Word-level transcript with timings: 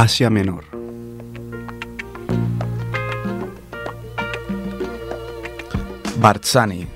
Asia 0.00 0.30
Menor. 0.30 0.64
Barzani. 6.20 6.86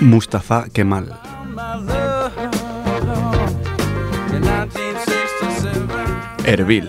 Mustafa 0.00 0.68
Kemal. 0.72 1.12
Erbil. 6.46 6.88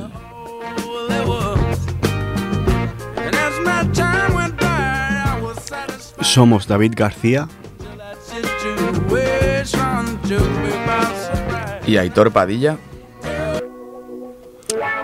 Somos 6.21 6.65
David 6.65 6.93
García 6.95 7.49
Y 11.87 11.97
Aitor 11.97 12.31
Padilla. 12.31 12.77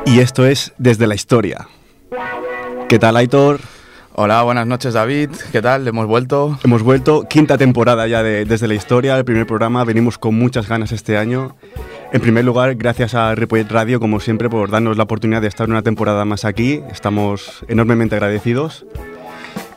y 0.05 0.19
esto 0.19 0.45
es 0.45 0.73
Desde 0.77 1.07
la 1.07 1.15
Historia. 1.15 1.67
¿Qué 2.89 2.99
tal, 2.99 3.15
Aitor? 3.15 3.61
Hola, 4.15 4.43
buenas 4.43 4.67
noches 4.67 4.93
David. 4.93 5.29
¿Qué 5.51 5.61
tal? 5.61 5.87
Hemos 5.87 6.05
vuelto. 6.05 6.59
Hemos 6.63 6.83
vuelto, 6.83 7.25
quinta 7.27 7.57
temporada 7.57 8.05
ya 8.05 8.21
de 8.21 8.45
Desde 8.45 8.67
la 8.67 8.75
Historia, 8.75 9.17
el 9.17 9.25
primer 9.25 9.47
programa, 9.47 9.83
venimos 9.85 10.17
con 10.19 10.35
muchas 10.35 10.67
ganas 10.67 10.91
este 10.91 11.17
año. 11.17 11.55
En 12.11 12.21
primer 12.21 12.45
lugar, 12.45 12.75
gracias 12.75 13.15
a 13.15 13.33
Ripollet 13.33 13.71
Radio, 13.71 13.99
como 13.99 14.19
siempre, 14.19 14.49
por 14.49 14.69
darnos 14.69 14.97
la 14.97 15.03
oportunidad 15.03 15.41
de 15.41 15.47
estar 15.47 15.67
una 15.67 15.81
temporada 15.81 16.25
más 16.25 16.45
aquí. 16.45 16.83
Estamos 16.91 17.65
enormemente 17.69 18.15
agradecidos. 18.15 18.85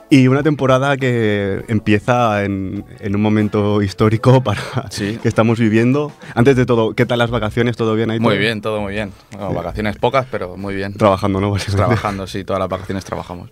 Y 0.08 0.28
una 0.28 0.44
temporada 0.44 0.96
que 0.96 1.64
empieza 1.66 2.44
en, 2.44 2.84
en 3.00 3.16
un 3.16 3.20
momento 3.22 3.82
histórico 3.82 4.40
para 4.44 4.60
Sí. 4.90 5.18
que 5.20 5.28
estamos 5.28 5.58
viviendo. 5.58 6.12
Antes 6.34 6.54
de 6.56 6.64
todo, 6.64 6.94
¿qué 6.94 7.06
tal 7.06 7.18
las 7.18 7.30
vacaciones? 7.30 7.76
¿Todo 7.76 7.94
bien 7.96 8.10
ahí? 8.10 8.20
Muy 8.20 8.38
bien, 8.38 8.60
todo 8.60 8.80
muy 8.80 8.92
bien. 8.92 9.12
Bueno, 9.32 9.52
vacaciones 9.52 9.96
pocas, 9.96 10.26
pero 10.30 10.56
muy 10.56 10.76
bien. 10.76 10.94
Trabajando, 10.94 11.40
¿no? 11.40 11.54
Trabajando, 11.56 12.26
sí, 12.28 12.44
todas 12.44 12.60
las 12.60 12.68
vacaciones 12.68 13.04
trabajamos. 13.04 13.50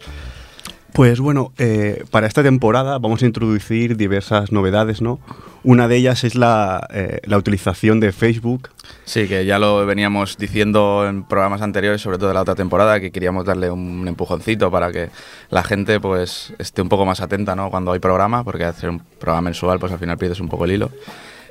Pues 0.95 1.19
bueno, 1.19 1.53
eh, 1.59 2.05
para 2.13 2.29
esta 2.29 2.45
temporada 2.45 2.99
vamos 3.01 3.21
a 3.25 3.27
introducir 3.27 3.97
diversas 3.97 4.53
novedades, 4.53 5.03
¿no? 5.03 5.19
Una 5.65 5.89
de 5.89 5.97
ellas 5.97 6.23
es 6.23 6.37
la, 6.37 6.87
eh, 6.95 7.19
la 7.25 7.37
utilización 7.37 7.99
de 7.99 8.13
Facebook. 8.13 8.71
Sí, 9.05 9.27
que 9.27 9.45
ya 9.45 9.59
lo 9.59 9.85
veníamos 9.87 10.37
diciendo 10.39 11.05
en 11.09 11.25
programas 11.25 11.63
anteriores, 11.63 12.01
sobre 12.01 12.19
todo 12.19 12.29
de 12.29 12.35
la 12.35 12.43
otra 12.43 12.55
temporada, 12.55 13.01
que 13.01 13.11
queríamos 13.11 13.45
darle 13.45 13.73
un 13.73 14.07
empujoncito 14.07 14.71
para 14.71 14.93
que 14.93 15.11
la 15.51 15.65
gente 15.65 15.99
pues 15.99 16.55
esté 16.59 16.81
un 16.81 16.89
poco 16.89 17.05
más 17.05 17.21
atenta, 17.21 17.57
¿no? 17.57 17.71
Cuando 17.71 17.91
hay 17.91 17.99
programa, 17.99 18.45
porque 18.45 18.63
hacer 18.65 18.89
un 18.89 19.01
programa 19.01 19.41
mensual, 19.47 19.81
pues 19.81 19.91
al 19.91 19.99
final 19.99 20.17
pierdes 20.17 20.39
un 20.39 20.49
poco 20.49 20.65
el 20.65 20.71
hilo. 20.71 20.93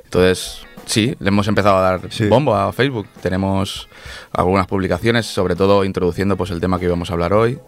Entonces, 0.06 0.66
sí, 0.86 1.18
le 1.20 1.28
hemos 1.28 1.50
empezado 1.50 1.80
a 1.80 1.82
dar 1.82 2.02
Sí. 2.12 2.30
bombo 2.30 2.56
a 2.56 2.72
Facebook. 2.72 3.08
Tenemos 3.22 3.90
algunas 4.32 4.68
publicaciones, 4.68 5.26
sobre 5.26 5.58
todo 5.58 5.84
introduciendo 5.84 6.38
pues 6.38 6.50
el 6.52 6.62
tema 6.62 6.80
que 6.80 6.86
íbamos 6.86 7.10
a 7.10 7.14
hablar 7.14 7.34
hoy. 7.34 7.60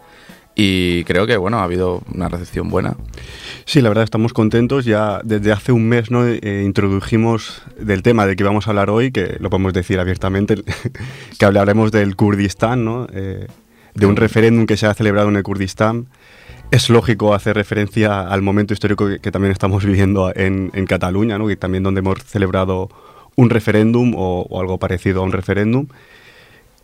Y 0.58 1.04
creo 1.04 1.26
que, 1.26 1.36
bueno, 1.36 1.58
ha 1.58 1.64
habido 1.64 2.02
una 2.14 2.30
recepción 2.30 2.70
buena. 2.70 2.96
Sí, 3.66 3.82
la 3.82 3.90
verdad 3.90 4.04
estamos 4.04 4.32
contentos. 4.32 4.86
Ya 4.86 5.20
desde 5.22 5.52
hace 5.52 5.70
un 5.70 5.86
mes 5.86 6.10
¿no? 6.10 6.26
Eh, 6.26 6.62
introdujimos 6.64 7.62
del 7.78 8.02
tema 8.02 8.26
de 8.26 8.36
que 8.36 8.42
vamos 8.42 8.66
a 8.66 8.70
hablar 8.70 8.88
hoy, 8.88 9.12
que 9.12 9.36
lo 9.38 9.50
podemos 9.50 9.74
decir 9.74 10.00
abiertamente, 10.00 10.56
que 11.38 11.44
hablaremos 11.44 11.92
del 11.92 12.16
Kurdistán, 12.16 12.86
¿no? 12.86 13.06
Eh, 13.12 13.46
de 13.94 14.06
un 14.06 14.16
referéndum 14.16 14.64
que 14.64 14.78
se 14.78 14.86
ha 14.86 14.94
celebrado 14.94 15.28
en 15.28 15.36
el 15.36 15.42
Kurdistán. 15.42 16.06
Es 16.70 16.88
lógico 16.88 17.34
hacer 17.34 17.54
referencia 17.54 18.22
al 18.22 18.40
momento 18.40 18.72
histórico 18.72 19.08
que, 19.08 19.18
que 19.18 19.30
también 19.30 19.52
estamos 19.52 19.84
viviendo 19.84 20.32
en, 20.34 20.70
en 20.72 20.86
Cataluña, 20.86 21.38
¿no? 21.38 21.46
que 21.46 21.56
también 21.56 21.84
donde 21.84 22.00
hemos 22.00 22.24
celebrado 22.24 22.88
un 23.36 23.50
referéndum 23.50 24.14
o, 24.16 24.46
o 24.48 24.60
algo 24.60 24.78
parecido 24.78 25.20
a 25.20 25.24
un 25.24 25.32
referéndum. 25.32 25.86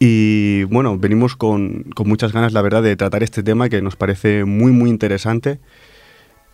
Y 0.05 0.65
bueno, 0.65 0.99
venimos 0.99 1.37
con, 1.37 1.85
con 1.95 2.09
muchas 2.09 2.33
ganas, 2.33 2.53
la 2.53 2.61
verdad, 2.61 2.83
de 2.83 2.97
tratar 2.97 3.23
este 3.23 3.45
tema 3.45 3.69
que 3.69 3.81
nos 3.83 3.95
parece 3.95 4.45
muy, 4.45 4.73
muy 4.73 4.91
interesante. 4.91 5.61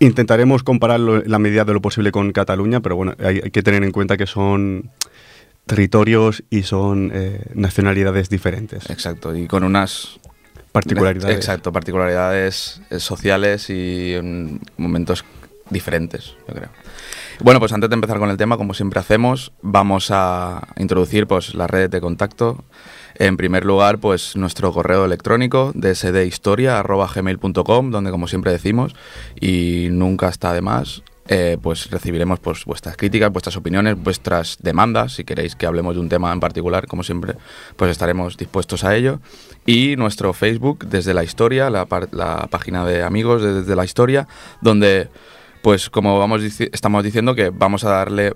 Intentaremos 0.01 0.63
compararlo 0.63 1.25
en 1.25 1.31
la 1.31 1.39
medida 1.39 1.65
de 1.65 1.73
lo 1.73 1.81
posible 1.81 2.13
con 2.13 2.31
Cataluña, 2.33 2.81
pero 2.81 2.97
bueno, 2.97 3.15
hay, 3.19 3.41
hay 3.43 3.51
que 3.51 3.63
tener 3.63 3.85
en 3.85 3.91
cuenta 3.91 4.19
que 4.19 4.27
son 4.27 4.91
territorios 5.65 6.45
y 6.51 6.65
son 6.65 7.11
eh, 7.15 7.41
nacionalidades 7.55 8.29
diferentes, 8.29 8.91
Exacto, 8.91 9.35
y 9.35 9.47
con 9.47 9.65
unas 9.65 10.21
particularidades. 10.71 11.35
Exacto, 11.35 11.73
particularidades 11.73 12.83
eh, 12.91 13.01
sociales 13.01 13.71
y 13.71 14.13
en 14.13 14.61
momentos 14.77 15.25
diferentes, 15.71 16.37
yo 16.47 16.55
creo. 16.55 16.69
Bueno, 17.41 17.61
pues 17.61 17.73
antes 17.73 17.89
de 17.89 17.95
empezar 17.95 18.19
con 18.19 18.29
el 18.29 18.37
tema, 18.37 18.59
como 18.59 18.75
siempre 18.75 19.01
hacemos, 19.01 19.53
vamos 19.63 20.11
a 20.11 20.69
introducir 20.77 21.27
pues 21.27 21.55
las 21.55 21.71
redes 21.71 21.91
de 21.91 22.03
contacto. 22.03 22.63
En 23.19 23.37
primer 23.37 23.65
lugar, 23.65 23.99
pues 23.99 24.37
nuestro 24.37 24.73
correo 24.73 25.05
electrónico 25.05 25.73
dsdhistoria@gmail.com, 25.75 27.91
donde 27.91 28.13
como 28.13 28.29
siempre 28.29 28.53
decimos 28.53 28.95
y 29.41 29.89
nunca 29.91 30.29
está 30.29 30.53
de 30.53 30.61
más, 30.61 31.03
eh, 31.31 31.59
pues 31.61 31.91
recibiremos 31.91 32.41
pues 32.41 32.65
vuestras 32.65 32.97
críticas, 32.97 33.31
vuestras 33.31 33.55
opiniones, 33.57 34.03
vuestras 34.03 34.57
demandas, 34.63 35.13
si 35.15 35.25
queréis 35.25 35.57
que 35.57 35.67
hablemos 35.67 35.95
de 35.95 36.01
un 36.01 36.09
tema 36.09 36.33
en 36.33 36.41
particular, 36.41 36.87
como 36.87 37.03
siempre, 37.03 37.35
pues 37.77 37.91
estaremos 37.91 38.39
dispuestos 38.39 38.83
a 38.85 38.97
ello. 38.97 39.21
Y 39.67 39.97
nuestro 39.97 40.33
Facebook, 40.33 40.87
desde 40.87 41.13
la 41.13 41.25
historia, 41.25 41.69
la, 41.69 41.85
página 41.87 42.87
de 42.87 43.03
amigos 43.03 43.43
de 43.43 43.61
desde 43.61 43.77
la 43.77 43.85
historia, 43.85 44.27
donde, 44.63 45.11
pues 45.61 45.91
como 45.91 46.19
vamos 46.19 46.43
estamos 46.43 47.05
diciendo 47.05 47.35
que 47.35 47.51
vamos 47.51 47.85
a 47.85 47.91
darle 47.91 48.33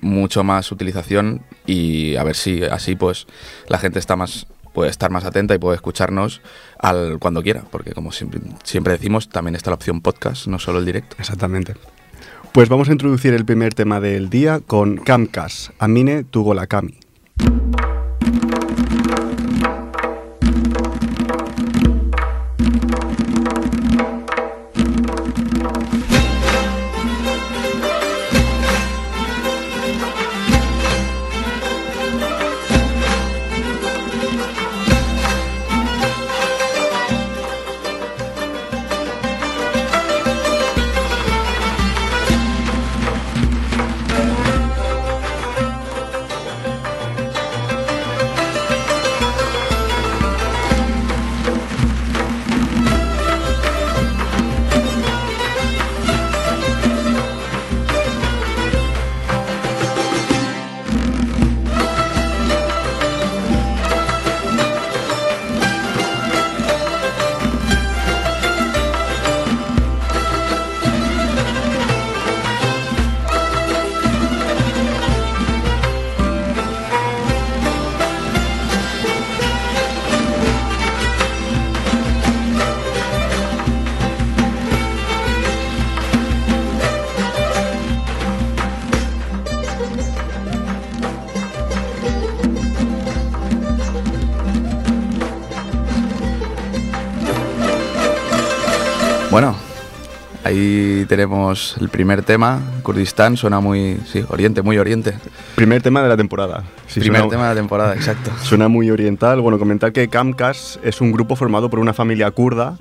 mucho 0.00 0.44
más 0.44 0.70
utilización 0.72 1.42
y 1.66 2.16
a 2.16 2.24
ver 2.24 2.36
si 2.36 2.64
así 2.64 2.96
pues 2.96 3.26
la 3.68 3.78
gente 3.78 3.98
está 3.98 4.16
más 4.16 4.46
puede 4.72 4.90
estar 4.90 5.10
más 5.10 5.24
atenta 5.24 5.54
y 5.54 5.58
puede 5.58 5.76
escucharnos 5.76 6.42
al 6.78 7.18
cuando 7.18 7.42
quiera, 7.42 7.62
porque 7.70 7.92
como 7.92 8.12
siempre, 8.12 8.42
siempre 8.62 8.92
decimos, 8.92 9.30
también 9.30 9.54
está 9.54 9.70
la 9.70 9.76
opción 9.76 10.02
podcast, 10.02 10.48
no 10.48 10.58
solo 10.58 10.80
el 10.80 10.84
directo. 10.84 11.16
Exactamente. 11.18 11.74
Pues 12.52 12.68
vamos 12.68 12.90
a 12.90 12.92
introducir 12.92 13.32
el 13.32 13.46
primer 13.46 13.72
tema 13.72 14.00
del 14.00 14.28
día 14.28 14.60
con 14.60 14.98
Kamkas, 14.98 15.72
Amine 15.78 16.24
Tugolakami. 16.24 17.05
Tenemos 101.54 101.76
el 101.80 101.88
primer 101.90 102.22
tema, 102.22 102.60
Kurdistán, 102.82 103.36
suena 103.36 103.60
muy, 103.60 103.98
sí, 104.10 104.24
oriente, 104.28 104.62
muy 104.62 104.78
oriente. 104.78 105.14
Primer 105.54 105.80
tema 105.80 106.02
de 106.02 106.08
la 106.08 106.16
temporada. 106.16 106.64
Sí, 106.88 106.98
primer 107.00 107.20
suena- 107.20 107.30
tema 107.30 107.48
de 107.48 107.54
la 107.54 107.60
temporada, 107.60 107.94
exacto. 107.94 108.32
Suena 108.42 108.66
muy 108.68 108.90
oriental. 108.90 109.40
Bueno, 109.40 109.58
comentar 109.58 109.92
que 109.92 110.08
Kamkas 110.08 110.80
es 110.82 111.00
un 111.00 111.12
grupo 111.12 111.36
formado 111.36 111.70
por 111.70 111.78
una 111.78 111.92
familia 111.92 112.30
kurda 112.32 112.78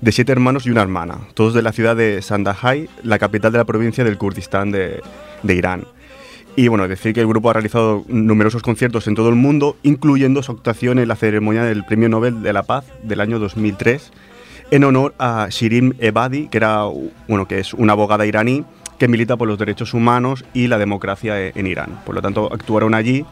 de 0.00 0.12
siete 0.12 0.32
hermanos 0.32 0.66
y 0.66 0.70
una 0.70 0.80
hermana, 0.82 1.18
todos 1.34 1.52
de 1.54 1.60
la 1.62 1.72
ciudad 1.72 1.94
de 1.96 2.22
Sandahai, 2.22 2.88
la 3.02 3.18
capital 3.18 3.52
de 3.52 3.58
la 3.58 3.64
provincia 3.64 4.02
del 4.04 4.16
Kurdistán 4.18 4.70
de, 4.70 5.02
de 5.42 5.54
Irán. 5.54 5.84
Y 6.58 6.68
bueno, 6.68 6.88
decir 6.88 7.12
que 7.12 7.20
el 7.20 7.26
grupo 7.26 7.50
ha 7.50 7.52
realizado 7.52 8.02
numerosos 8.08 8.62
conciertos 8.62 9.06
en 9.08 9.14
todo 9.14 9.28
el 9.28 9.34
mundo, 9.34 9.76
incluyendo 9.82 10.42
su 10.42 10.52
actuación 10.52 10.98
en 10.98 11.08
la 11.08 11.16
ceremonia 11.16 11.64
del 11.64 11.84
Premio 11.84 12.08
Nobel 12.08 12.42
de 12.42 12.52
la 12.54 12.62
Paz 12.62 12.86
del 13.02 13.20
año 13.20 13.38
2003, 13.38 14.10
en 14.70 14.84
honor 14.84 15.14
a 15.18 15.48
Shirin 15.50 15.96
Ebadi, 15.98 16.48
que, 16.48 16.58
era, 16.58 16.84
bueno, 17.28 17.46
que 17.46 17.58
es 17.58 17.74
una 17.74 17.92
abogada 17.92 18.26
iraní 18.26 18.64
que 18.98 19.08
milita 19.08 19.36
por 19.36 19.48
los 19.48 19.58
derechos 19.58 19.94
humanos 19.94 20.44
y 20.54 20.68
la 20.68 20.78
democracia 20.78 21.48
en 21.48 21.66
Irán. 21.66 22.00
Por 22.04 22.14
lo 22.14 22.22
tanto, 22.22 22.48
actuaron 22.52 22.94
allí, 22.94 23.24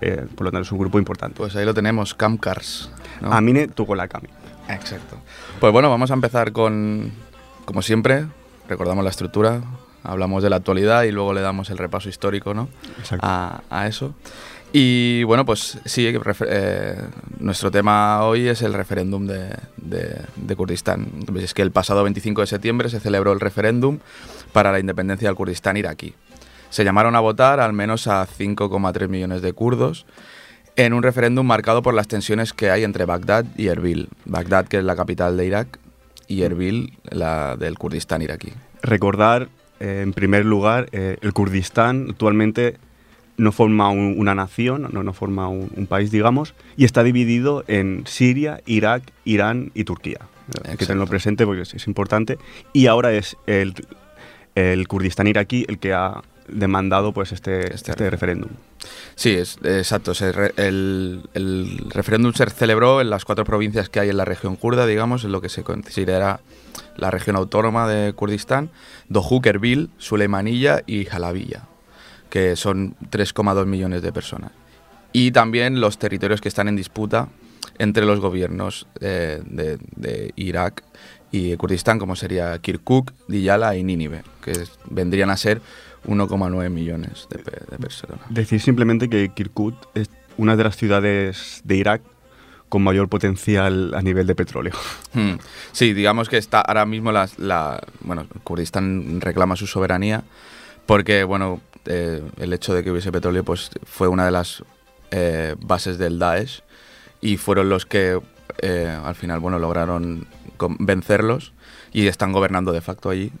eh, 0.00 0.26
por 0.34 0.44
lo 0.44 0.52
tanto 0.52 0.62
es 0.62 0.72
un 0.72 0.78
grupo 0.78 0.98
importante. 0.98 1.36
Pues 1.36 1.56
ahí 1.56 1.64
lo 1.64 1.74
tenemos, 1.74 2.14
Camcars. 2.14 2.90
¿no? 3.20 3.32
Amine 3.32 3.68
la 3.94 4.08
Kami. 4.08 4.28
Exacto. 4.68 5.16
Pues 5.60 5.72
bueno, 5.72 5.88
vamos 5.88 6.10
a 6.10 6.14
empezar 6.14 6.52
con, 6.52 7.12
como 7.64 7.82
siempre, 7.82 8.26
recordamos 8.68 9.04
la 9.04 9.10
estructura, 9.10 9.62
hablamos 10.02 10.42
de 10.42 10.50
la 10.50 10.56
actualidad 10.56 11.04
y 11.04 11.12
luego 11.12 11.32
le 11.32 11.40
damos 11.40 11.70
el 11.70 11.78
repaso 11.78 12.08
histórico 12.08 12.52
¿no? 12.52 12.68
a, 13.20 13.62
a, 13.70 13.86
eso. 13.86 14.14
Y 14.78 15.24
bueno, 15.24 15.46
pues 15.46 15.78
sí, 15.86 16.06
eh, 16.06 16.96
nuestro 17.38 17.70
tema 17.70 18.22
hoy 18.24 18.46
es 18.46 18.60
el 18.60 18.74
referéndum 18.74 19.26
de, 19.26 19.56
de, 19.78 20.54
Kurdistán. 20.54 21.08
Es 21.38 21.54
que 21.54 21.62
el 21.62 21.70
pasado 21.70 22.02
25 22.02 22.42
de 22.42 22.46
septiembre 22.46 22.90
se 22.90 23.00
celebró 23.00 23.32
el 23.32 23.40
referéndum 23.40 24.00
para 24.52 24.72
la 24.72 24.78
independencia 24.78 25.30
del 25.30 25.34
Kurdistán 25.34 25.78
iraquí. 25.78 26.12
Se 26.68 26.84
llamaron 26.84 27.16
a 27.16 27.20
votar 27.20 27.58
al 27.58 27.72
menos 27.72 28.06
a 28.06 28.26
5,3 28.26 29.08
millones 29.08 29.40
de 29.40 29.54
kurdos 29.54 30.04
en 30.76 30.92
un 30.92 31.02
referéndum 31.02 31.46
marcado 31.46 31.80
por 31.80 31.94
las 31.94 32.06
tensiones 32.06 32.52
que 32.52 32.70
hay 32.70 32.84
entre 32.84 33.06
Bagdad 33.06 33.46
y 33.56 33.68
Erbil. 33.68 34.10
Bagdad, 34.26 34.68
que 34.68 34.76
es 34.76 34.84
la 34.84 34.94
capital 34.94 35.38
de 35.38 35.46
Irak, 35.46 35.78
y 36.28 36.42
Erbil, 36.42 36.98
la 37.04 37.56
del 37.56 37.78
Kurdistán 37.78 38.20
iraquí. 38.20 38.52
Recordar 38.82 39.48
eh, 39.80 40.00
en 40.02 40.12
primer 40.12 40.44
lugar, 40.44 40.88
eh, 40.92 41.16
el 41.22 41.32
Kurdistán 41.32 42.08
actualmente 42.10 42.76
no 43.36 43.52
forma 43.52 43.90
un, 43.90 44.14
una 44.18 44.34
nación, 44.34 44.88
no, 44.92 45.02
no 45.02 45.12
forma 45.12 45.48
un, 45.48 45.70
un, 45.74 45.86
país, 45.86 46.10
digamos, 46.10 46.54
y 46.76 46.84
está 46.84 47.02
dividido 47.02 47.64
en 47.68 48.04
Siria, 48.06 48.60
Irak, 48.66 49.02
Irán 49.24 49.70
y 49.74 49.84
Turquía. 49.84 50.20
Exacto. 50.48 50.70
Hay 50.70 50.76
que 50.76 50.86
tenerlo 50.86 51.06
presente 51.06 51.44
porque 51.44 51.62
es, 51.62 51.74
es 51.74 51.86
importante. 51.86 52.38
Y 52.72 52.86
ahora 52.86 53.12
es 53.12 53.36
el, 53.46 53.74
el, 54.54 54.88
Kurdistán 54.88 55.26
iraquí 55.26 55.64
el 55.68 55.78
que 55.78 55.92
ha 55.92 56.22
demandado 56.48 57.12
pues 57.12 57.32
este, 57.32 57.74
este, 57.74 57.90
este 57.90 58.10
referéndum. 58.10 58.50
Sí, 59.16 59.30
es, 59.30 59.58
exacto. 59.64 60.12
el, 60.56 61.28
el, 61.34 61.90
referéndum 61.90 62.32
se 62.32 62.48
celebró 62.50 63.00
en 63.00 63.10
las 63.10 63.24
cuatro 63.24 63.44
provincias 63.44 63.88
que 63.88 64.00
hay 64.00 64.10
en 64.10 64.16
la 64.16 64.24
región 64.24 64.56
kurda, 64.56 64.86
digamos, 64.86 65.24
en 65.24 65.32
lo 65.32 65.40
que 65.40 65.48
se 65.48 65.64
considera 65.64 66.40
la 66.96 67.10
región 67.10 67.36
autónoma 67.36 67.88
de 67.88 68.12
Kurdistán, 68.12 68.70
Dohuk, 69.08 69.44
Erbil, 69.46 69.90
y 70.86 71.04
Jalabilla, 71.06 71.62
que 72.30 72.56
son 72.56 72.94
3,2 73.10 73.66
millones 73.66 74.02
de 74.02 74.12
personas. 74.12 74.52
Y 75.12 75.30
también 75.30 75.80
los 75.80 75.98
territorios 75.98 76.40
que 76.40 76.48
están 76.48 76.68
en 76.68 76.76
disputa 76.76 77.28
entre 77.78 78.04
los 78.04 78.20
gobiernos 78.20 78.86
de, 79.00 79.40
de, 79.44 79.78
de 79.96 80.32
Irak 80.36 80.82
y 81.30 81.56
Kurdistán, 81.56 81.98
como 81.98 82.16
sería 82.16 82.58
Kirkuk, 82.58 83.12
Diyala 83.28 83.76
y 83.76 83.84
Nínive, 83.84 84.22
que 84.42 84.52
vendrían 84.90 85.30
a 85.30 85.36
ser 85.36 85.60
1,9 86.06 86.70
millones 86.70 87.26
de, 87.30 87.38
de, 87.38 87.78
personas. 87.78 88.20
Decir 88.30 88.60
simplemente 88.60 89.08
que 89.08 89.30
Kirkuk 89.34 89.74
es 89.94 90.08
una 90.36 90.56
de 90.56 90.64
las 90.64 90.76
ciudades 90.76 91.62
de 91.64 91.76
Irak 91.76 92.02
con 92.68 92.82
mayor 92.82 93.08
potencial 93.08 93.94
a 93.94 94.02
nivel 94.02 94.26
de 94.26 94.34
petróleo. 94.34 94.72
Hmm. 95.16 95.38
Sí, 95.72 95.94
digamos 95.94 96.28
que 96.28 96.36
está 96.36 96.60
ahora 96.60 96.84
mismo 96.84 97.10
la, 97.10 97.26
la, 97.38 97.82
bueno, 98.00 98.26
Kurdistán 98.44 99.22
reclama 99.22 99.56
su 99.56 99.66
soberanía 99.66 100.24
porque 100.84 101.24
bueno, 101.24 101.62
eh, 101.86 102.22
el 102.38 102.52
hecho 102.52 102.74
de 102.74 102.82
que 102.82 102.90
hubiese 102.90 103.12
petróleo 103.12 103.44
pues 103.44 103.70
fue 103.84 104.08
una 104.08 104.24
de 104.24 104.30
las 104.30 104.62
eh, 105.10 105.54
bases 105.60 105.98
del 105.98 106.18
Daesh 106.18 106.62
y 107.20 107.36
fueron 107.36 107.68
los 107.68 107.86
que 107.86 108.20
eh, 108.58 108.98
al 109.04 109.14
final 109.14 109.40
bueno 109.40 109.58
lograron 109.58 110.26
vencerlos 110.78 111.52
y 111.92 112.06
están 112.06 112.32
gobernando 112.32 112.72
de 112.72 112.80
facto 112.80 113.10
allí. 113.10 113.32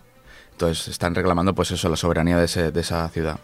Entonces 0.52 0.88
están 0.88 1.14
reclamando 1.14 1.54
pues 1.54 1.70
eso 1.70 1.88
la 1.88 1.96
soberanía 1.96 2.38
de, 2.38 2.44
esa 2.80 3.08
ciudad. 3.10 3.38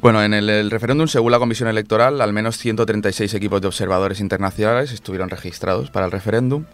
Bueno, 0.00 0.20
en 0.24 0.34
el, 0.34 0.68
referéndum, 0.68 1.06
según 1.06 1.30
la 1.30 1.38
Comisión 1.38 1.68
Electoral, 1.68 2.20
al 2.20 2.32
menos 2.32 2.58
136 2.58 3.32
equipos 3.34 3.60
de 3.60 3.68
observadores 3.68 4.18
internacionales 4.18 4.90
estuvieron 4.90 5.30
registrados 5.30 5.92
para 5.92 6.06
el 6.06 6.12
referéndum. 6.12 6.64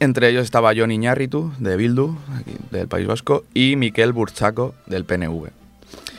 Entre 0.00 0.30
ellos 0.30 0.44
estaba 0.44 0.72
Jon 0.74 0.90
Iñárritu, 0.90 1.52
de 1.58 1.76
Bildu, 1.76 2.16
del 2.70 2.88
País 2.88 3.06
Vasco, 3.06 3.44
y 3.52 3.76
Miquel 3.76 4.12
Burchaco, 4.12 4.74
del 4.86 5.04
PNV. 5.04 5.63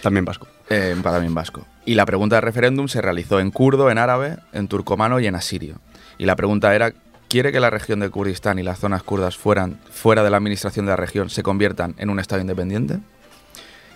También 0.05 0.23
vasco. 0.23 0.47
Eh, 0.69 0.95
también 1.01 1.33
vasco. 1.33 1.65
Y 1.83 1.95
la 1.95 2.05
pregunta 2.05 2.35
de 2.35 2.41
referéndum 2.41 2.87
se 2.87 3.01
realizó 3.01 3.39
en 3.39 3.49
kurdo, 3.49 3.89
en 3.89 3.97
árabe, 3.97 4.37
en 4.53 4.67
turcomano 4.67 5.19
y 5.19 5.25
en 5.25 5.33
asirio. 5.33 5.79
Y 6.19 6.25
la 6.25 6.35
pregunta 6.35 6.75
era, 6.75 6.93
¿quiere 7.27 7.51
que 7.51 7.59
la 7.59 7.71
región 7.71 8.01
de 8.01 8.11
Kurdistán 8.11 8.59
y 8.59 8.61
las 8.61 8.77
zonas 8.77 9.01
kurdas 9.01 9.35
fueran, 9.35 9.79
fuera 9.89 10.23
de 10.23 10.29
la 10.29 10.37
administración 10.37 10.85
de 10.85 10.91
la 10.91 10.95
región 10.95 11.31
se 11.31 11.41
conviertan 11.41 11.95
en 11.97 12.11
un 12.11 12.19
Estado 12.19 12.39
independiente? 12.39 12.99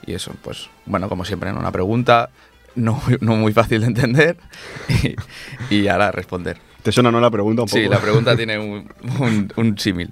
Y 0.03 0.15
eso, 0.15 0.33
pues, 0.41 0.71
bueno, 0.87 1.09
como 1.09 1.25
siempre, 1.25 1.53
¿no? 1.53 1.59
una 1.59 1.71
pregunta 1.71 2.31
no, 2.73 2.99
no, 3.21 3.35
muy 3.35 3.53
fácil 3.53 3.81
de 3.81 3.87
entender 3.87 4.35
y, 5.69 5.75
y, 5.75 5.87
ahora 5.89 6.11
responder. 6.11 6.57
¿Te 6.81 6.91
suena 6.91 7.11
no 7.11 7.19
la 7.19 7.29
pregunta 7.29 7.61
un 7.61 7.67
poco? 7.67 7.79
Sí, 7.79 7.87
la 7.87 7.99
pregunta 7.99 8.35
tiene 8.35 8.57
un, 8.57 8.91
un, 9.19 9.53
un 9.57 9.77
símil. 9.77 10.11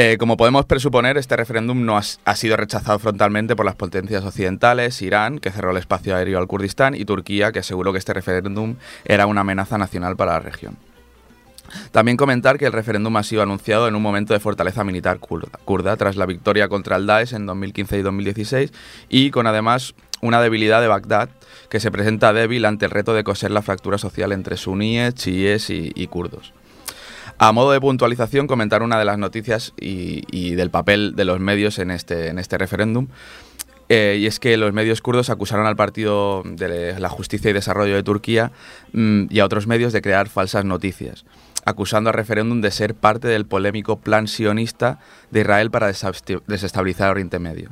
Eh, 0.00 0.16
como 0.16 0.36
podemos 0.36 0.64
presuponer, 0.64 1.18
este 1.18 1.36
referéndum 1.36 1.84
no 1.84 1.98
ha, 1.98 2.36
sido 2.36 2.56
rechazado 2.56 3.00
frontalmente 3.00 3.56
por 3.56 3.66
las 3.66 3.74
potencias 3.74 4.24
occidentales, 4.24 5.02
Irán, 5.02 5.40
que 5.40 5.50
cerró 5.50 5.72
el 5.72 5.76
espacio 5.76 6.14
aéreo 6.14 6.38
al 6.38 6.46
Kurdistán, 6.46 6.94
y 6.94 7.04
Turquía, 7.04 7.50
que 7.50 7.58
aseguró 7.58 7.90
que 7.90 7.98
este 7.98 8.14
referéndum 8.14 8.76
era 9.04 9.26
una 9.26 9.40
amenaza 9.40 9.76
nacional 9.76 10.14
para 10.14 10.34
la 10.34 10.38
región. 10.38 10.76
También 11.90 12.16
comentar 12.16 12.58
que 12.58 12.66
el 12.66 12.72
referéndum 12.72 13.16
ha 13.16 13.24
sido 13.24 13.42
anunciado 13.42 13.88
en 13.88 13.96
un 13.96 14.02
momento 14.02 14.34
de 14.34 14.38
fortaleza 14.38 14.84
militar 14.84 15.18
kurda, 15.18 15.96
tras 15.96 16.14
la 16.14 16.26
victoria 16.26 16.68
contra 16.68 16.94
el 16.94 17.04
Daesh 17.04 17.34
en 17.34 17.46
2015 17.46 17.98
y 17.98 18.02
2016 18.02 18.72
y 19.08 19.32
con 19.32 19.48
además 19.48 19.96
una 20.20 20.40
debilidad 20.40 20.80
de 20.80 20.86
Bagdad 20.86 21.28
que 21.70 21.80
se 21.80 21.90
presenta 21.90 22.32
débil 22.32 22.66
ante 22.66 22.84
el 22.84 22.92
reto 22.92 23.14
de 23.14 23.24
coser 23.24 23.50
la 23.50 23.62
fractura 23.62 23.98
social 23.98 24.30
entre 24.30 24.58
suníes, 24.58 25.16
chiíes 25.16 25.70
y 25.70 26.06
kurdos. 26.06 26.52
A 27.38 27.52
modo 27.52 27.70
de 27.70 27.80
puntualización, 27.80 28.48
comentar 28.48 28.82
una 28.82 28.98
de 28.98 29.04
las 29.04 29.16
noticias 29.16 29.72
y, 29.80 30.54
del 30.54 30.70
papel 30.70 31.14
de 31.14 31.24
los 31.24 31.38
medios 31.38 31.78
en 31.78 31.90
este, 31.90 32.38
este 32.38 32.58
referéndum. 32.58 33.06
Eh, 33.88 34.18
y 34.20 34.26
es 34.26 34.38
que 34.38 34.56
los 34.56 34.72
medios 34.72 35.00
kurdos 35.00 35.30
acusaron 35.30 35.64
al 35.66 35.76
Partido 35.76 36.42
de 36.44 36.98
la 37.00 37.08
Justicia 37.08 37.50
y 37.50 37.54
Desarrollo 37.54 37.94
de 37.94 38.02
Turquía 38.02 38.52
mmm, 38.92 39.26
y 39.30 39.38
a 39.38 39.46
otros 39.46 39.66
medios 39.66 39.94
de 39.94 40.02
crear 40.02 40.28
falsas 40.28 40.66
noticias 40.66 41.24
acusando 41.64 42.10
al 42.10 42.14
referéndum 42.14 42.60
de 42.60 42.70
ser 42.70 42.94
parte 42.94 43.28
del 43.28 43.46
polémico 43.46 43.98
plan 43.98 44.26
sionista 44.26 44.98
de 45.30 45.40
Israel 45.40 45.70
para 45.70 45.86
desestabilizar 45.86 47.10
Oriente 47.10 47.38
Medio. 47.38 47.70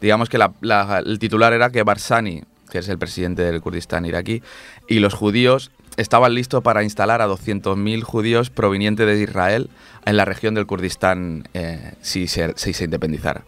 Digamos 0.00 0.28
que 0.28 0.36
el 0.36 1.18
titular 1.18 1.52
era 1.52 1.70
que 1.70 1.82
Barzani, 1.82 2.42
que 2.76 2.80
es 2.80 2.88
el 2.90 2.98
presidente 2.98 3.42
del 3.42 3.62
Kurdistán 3.62 4.04
iraquí, 4.04 4.42
y 4.86 4.98
los 4.98 5.14
judíos 5.14 5.70
estaban 5.96 6.34
listos 6.34 6.62
para 6.62 6.82
instalar 6.82 7.22
a 7.22 7.26
200.000 7.26 8.02
judíos 8.02 8.50
provenientes 8.50 9.06
de 9.06 9.22
Israel 9.22 9.70
en 10.04 10.18
la 10.18 10.26
región 10.26 10.54
del 10.54 10.66
Kurdistán 10.66 11.48
eh, 11.54 11.94
si, 12.02 12.26
se, 12.28 12.52
si 12.56 12.74
se 12.74 12.84
independizara 12.84 13.44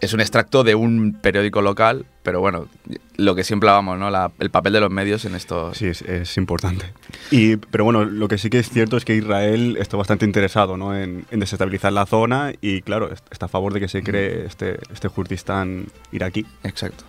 es 0.00 0.12
un 0.12 0.20
extracto 0.20 0.62
de 0.62 0.74
un 0.74 1.14
periódico 1.14 1.62
local, 1.62 2.04
pero 2.22 2.40
bueno, 2.40 2.68
lo 3.16 3.34
que 3.34 3.44
siempre 3.44 3.68
hablamos, 3.68 3.98
¿no? 3.98 4.10
La, 4.10 4.30
el 4.38 4.50
papel 4.50 4.74
de 4.74 4.80
los 4.80 4.90
medios 4.90 5.24
en 5.24 5.34
esto. 5.34 5.72
Sí, 5.74 5.86
es, 5.86 6.02
es, 6.02 6.36
importante. 6.36 6.92
Y, 7.30 7.56
pero 7.56 7.84
bueno, 7.84 8.04
lo 8.04 8.28
que 8.28 8.36
sí 8.36 8.50
que 8.50 8.58
es 8.58 8.68
cierto 8.68 8.96
es 8.96 9.04
que 9.04 9.14
Israel 9.14 9.76
está 9.80 9.96
bastante 9.96 10.24
interesado 10.24 10.76
¿no? 10.76 10.96
en, 10.96 11.24
en, 11.30 11.40
desestabilizar 11.40 11.92
la 11.92 12.04
zona 12.04 12.52
y, 12.60 12.82
claro, 12.82 13.10
está 13.30 13.46
a 13.46 13.48
favor 13.48 13.72
de 13.72 13.80
que 13.80 13.88
se 13.88 14.02
cree 14.02 14.44
este, 14.46 14.78
este 14.92 15.08
Kurdistán 15.08 15.86
iraquí. 16.12 16.44
Exacto. 16.62 17.04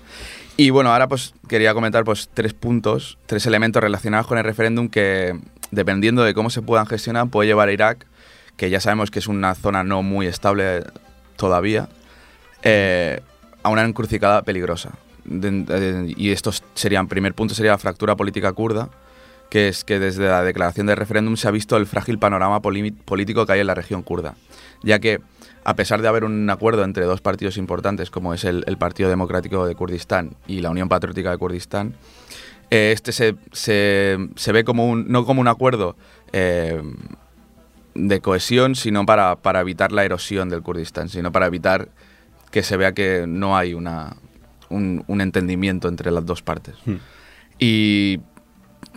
Y 0.59 0.71
bueno, 0.71 0.91
ahora 0.91 1.07
pues 1.07 1.35
quería 1.47 1.75
comentar 1.75 2.03
pues 2.03 2.29
tres 2.33 2.53
puntos, 2.53 3.19
tres 3.27 3.45
elementos 3.45 3.81
relacionados 3.81 4.25
con 4.25 4.39
el 4.39 4.43
referéndum 4.43 4.89
que, 4.89 5.39
dependiendo 5.69 6.23
de 6.23 6.33
cómo 6.33 6.49
se 6.49 6.63
puedan 6.63 6.87
gestionar, 6.87 7.29
puede 7.29 7.47
llevar 7.47 7.69
a 7.69 7.73
Irak, 7.73 8.07
que 8.57 8.71
ya 8.71 8.79
sabemos 8.79 9.11
que 9.11 9.19
es 9.19 9.27
una 9.27 9.53
zona 9.53 9.83
no 9.83 10.01
muy 10.01 10.25
estable 10.25 10.83
todavía, 11.35 11.89
eh, 12.63 13.21
a 13.61 13.69
una 13.69 13.83
encrucijada 13.83 14.41
peligrosa. 14.41 14.93
Y 15.29 16.31
esto 16.31 16.51
sería, 16.73 16.99
en 16.99 17.07
primer 17.07 17.35
punto, 17.35 17.53
sería 17.53 17.73
la 17.73 17.77
fractura 17.77 18.15
política 18.15 18.51
kurda, 18.53 18.89
que 19.51 19.67
es 19.67 19.83
que 19.83 19.99
desde 19.99 20.27
la 20.27 20.41
declaración 20.41 20.87
de 20.87 20.95
referéndum 20.95 21.37
se 21.37 21.47
ha 21.47 21.51
visto 21.51 21.77
el 21.77 21.85
frágil 21.85 22.17
panorama 22.17 22.61
político 22.61 23.45
que 23.45 23.51
hay 23.51 23.59
en 23.59 23.67
la 23.67 23.75
región 23.75 24.01
kurda, 24.01 24.33
ya 24.81 24.97
que 24.97 25.19
a 25.67 25.75
pesar 25.75 26.01
de 26.01 26.07
haber 26.07 26.23
un 26.23 26.49
acuerdo 26.49 26.85
entre 26.85 27.03
dos 27.03 27.19
partidos 27.19 27.57
importantes, 27.57 28.09
como 28.09 28.33
es 28.33 28.45
el, 28.45 28.63
el 28.67 28.77
Partido 28.77 29.09
Democrático 29.09 29.65
de 29.65 29.75
Kurdistán 29.75 30.37
y 30.47 30.61
la 30.61 30.69
Unión 30.69 30.87
Patriótica 30.87 31.29
de 31.29 31.37
Kurdistán, 31.37 31.93
eh, 32.71 32.93
este 32.95 33.11
se, 33.11 33.35
se, 33.51 34.17
se, 34.37 34.51
ve 34.53 34.63
como 34.63 34.87
un, 34.87 35.09
no 35.09 35.25
como 35.25 35.41
un 35.41 35.49
acuerdo 35.49 35.97
eh, 36.31 36.81
de 37.95 38.21
cohesión, 38.21 38.75
sino 38.75 39.05
para, 39.05 39.35
para 39.35 39.59
evitar 39.59 39.91
la 39.91 40.05
erosión 40.05 40.47
del 40.47 40.61
Kurdistán, 40.61 41.09
sino 41.09 41.33
para 41.33 41.47
evitar 41.47 41.89
que 42.49 42.63
se 42.63 42.77
vea 42.77 42.93
que 42.93 43.25
no 43.27 43.57
hay 43.57 43.73
una, 43.73 44.15
un, 44.69 45.03
un 45.07 45.19
entendimiento 45.19 45.89
entre 45.89 46.11
las 46.11 46.25
dos 46.25 46.41
partes. 46.41 46.75
Hmm. 46.85 46.95
Y, 47.59 48.21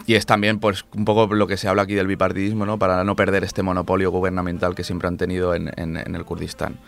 y 0.07 0.15
es 0.15 0.27
también 0.27 0.59
pues, 0.61 0.85
un 0.95 1.05
poco 1.05 1.33
lo 1.35 1.47
que 1.47 1.57
se 1.57 1.69
habla 1.69 1.83
aquí 1.83 1.95
del 1.95 2.07
bipartidismo, 2.07 2.67
¿no? 2.67 2.79
para 2.79 3.05
no 3.05 3.17
perder 3.17 3.45
este 3.45 3.63
monopolio 3.63 4.11
gubernamental 4.11 4.75
que 4.75 4.85
siempre 4.85 5.09
han 5.09 5.17
tenido 5.17 5.55
en, 5.55 5.71
en- 5.77 5.97
el 6.15 6.25
Kurdistán. 6.25 6.79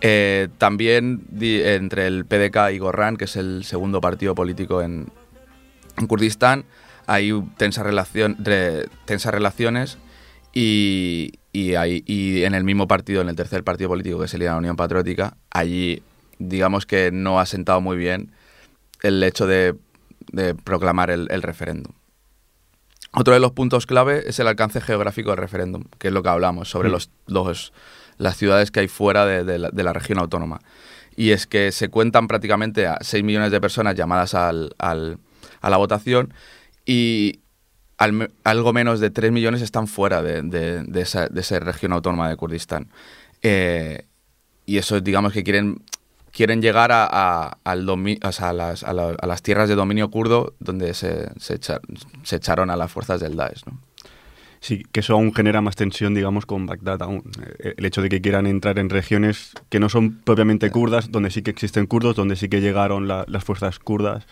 Eh, 0.00 0.48
también 0.58 1.22
entre 1.40 2.06
el 2.06 2.24
PDK 2.24 2.70
y 2.72 2.78
Gorran, 2.78 3.16
que 3.16 3.24
es 3.26 3.36
el 3.36 3.64
segundo 3.64 4.00
partido 4.00 4.34
político 4.34 4.82
en, 4.82 5.08
en 5.96 6.06
Kurdistán, 6.06 6.64
hay 7.06 7.32
tensa 7.56 7.82
relación, 7.82 8.36
re- 8.40 8.88
tensas 9.04 9.32
relaciones 9.32 9.98
y, 10.52 11.32
y, 11.52 11.74
hay- 11.74 12.02
y 12.06 12.44
en 12.44 12.54
el 12.54 12.64
mismo 12.64 12.88
partido, 12.88 13.22
en 13.22 13.28
el 13.28 13.36
tercer 13.36 13.64
partido 13.64 13.90
político 13.90 14.18
que 14.20 14.28
sería 14.28 14.52
la 14.52 14.56
Unión 14.58 14.76
Patriótica, 14.76 15.36
allí 15.50 16.02
digamos 16.38 16.86
que 16.86 17.10
no 17.12 17.38
ha 17.38 17.46
sentado 17.46 17.80
muy 17.80 17.96
bien 17.96 18.32
el 19.02 19.22
hecho 19.22 19.46
de, 19.46 19.74
de 20.32 20.54
proclamar 20.54 21.10
el, 21.10 21.28
el 21.30 21.42
referéndum. 21.42 21.92
Otro 23.14 23.34
de 23.34 23.40
los 23.40 23.52
puntos 23.52 23.86
clave 23.86 24.22
es 24.26 24.38
el 24.38 24.48
alcance 24.48 24.80
geográfico 24.80 25.30
del 25.30 25.38
referéndum, 25.38 25.84
que 25.98 26.08
es 26.08 26.14
lo 26.14 26.22
que 26.22 26.30
hablamos, 26.30 26.70
sobre 26.70 26.88
Mm. 26.88 26.92
los, 26.92 27.10
los- 27.26 27.72
las 28.18 28.36
ciudades 28.36 28.70
que 28.70 28.80
hay 28.80 28.88
fuera 28.88 29.26
de, 29.26 29.44
de 29.44 29.58
la, 29.58 29.70
de 29.70 29.82
la 29.82 29.92
región 29.92 30.18
autónoma. 30.18 30.60
Y 31.16 31.30
es 31.30 31.46
que 31.46 31.72
se 31.72 31.88
cuentan 31.88 32.26
prácticamente 32.26 32.86
a 32.86 32.98
6 33.02 33.22
millones 33.22 33.50
de 33.50 33.60
personas 33.60 33.94
llamadas 33.96 34.34
al- 34.34 34.74
al- 34.78 35.18
a 35.60 35.70
la 35.70 35.76
votación 35.76 36.32
y 36.86 37.40
al 37.98 38.30
algo 38.44 38.72
menos 38.72 38.98
de 39.00 39.10
3 39.10 39.30
millones 39.30 39.60
están 39.62 39.86
fuera 39.86 40.22
de, 40.22 40.42
de- 40.42 40.82
de 40.82 41.00
esa, 41.02 41.28
de 41.28 41.40
esa 41.40 41.60
región 41.60 41.92
autónoma 41.92 42.28
de 42.30 42.36
Kurdistán. 42.36 42.88
Eh, 43.42 44.06
y 44.64 44.78
eso, 44.78 45.00
digamos 45.00 45.32
que 45.32 45.42
quieren, 45.44 45.82
quieren 46.32 46.60
llegar 46.62 46.90
a, 46.92 47.58
las, 47.64 49.42
tierras 49.42 49.68
de 49.68 49.74
dominio 49.74 50.10
kurdo 50.10 50.54
donde 50.58 50.94
se, 50.94 51.28
se, 51.38 51.54
echa- 51.60 51.80
se 52.22 52.36
echaron 52.36 52.70
a 52.70 52.76
las 52.76 52.90
fuerzas 52.90 53.20
del 53.20 53.36
Daesh. 53.36 53.62
Sí, 54.60 54.84
que 54.92 55.00
eso 55.00 55.14
aún 55.14 55.34
genera 55.34 55.60
más 55.60 55.74
tensión, 55.74 56.14
digamos, 56.14 56.46
con 56.46 56.66
Bagdad 56.66 57.02
aún. 57.02 57.24
Eh, 57.58 57.74
El 57.76 57.84
hecho 57.84 58.00
de 58.00 58.08
que 58.08 58.20
quieran 58.20 58.46
entrar 58.46 58.78
en 58.78 58.90
regiones 58.90 59.52
que 59.68 59.80
no 59.80 59.88
son 59.88 60.20
propiamente 60.22 60.70
kurdas, 60.70 61.10
donde 61.10 61.30
sí 61.30 61.42
que 61.42 61.50
existen 61.50 61.86
kurdos, 61.86 62.14
donde 62.16 62.36
sí 62.36 62.48
que 62.48 62.60
llegaron 62.60 63.08
la- 63.08 63.24
las 63.26 63.44
fuerzas 63.44 63.78
kurdas 63.78 64.24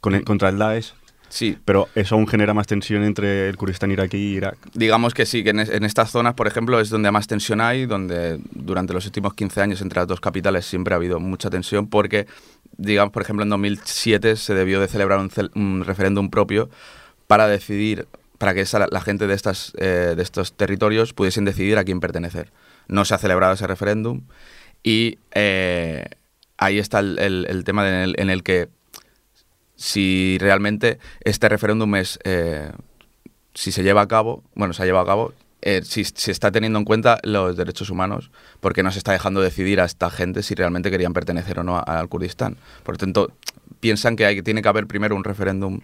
contra 0.00 0.48
el 0.50 0.58
Daesh, 0.58 0.92
Sí, 1.28 1.58
pero 1.64 1.88
eso 1.94 2.14
aún 2.14 2.26
genera 2.26 2.54
más 2.54 2.66
tensión 2.66 3.02
entre 3.02 3.48
el 3.48 3.56
Kurdistán 3.56 3.90
iraquí 3.90 4.16
y 4.16 4.36
Irak. 4.36 4.56
digamos 4.74 5.12
que 5.12 5.26
sí, 5.26 5.42
que 5.42 5.50
en, 5.50 5.60
es- 5.60 5.68
en 5.70 5.84
estas 5.84 6.10
zonas, 6.10 6.34
por 6.34 6.46
ejemplo, 6.46 6.78
es 6.80 6.88
donde 6.88 7.10
más 7.10 7.26
tensión 7.26 7.60
hay, 7.60 7.84
donde 7.86 8.38
durante 8.52 8.92
los 8.92 9.04
últimos 9.06 9.34
15 9.34 9.60
años 9.60 9.80
entre 9.82 9.98
las 10.00 10.08
dos 10.08 10.20
capitales 10.20 10.64
siempre 10.66 10.94
ha 10.94 10.96
habido 10.96 11.18
mucha 11.20 11.50
tensión, 11.50 11.88
porque, 11.88 12.26
digamos, 12.76 13.12
por 13.12 13.22
ejemplo, 13.22 13.42
en 13.42 13.48
2007 13.50 14.36
se 14.36 14.54
debió 14.54 14.80
de 14.80 14.88
celebrar 14.88 15.18
un, 15.18 15.30
cel- 15.30 15.50
un 15.54 15.84
referéndum 15.84 16.30
propio 16.30 16.70
para 17.26 17.48
decidir, 17.48 18.06
para 18.38 18.54
que 18.54 18.60
esa- 18.60 18.86
la 18.90 19.00
gente 19.00 19.26
de, 19.26 19.34
estas, 19.34 19.72
eh, 19.78 20.14
de 20.16 20.22
estos 20.22 20.52
territorios 20.52 21.12
pudiesen 21.12 21.44
decidir 21.44 21.76
a 21.78 21.84
quién 21.84 21.98
pertenecer. 22.00 22.52
No 22.88 23.04
se 23.04 23.14
ha 23.14 23.18
celebrado 23.18 23.54
ese 23.54 23.66
referéndum 23.66 24.22
y 24.84 25.18
eh, 25.34 26.04
ahí 26.56 26.78
está 26.78 27.00
el, 27.00 27.18
el- 27.18 27.46
el 27.48 27.64
tema 27.64 27.86
en 27.88 27.94
el, 27.94 28.14
en 28.18 28.30
el 28.30 28.42
que 28.44 28.68
si 29.76 30.36
realmente 30.40 30.98
este 31.20 31.48
referéndum 31.48 31.94
es... 31.96 32.18
eh, 32.24 32.72
si 33.54 33.72
se 33.72 33.82
lleva 33.82 34.02
a 34.02 34.08
cabo, 34.08 34.42
bueno, 34.54 34.74
se 34.74 34.82
ha 34.82 34.86
llevado 34.86 35.04
a 35.04 35.06
cabo, 35.06 35.32
eh, 35.62 35.80
si 35.82 36.04
se 36.04 36.30
está 36.30 36.50
teniendo 36.50 36.78
en 36.78 36.84
cuenta 36.84 37.18
los 37.22 37.56
derechos 37.56 37.88
humanos, 37.88 38.30
porque 38.60 38.82
no 38.82 38.92
se 38.92 38.98
está 38.98 39.12
dejando 39.12 39.40
decidir 39.40 39.80
a 39.80 39.84
esta 39.86 40.10
gente 40.10 40.42
si 40.42 40.54
realmente 40.54 40.90
querían 40.90 41.14
pertenecer 41.14 41.58
o 41.60 41.62
no 41.62 41.82
al 41.84 42.08
Kurdistán. 42.08 42.56
Por 42.82 42.96
lo 42.96 42.98
tanto, 42.98 43.32
piensan 43.80 44.16
que 44.16 44.26
hay, 44.26 44.42
tiene 44.42 44.60
que 44.60 44.68
haber 44.68 44.86
primero 44.86 45.16
un 45.16 45.24
referéndum 45.24 45.80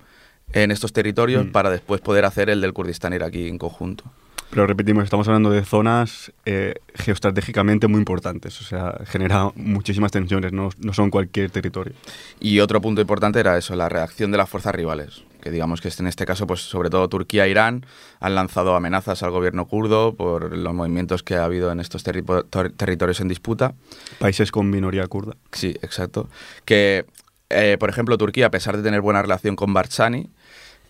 en 0.53 0.71
estos 0.71 0.93
territorios 0.93 1.47
Mm. 1.47 1.53
para 1.53 1.71
después 1.71 2.01
poder 2.03 2.27
hacer 2.27 2.51
el 2.51 2.61
del 2.61 2.75
Kurdistán 2.75 3.15
iraquí 3.15 3.49
en 3.49 3.57
conjunto. 3.59 4.05
Pero 4.53 4.67
repetimos, 4.67 5.05
estamos 5.05 5.27
hablando 5.29 5.49
de 5.51 5.65
zonas 5.65 6.31
eh, 6.45 6.75
geoestratégicamente 6.95 7.89
muy 7.89 8.01
importantes, 8.01 8.61
o 8.61 8.65
sea, 8.65 9.01
genera 9.07 9.51
muchísimas 9.55 10.13
tensiones, 10.13 10.53
no, 10.53 10.69
no 10.79 10.93
son 10.93 11.09
cualquier 11.09 11.51
territorio. 11.51 11.95
Y 12.39 12.61
otro 12.61 12.83
punto 12.83 13.01
importante 13.01 13.41
era 13.41 13.57
eso, 13.57 13.75
la 13.77 13.89
reacción 13.89 14.31
de 14.31 14.37
las 14.37 14.51
fuerzas 14.51 14.75
rivales, 14.75 15.25
que 15.41 15.51
digamos 15.51 15.81
que 15.81 15.89
en 15.99 16.07
este 16.07 16.27
caso, 16.27 16.47
pues 16.47 16.61
sobre 16.61 16.91
todo 16.91 17.09
Turquía 17.09 17.47
e 17.47 17.51
Irán 17.51 17.87
han 18.21 18.35
lanzado 18.35 18.77
amenazas 18.77 19.23
al 19.23 19.31
gobierno 19.31 19.65
kurdo 19.67 20.15
por 20.15 20.55
los 20.55 20.75
movimientos 20.75 21.23
que 21.23 21.37
ha 21.37 21.45
habido 21.47 21.73
en 21.73 21.81
estos 21.81 22.05
terri- 22.05 22.45
ter- 22.51 22.73
territorios 22.73 23.21
en 23.23 23.29
disputa. 23.29 23.73
Países 24.19 24.53
con 24.53 24.69
minoría 24.69 25.07
kurda. 25.07 25.35
Sí, 25.53 25.71
exacto. 25.81 26.29
Que, 26.67 27.07
eh, 27.49 27.79
por 27.81 27.89
ejemplo, 27.89 28.19
Turquía, 28.19 28.49
a 28.49 28.51
pesar 28.51 28.77
de 28.77 28.83
tener 28.83 29.01
buena 29.01 29.23
relación 29.23 29.57
con 29.57 29.73
Barzani, 29.73 30.29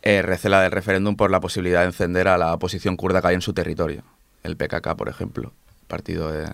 eh, 0.03 0.23
recela 0.23 0.61
del 0.63 0.73
referéndum 0.73 1.17
por 1.17 1.31
la 1.31 1.41
posibilidad 1.41 1.81
de 1.81 1.87
encender 1.87 2.29
a 2.29 2.39
la 2.39 2.55
oposición 2.55 2.97
kurda 2.97 3.21
que 3.21 3.29
hay 3.29 3.35
en 3.35 3.41
su 3.41 3.53
territorio. 3.53 4.03
El 4.43 4.57
PKK, 4.57 4.97
por 4.97 5.09
ejemplo, 5.09 5.53
partido 5.87 6.31
de, 6.33 6.49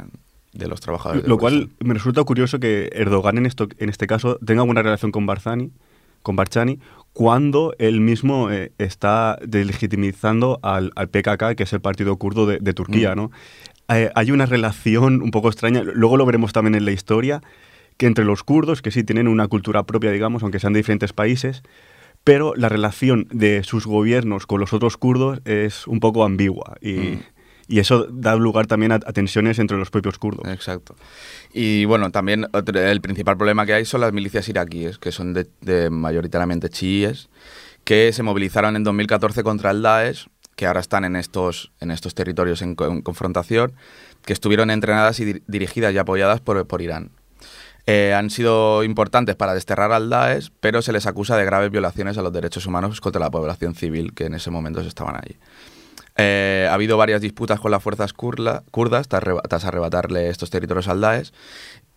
de 0.53 0.69
los 0.69 0.81
trabajadores. 0.81 1.27
Lo 1.27 1.39
cual 1.39 1.71
me 1.81 1.95
resulta 1.95 2.23
curioso 2.25 2.59
que 2.61 2.91
Erdogan 2.93 3.39
en, 3.39 3.47
esto, 3.47 3.69
en 3.79 3.89
este 3.89 4.07
caso 4.07 4.39
tenga 4.45 4.63
buena 4.63 4.83
relación 4.83 5.11
con 5.13 5.27
Barzani, 5.27 5.71
con 6.23 6.37
Barzani, 6.37 6.79
cuando 7.13 7.75
él 7.79 8.01
mismo 8.01 8.51
eh, 8.51 8.73
está 8.79 9.39
delegitimizando 9.45 10.61
al, 10.63 10.93
al 10.95 11.09
PKK, 11.09 11.57
que 11.57 11.63
es 11.63 11.73
el 11.73 11.81
partido 11.81 12.17
kurdo 12.17 12.47
de, 12.47 12.59
de 12.59 12.75
Turquía, 12.75 13.15
Mm. 13.15 13.17
¿no? 13.17 13.31
Eh, 13.91 14.11
hay 14.15 14.31
una 14.31 14.45
relación 14.45 15.23
un 15.23 15.31
poco 15.31 15.49
extraña, 15.49 15.83
luego 15.83 16.19
lo 16.19 16.27
veremos 16.27 16.53
también 16.53 16.75
en 16.75 16.85
la 16.85 16.91
historia, 16.91 17.41
que 17.97 18.07
entre 18.07 18.25
los 18.25 18.45
kurdos, 18.45 18.83
que 18.83 18.91
sí 18.91 19.03
tienen 19.03 19.27
una 19.29 19.49
cultura 19.49 19.85
propia, 19.85 20.11
digamos, 20.11 20.43
aunque 20.43 20.61
sean 20.61 20.75
de 20.75 20.81
diferentes 20.81 21.15
países, 21.15 21.63
pero 22.29 22.55
la 22.55 22.69
relación 22.69 23.27
de 23.31 23.65
sus 23.65 23.87
gobiernos 23.87 24.47
con 24.47 24.61
los 24.61 24.73
otros 24.73 24.97
kurdos 24.97 25.41
es 25.45 25.87
un 25.87 25.99
poco 26.01 26.25
ambigua 26.25 26.77
y, 26.81 26.93
Mm. 26.93 27.23
y 27.69 27.79
eso 27.81 28.07
da 28.11 28.37
lugar 28.37 28.67
también 28.67 28.93
a, 28.93 28.97
a 28.97 29.13
tensiones 29.13 29.59
entre 29.59 29.77
los 29.79 29.91
propios 29.91 30.19
kurdos. 30.19 30.47
Exacto. 30.53 30.95
Y 31.53 31.85
bueno, 31.87 32.11
también 32.11 32.47
otro- 32.53 32.81
el 32.81 33.01
principal 33.01 33.37
problema 33.37 33.65
que 33.67 33.75
hay 33.75 33.85
son 33.85 34.01
las 34.03 34.13
milicias 34.13 34.49
iraquíes, 34.49 34.99
que 34.99 35.13
son 35.13 35.33
de, 35.35 35.47
de 35.61 35.91
mayoritariamente 35.91 36.69
chiíes, 36.69 37.29
que 37.85 38.13
se 38.13 38.23
movilizaron 38.23 38.77
en 38.77 38.85
2014 38.85 39.43
contra 39.43 39.71
el 39.71 39.81
Daesh, 39.83 40.27
que 40.57 40.67
ahora 40.67 40.81
están 40.81 41.05
en 41.05 41.15
estos, 41.17 41.73
en 41.81 41.91
estos 41.91 42.15
territorios 42.15 42.63
en, 42.63 42.75
co- 42.75 42.87
en 42.87 43.01
confrontación, 43.03 43.73
que 44.25 44.33
estuvieron 44.33 44.71
entrenadas 44.71 45.21
y 45.21 45.25
dir- 45.25 45.43
dirigidas 45.47 45.95
y 45.95 45.99
apoyadas 45.99 46.41
por, 46.41 46.67
por 46.67 46.83
Irán. 46.83 47.11
Eh, 47.91 48.13
han 48.13 48.29
sido 48.29 48.85
importantes 48.85 49.35
para 49.35 49.55
desterrar 49.55 49.93
al 49.93 50.11
Daesh, 50.11 50.51
pero 50.61 50.83
se 50.83 50.93
les 50.93 51.07
acusa 51.07 51.39
de 51.39 51.47
graves 51.47 51.71
violaciones 51.71 52.19
a 52.19 52.23
los 52.23 52.35
derechos 52.35 52.67
humanos 52.67 53.01
contra 53.01 53.19
la 53.19 53.31
población 53.31 53.75
civil 53.75 54.13
que 54.13 54.27
en 54.27 54.35
ese 54.35 54.51
momento 54.51 54.83
estaban 54.83 55.17
allí. 55.17 55.37
Eh, 56.19 56.67
ha 56.69 56.75
habido 56.75 56.99
varias 56.99 57.23
disputas 57.23 57.59
con 57.61 57.71
las 57.71 57.83
fuerzas 57.83 58.13
kurdas 58.13 59.09
tras, 59.09 59.23
arreba- 59.23 59.41
tras 59.49 59.65
arrebatarle 59.65 60.29
estos 60.29 60.51
territorios 60.51 60.87
al 60.89 61.01
Daesh. 61.01 61.33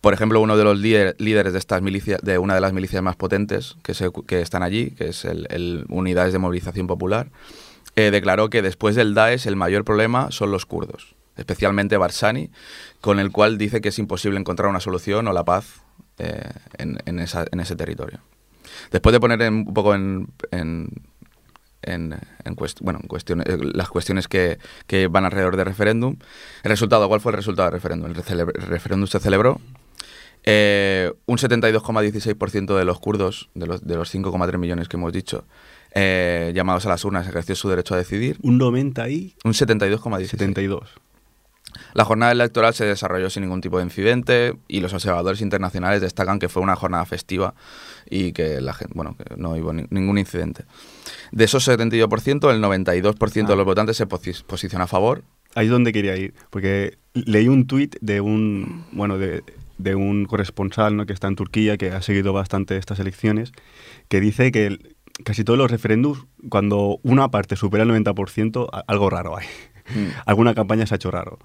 Por 0.00 0.14
ejemplo, 0.14 0.40
uno 0.40 0.56
de 0.56 0.64
los 0.64 0.78
líder- 0.78 1.14
líderes 1.18 1.52
de 1.52 1.58
estas 1.58 1.82
milicias, 1.82 2.22
de 2.22 2.38
una 2.38 2.54
de 2.54 2.62
las 2.62 2.72
milicias 2.72 3.02
más 3.02 3.16
potentes 3.16 3.76
que, 3.82 4.40
están 4.40 4.62
allí, 4.62 4.92
que 4.92 5.08
es 5.08 5.26
el, 5.26 5.46
el 5.50 5.84
Unidades 5.90 6.32
de 6.32 6.38
Movilización 6.38 6.86
Popular, 6.86 7.28
eh, 7.96 8.10
declaró 8.10 8.48
que 8.48 8.62
después 8.62 8.96
del 8.96 9.12
Daesh 9.12 9.46
el 9.46 9.56
mayor 9.56 9.84
problema 9.84 10.30
son 10.30 10.52
los 10.52 10.64
kurdos, 10.64 11.16
especialmente 11.36 11.98
Barzani, 11.98 12.48
con 13.02 13.20
el 13.20 13.30
cual 13.30 13.58
dice 13.58 13.82
que 13.82 13.90
es 13.90 13.98
imposible 13.98 14.40
encontrar 14.40 14.70
una 14.70 14.80
solución 14.80 15.28
o 15.28 15.34
la 15.34 15.44
paz 15.44 15.81
eh, 16.18 16.50
en, 16.78 16.98
en 17.06 17.18
esa- 17.18 17.46
en 17.50 17.60
ese 17.60 17.76
territorio. 17.76 18.20
Después 18.90 19.12
de 19.12 19.20
poner 19.20 19.42
en- 19.42 19.54
un 19.68 19.74
poco 19.74 19.94
en, 19.94 20.28
en, 20.50 20.88
en, 21.82 22.14
en 22.44 22.56
cuest- 22.56 22.80
bueno, 22.80 23.00
en 23.02 23.08
cuestiones, 23.08 23.46
eh, 23.48 23.58
las 23.74 23.88
cuestiones 23.88 24.28
que, 24.28 24.58
que 24.86 25.08
van 25.08 25.24
alrededor 25.24 25.56
del 25.56 25.66
referéndum, 25.66 26.16
el 26.62 26.68
resultado, 26.70 27.08
¿cuál 27.08 27.20
fue 27.20 27.32
el 27.32 27.36
resultado 27.36 27.66
del 27.70 27.74
referéndum? 27.80 28.10
El, 28.10 28.46
referéndum 28.68 29.06
se 29.08 29.18
celebró. 29.20 29.60
eh, 30.44 31.12
un 31.26 31.38
72,16% 31.38 32.76
de 32.76 32.84
los 32.84 32.98
kurdos, 33.00 33.48
de 33.54 33.66
los, 33.66 33.86
de 33.86 33.94
los 33.96 34.12
5,3 34.12 34.58
millones 34.58 34.88
que 34.88 34.96
hemos 34.96 35.12
dicho, 35.12 35.44
eh, 35.94 36.52
llamados 36.54 36.86
a 36.86 36.88
las 36.88 37.04
urnas, 37.04 37.28
ejerció 37.28 37.54
su 37.54 37.68
derecho 37.68 37.94
a 37.94 37.98
decidir. 37.98 38.38
Un 38.42 38.58
90 38.58 39.08
y 39.08 39.34
Un 39.44 39.52
72,16%. 39.52 40.26
72. 40.26 40.88
La 41.94 42.04
jornada 42.04 42.32
electoral 42.32 42.74
se 42.74 42.84
desarrolló 42.84 43.30
sin 43.30 43.42
ningún 43.42 43.60
tipo 43.60 43.78
de 43.78 43.84
incidente 43.84 44.54
y 44.68 44.80
los 44.80 44.92
observadores 44.94 45.40
internacionales 45.40 46.00
destacan 46.00 46.38
que 46.38 46.48
fue 46.48 46.62
una 46.62 46.76
jornada 46.76 47.04
festiva 47.06 47.54
y 48.08 48.32
que 48.32 48.60
la 48.60 48.72
gente, 48.74 48.92
bueno, 48.94 49.16
que 49.16 49.34
no 49.36 49.50
hubo 49.50 49.72
ni- 49.72 49.86
ningún 49.90 50.18
incidente. 50.18 50.64
De 51.30 51.44
esos 51.44 51.64
72%, 51.68 52.50
el 52.50 52.60
92% 52.60 53.46
de 53.48 53.52
Ah. 53.54 53.56
los 53.56 53.66
votantes 53.66 53.96
se 53.96 54.06
posi- 54.08 54.42
posiciona 54.44 54.84
a 54.84 54.88
favor. 54.88 55.22
Ahí 55.54 55.66
es 55.66 55.70
donde 55.72 55.92
quería 55.92 56.16
ir, 56.16 56.32
porque 56.50 56.96
leí 57.14 57.48
un 57.48 57.66
tuit 57.66 57.96
de 58.00 58.20
un, 58.22 58.86
bueno, 58.92 59.18
de, 59.18 59.42
de 59.78 59.94
un 59.94 60.24
corresponsal 60.24 60.96
¿no? 60.96 61.04
que 61.06 61.12
está 61.12 61.28
en 61.28 61.36
Turquía, 61.36 61.76
que 61.76 61.90
ha 61.90 62.00
seguido 62.00 62.32
bastante 62.32 62.76
estas 62.78 62.98
elecciones, 63.00 63.52
que 64.08 64.20
dice 64.20 64.50
que 64.50 64.66
el- 64.66 64.96
casi 65.24 65.44
todos 65.44 65.58
los 65.58 65.70
referéndums, 65.70 66.24
cuando 66.48 66.98
una 67.02 67.28
parte 67.30 67.54
supera 67.56 67.82
el 67.84 67.90
90%, 67.90 68.68
a- 68.72 68.82
algo 68.86 69.10
raro 69.10 69.36
hay. 69.36 69.46
Alguna 70.26 70.54
campaña 70.54 70.86
se 70.86 70.94
ha 70.94 70.96
hecho 70.96 71.10
raro. 71.10 71.38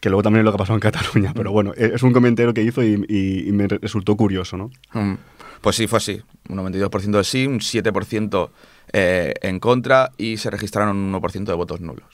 Que 0.00 0.08
luego 0.08 0.22
también 0.22 0.40
es 0.40 0.44
lo 0.46 0.52
que 0.52 0.56
ha 0.56 0.58
pasado 0.58 0.76
en 0.76 0.80
Cataluña, 0.80 1.32
pero 1.34 1.52
bueno, 1.52 1.72
es 1.76 2.02
un 2.02 2.12
comentario 2.12 2.54
que 2.54 2.62
hizo 2.62 2.82
y, 2.82 3.04
y- 3.08 3.48
y 3.48 3.52
me 3.52 3.68
re- 3.68 3.78
resultó 3.82 4.16
curioso, 4.16 4.56
¿no? 4.56 4.70
Mm. 4.92 5.14
Pues 5.60 5.76
sí, 5.76 5.86
fue 5.86 5.98
así. 5.98 6.22
Un 6.48 6.56
92% 6.56 7.18
de 7.18 7.24
sí, 7.24 7.46
un 7.46 7.60
7% 7.60 8.50
eh, 8.94 9.34
en 9.42 9.60
contra 9.60 10.10
y 10.16 10.38
se 10.38 10.48
registraron 10.50 10.96
un 10.96 11.12
1% 11.12 11.44
de 11.44 11.52
votos 11.54 11.80
nulos. 11.80 12.08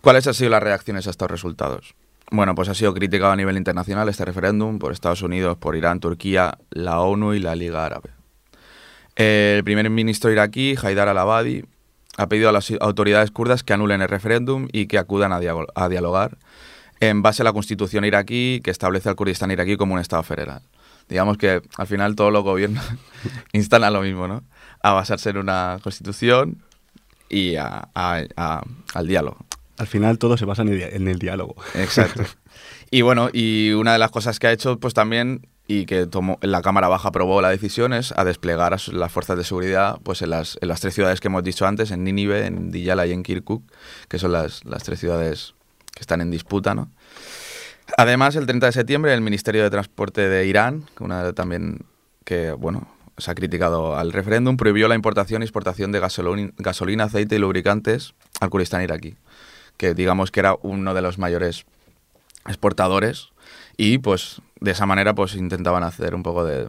¿Cuáles 0.00 0.26
han 0.26 0.34
sido 0.34 0.50
las 0.50 0.62
reacciones 0.62 1.06
a 1.06 1.10
estos 1.10 1.30
resultados? 1.30 1.94
Bueno, 2.30 2.54
pues 2.54 2.68
ha 2.68 2.74
sido 2.74 2.94
criticado 2.94 3.32
a 3.32 3.36
nivel 3.36 3.56
internacional 3.56 4.08
este 4.08 4.24
referéndum 4.24 4.78
por 4.78 4.92
Estados 4.92 5.20
Unidos, 5.22 5.58
por 5.58 5.74
Irán, 5.76 5.98
Turquía, 6.00 6.56
la 6.70 7.00
ONU 7.00 7.34
y 7.34 7.40
la 7.40 7.56
Liga 7.56 7.84
Árabe. 7.84 8.10
El 9.16 9.64
primer 9.64 9.90
ministro 9.90 10.30
iraquí, 10.30 10.76
Haidar 10.80 11.08
al-Abadi, 11.08 11.64
ha 12.20 12.28
pedido 12.28 12.50
a 12.50 12.52
las 12.52 12.70
autoridades 12.80 13.30
kurdas 13.30 13.62
que 13.62 13.72
anulen 13.72 14.02
el 14.02 14.08
referéndum 14.08 14.68
y 14.72 14.88
que 14.88 14.98
acudan 14.98 15.32
a, 15.32 15.88
dialogar 15.88 16.36
en 17.00 17.22
base 17.22 17.40
a 17.40 17.44
la 17.44 17.54
constitución 17.54 18.04
iraquí 18.04 18.60
que 18.62 18.70
establece 18.70 19.08
al 19.08 19.16
Kurdistán 19.16 19.50
iraquí 19.50 19.78
como 19.78 19.94
un 19.94 20.00
Estado 20.00 20.22
federal. 20.22 20.60
Digamos 21.08 21.38
que 21.38 21.62
al 21.78 21.86
final 21.86 22.16
todos 22.16 22.30
los 22.30 22.44
gobiernos 22.44 22.84
instan 23.54 23.84
a 23.84 23.90
lo 23.90 24.02
mismo, 24.02 24.28
¿no? 24.28 24.42
A 24.82 24.92
basarse 24.92 25.30
en 25.30 25.38
una 25.38 25.78
constitución 25.82 26.62
y 27.30 27.56
al 27.56 28.28
diálogo. 29.06 29.38
Al 29.78 29.86
final 29.86 30.18
todo 30.18 30.36
se 30.36 30.44
basa 30.44 30.60
en 30.60 31.08
el, 31.08 31.18
diálogo. 31.18 31.56
Exacto. 31.74 32.24
Y 32.92 33.02
bueno, 33.02 33.30
y 33.32 33.70
una 33.70 33.92
de 33.92 34.00
las 34.00 34.10
cosas 34.10 34.40
que 34.40 34.48
ha 34.48 34.52
hecho, 34.52 34.80
pues 34.80 34.94
también, 34.94 35.46
y 35.70 35.86
que 35.86 36.06
tomó, 36.06 36.36
la 36.42 36.62
Cámara 36.62 36.88
Baja 36.88 37.10
aprobó 37.10 37.40
la 37.40 37.50
decisión, 37.50 37.92
es 37.92 38.12
a 38.16 38.24
desplegar 38.24 38.74
a 38.74 38.78
las 38.92 39.12
fuerzas 39.12 39.36
de 39.36 39.44
seguridad 39.44 40.00
pues 40.02 40.20
en 40.20 40.30
las, 40.30 40.58
en 40.60 40.66
las 40.66 40.80
tres 40.80 40.94
ciudades 40.94 41.20
que 41.20 41.28
hemos 41.28 41.44
dicho 41.44 41.64
antes, 41.64 41.92
en 41.92 42.02
Nínive, 42.02 42.44
en 42.44 42.72
Diyala 42.72 43.06
y 43.06 43.12
en 43.12 43.22
Kirkuk, 43.22 43.62
que 44.08 44.18
son 44.18 44.32
las, 44.32 44.64
las 44.64 44.82
tres 44.82 44.98
ciudades 44.98 45.54
que 45.94 46.00
están 46.00 46.20
en 46.22 46.32
disputa, 46.32 46.74
¿no? 46.74 46.90
Además, 47.96 48.34
el 48.34 48.46
30 48.46 48.66
de 48.66 48.72
septiembre, 48.72 49.14
el 49.14 49.20
Ministerio 49.20 49.62
de 49.62 49.70
Transporte 49.70 50.28
de 50.28 50.44
Irán, 50.46 50.86
una 50.98 51.32
también 51.34 51.84
que, 52.24 52.50
bueno, 52.50 52.88
se 53.18 53.30
ha 53.30 53.36
criticado 53.36 53.96
al 53.96 54.12
referéndum, 54.12 54.56
prohibió 54.56 54.88
la 54.88 54.96
importación 54.96 55.42
y 55.42 55.44
exportación 55.44 55.92
de 55.92 56.00
gasolina, 56.00 56.50
gasolina 56.58 57.04
aceite 57.04 57.36
y 57.36 57.38
lubricantes 57.38 58.14
al 58.40 58.50
Kurdistán 58.50 58.82
iraquí 58.82 59.16
que 59.76 59.94
digamos 59.94 60.30
que 60.30 60.40
era 60.40 60.56
uno 60.60 60.92
de 60.92 61.00
los 61.00 61.16
mayores 61.16 61.64
exportadores 62.46 63.29
y 63.80 63.96
pues 63.96 64.42
de 64.60 64.72
esa 64.72 64.84
manera 64.84 65.14
pues 65.14 65.34
intentaban 65.34 65.82
hacer 65.84 66.14
un 66.14 66.22
poco 66.22 66.44
de, 66.44 66.68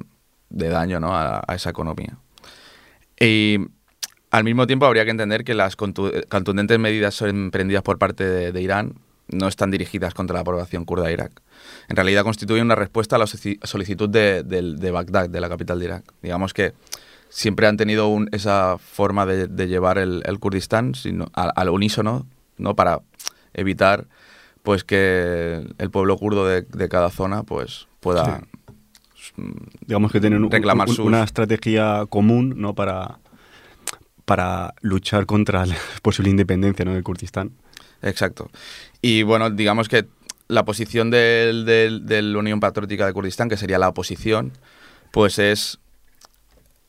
daño 0.49 1.01
a, 1.13 1.43
esa 1.53 1.69
economía. 1.69 2.15
Y 3.19 3.57
al 4.29 4.45
mismo 4.45 4.65
tiempo 4.65 4.85
habría 4.85 5.03
que 5.03 5.11
entender 5.11 5.43
que 5.43 5.53
las 5.53 5.75
contundentes 5.75 6.79
medidas 6.79 7.21
emprendidas 7.21 7.83
por 7.83 7.97
parte 7.97 8.23
de, 8.53 8.61
Irán 8.61 8.93
no 9.27 9.49
están 9.49 9.71
dirigidas 9.71 10.13
contra 10.13 10.37
la 10.37 10.45
población 10.45 10.85
kurda 10.85 11.07
de 11.07 11.11
Irak. 11.11 11.41
En 11.89 11.97
realidad 11.97 12.23
constituyen 12.23 12.63
una 12.63 12.75
respuesta 12.75 13.17
a 13.17 13.19
la 13.19 13.27
solicitud 13.27 14.07
de, 14.07 14.91
Bagdad, 14.93 15.29
de 15.29 15.41
la 15.41 15.49
capital 15.49 15.79
de 15.79 15.85
Irak. 15.85 16.13
Digamos 16.21 16.53
que 16.53 16.71
siempre 17.27 17.67
han 17.67 17.75
tenido 17.75 18.09
esa 18.31 18.77
forma 18.77 19.25
de, 19.25 19.67
llevar 19.67 19.97
el, 19.97 20.39
Kurdistán 20.39 20.95
sino, 20.95 21.29
al 21.33 21.67
unísono 21.67 22.25
¿no? 22.57 22.73
Para 22.73 23.01
evitar 23.53 24.07
pues 24.63 24.83
que 24.83 25.65
el 25.77 25.91
pueblo 25.91 26.17
kurdo 26.17 26.45
de, 26.45 26.89
cada 26.89 27.09
zona 27.09 27.43
pues 27.43 27.87
pueda 27.99 28.41
digamos 29.85 30.11
que 30.11 30.19
tienen 30.19 30.49
reclamar 30.49 30.89
una 30.99 31.23
estrategia 31.23 32.05
común 32.09 32.55
no 32.57 32.75
para 32.75 33.19
para 34.25 34.73
luchar 34.81 35.25
contra 35.25 35.65
la 35.65 35.75
posible 36.01 36.29
independencia 36.29 36.85
¿no? 36.85 36.93
del 36.93 37.03
Kurdistán. 37.03 37.51
Exacto. 38.01 38.49
Y 39.01 39.23
bueno 39.23 39.49
digamos 39.49 39.89
que 39.89 40.07
la 40.47 40.65
posición 40.65 41.11
del, 41.11 41.65
de 41.65 42.21
la 42.21 42.37
Unión 42.37 42.59
Patriótica 42.59 43.05
de 43.05 43.13
Kurdistán 43.13 43.49
que 43.49 43.57
sería 43.57 43.79
la 43.79 43.89
oposición 43.89 44.53
pues 45.11 45.39
es 45.39 45.79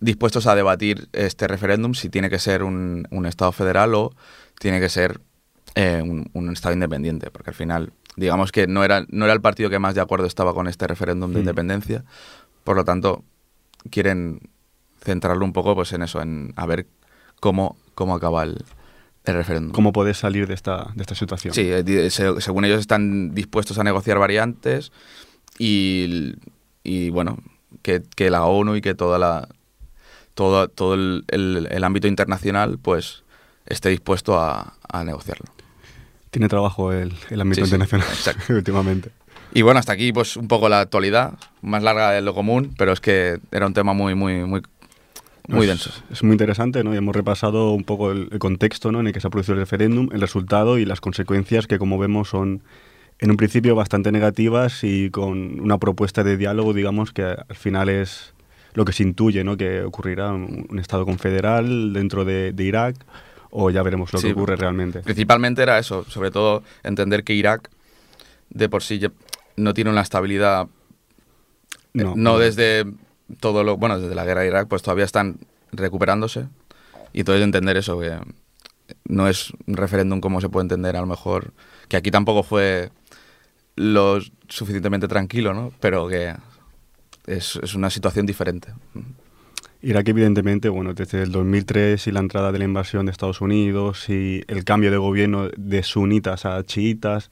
dispuestos 0.00 0.46
a 0.46 0.54
debatir 0.54 1.08
este 1.12 1.46
referéndum 1.46 1.94
si 1.94 2.08
tiene 2.08 2.28
que 2.28 2.38
ser 2.38 2.64
un, 2.64 3.06
un 3.10 3.26
estado 3.26 3.52
federal 3.52 3.94
o 3.94 4.12
tiene 4.58 4.80
que 4.80 4.88
ser 4.88 5.20
eh, 5.74 6.02
un, 6.02 6.50
Estado 6.52 6.74
independiente, 6.74 7.30
porque 7.30 7.50
al 7.50 7.56
final, 7.56 7.92
digamos 8.16 8.52
que 8.52 8.66
no 8.66 8.84
era, 8.84 9.06
no 9.08 9.24
era 9.24 9.32
el 9.32 9.40
partido 9.40 9.70
que 9.70 9.78
más 9.78 9.94
de 9.94 10.02
acuerdo 10.02 10.26
estaba 10.26 10.52
con 10.52 10.68
este 10.68 10.86
referéndum 10.86 11.30
de 11.30 11.38
mm. 11.38 11.40
independencia, 11.40 12.04
por 12.62 12.76
lo 12.76 12.84
tanto, 12.84 13.24
quieren 13.90 14.50
centrarlo 15.00 15.44
un 15.44 15.52
poco 15.52 15.74
pues 15.74 15.92
en 15.92 16.02
eso, 16.02 16.20
en 16.20 16.52
a 16.56 16.66
ver 16.66 16.86
cómo, 17.40 17.76
cómo 17.94 18.14
acaba 18.14 18.42
el, 18.42 18.62
referéndum. 19.24 19.72
¿Cómo 19.72 19.92
puedes 19.92 20.18
salir 20.18 20.46
de 20.46 20.54
esta, 20.54 20.90
de 20.94 21.02
esta 21.02 21.14
situación? 21.14 21.54
Sí, 21.54 21.70
eh, 21.70 22.10
según 22.10 22.64
ellos 22.64 22.80
están 22.80 23.34
dispuestos 23.34 23.78
a 23.78 23.84
negociar 23.84 24.18
variantes 24.18 24.92
y, 25.58 26.34
y 26.84 27.08
bueno, 27.10 27.38
que, 27.80 28.02
que, 28.14 28.30
la 28.30 28.44
ONU 28.44 28.76
y 28.76 28.80
que 28.82 28.94
toda 28.94 29.18
la, 29.18 29.48
todo, 30.34 30.68
todo 30.68 30.94
el, 30.94 31.24
el, 31.28 31.84
ámbito 31.84 32.08
internacional 32.08 32.78
pues 32.78 33.24
esté 33.64 33.88
dispuesto 33.88 34.38
a, 34.38 34.74
a 34.88 35.04
negociarlo 35.04 35.46
tiene 36.32 36.48
trabajo 36.48 36.92
el, 36.92 37.12
ámbito 37.40 37.60
internacional 37.60 38.08
últimamente. 38.48 39.10
Y 39.52 39.60
bueno, 39.60 39.78
hasta 39.78 39.92
aquí 39.92 40.12
pues 40.14 40.36
un 40.38 40.48
poco 40.48 40.70
la 40.70 40.80
actualidad, 40.80 41.34
más 41.60 41.82
larga 41.82 42.10
de 42.10 42.22
lo 42.22 42.34
común, 42.34 42.74
pero 42.78 42.92
es 42.92 43.00
que 43.00 43.38
era 43.52 43.66
un 43.66 43.74
tema 43.74 43.92
muy, 43.92 44.14
muy, 44.14 44.46
muy, 44.46 44.62
muy 45.46 45.66
denso. 45.66 45.90
Es 46.10 46.22
muy 46.22 46.32
interesante, 46.32 46.82
¿no? 46.82 46.94
Y 46.94 46.96
hemos 46.96 47.14
repasado 47.14 47.72
un 47.72 47.84
poco 47.84 48.12
el, 48.12 48.30
contexto 48.38 48.90
¿no? 48.90 49.00
en 49.00 49.08
el 49.08 49.12
que 49.12 49.20
se 49.20 49.26
ha 49.26 49.30
producido 49.30 49.54
el 49.54 49.60
referéndum, 49.60 50.08
el 50.10 50.22
resultado 50.22 50.78
y 50.78 50.86
las 50.86 51.02
consecuencias 51.02 51.66
que, 51.66 51.78
como 51.78 51.98
vemos, 51.98 52.30
son 52.30 52.62
en 53.18 53.30
un 53.30 53.36
principio 53.36 53.74
bastante 53.74 54.10
negativas 54.10 54.84
y 54.84 55.10
con 55.10 55.60
una 55.60 55.76
propuesta 55.76 56.24
de 56.24 56.38
diálogo, 56.38 56.72
digamos, 56.72 57.12
que 57.12 57.24
al 57.24 57.56
final 57.56 57.90
es 57.90 58.32
lo 58.72 58.86
que 58.86 58.94
se 58.94 59.02
intuye, 59.02 59.44
¿no? 59.44 59.58
Que 59.58 59.82
ocurrirá 59.82 60.32
un, 60.32 60.66
un 60.70 60.78
Estado 60.78 61.04
confederal 61.04 61.92
dentro 61.92 62.24
de, 62.24 62.54
de 62.54 62.64
Irak 62.64 62.96
o 63.52 63.70
ya 63.70 63.82
veremos 63.82 64.12
lo 64.12 64.20
que 64.20 64.32
ocurre 64.32 64.56
realmente. 64.56 65.00
Principalmente 65.00 65.62
era 65.62 65.78
eso, 65.78 66.04
sobre 66.04 66.30
todo 66.30 66.62
entender 66.82 67.22
que 67.22 67.34
Irak 67.34 67.70
de 68.50 68.68
por 68.68 68.82
sí 68.82 69.00
no 69.56 69.74
tiene 69.74 69.90
una 69.90 70.00
estabilidad, 70.00 70.68
eh, 71.94 72.04
no, 72.16 72.38
desde 72.38 72.84
todo 73.40 73.62
lo, 73.62 73.76
bueno, 73.76 73.98
desde 74.00 74.14
la 74.14 74.24
guerra 74.24 74.40
de 74.40 74.48
Irak, 74.48 74.68
pues 74.68 74.82
todavía 74.82 75.04
están 75.04 75.36
recuperándose 75.70 76.48
y 77.12 77.20
entonces 77.20 77.44
entender 77.44 77.76
eso, 77.76 78.00
que 78.00 78.18
no 79.04 79.28
es 79.28 79.52
un 79.66 79.76
referéndum 79.76 80.20
como 80.20 80.40
se 80.40 80.48
puede 80.48 80.64
entender 80.64 80.96
a 80.96 81.00
lo 81.00 81.06
mejor, 81.06 81.52
que 81.88 81.98
aquí 81.98 82.10
tampoco 82.10 82.42
fue 82.42 82.90
lo 83.76 84.18
suficientemente 84.48 85.08
tranquilo, 85.08 85.52
¿no? 85.52 85.72
Pero 85.80 86.08
que 86.08 86.34
es, 87.26 87.58
es 87.62 87.74
una 87.74 87.90
situación 87.90 88.24
diferente. 88.24 88.72
Irak, 89.84 90.08
evidentemente, 90.08 90.68
bueno, 90.68 90.94
desde 90.94 91.24
el 91.24 91.32
2003 91.32 92.06
y 92.06 92.12
la 92.12 92.20
entrada 92.20 92.52
de 92.52 92.58
la 92.60 92.64
invasión 92.64 93.04
de 93.04 93.10
Estados 93.10 93.40
Unidos 93.40 94.08
y 94.08 94.44
el 94.46 94.64
cambio 94.64 94.92
de 94.92 94.96
gobierno 94.96 95.48
de 95.56 95.82
sunitas 95.82 96.46
a 96.46 96.62
chiitas, 96.62 97.30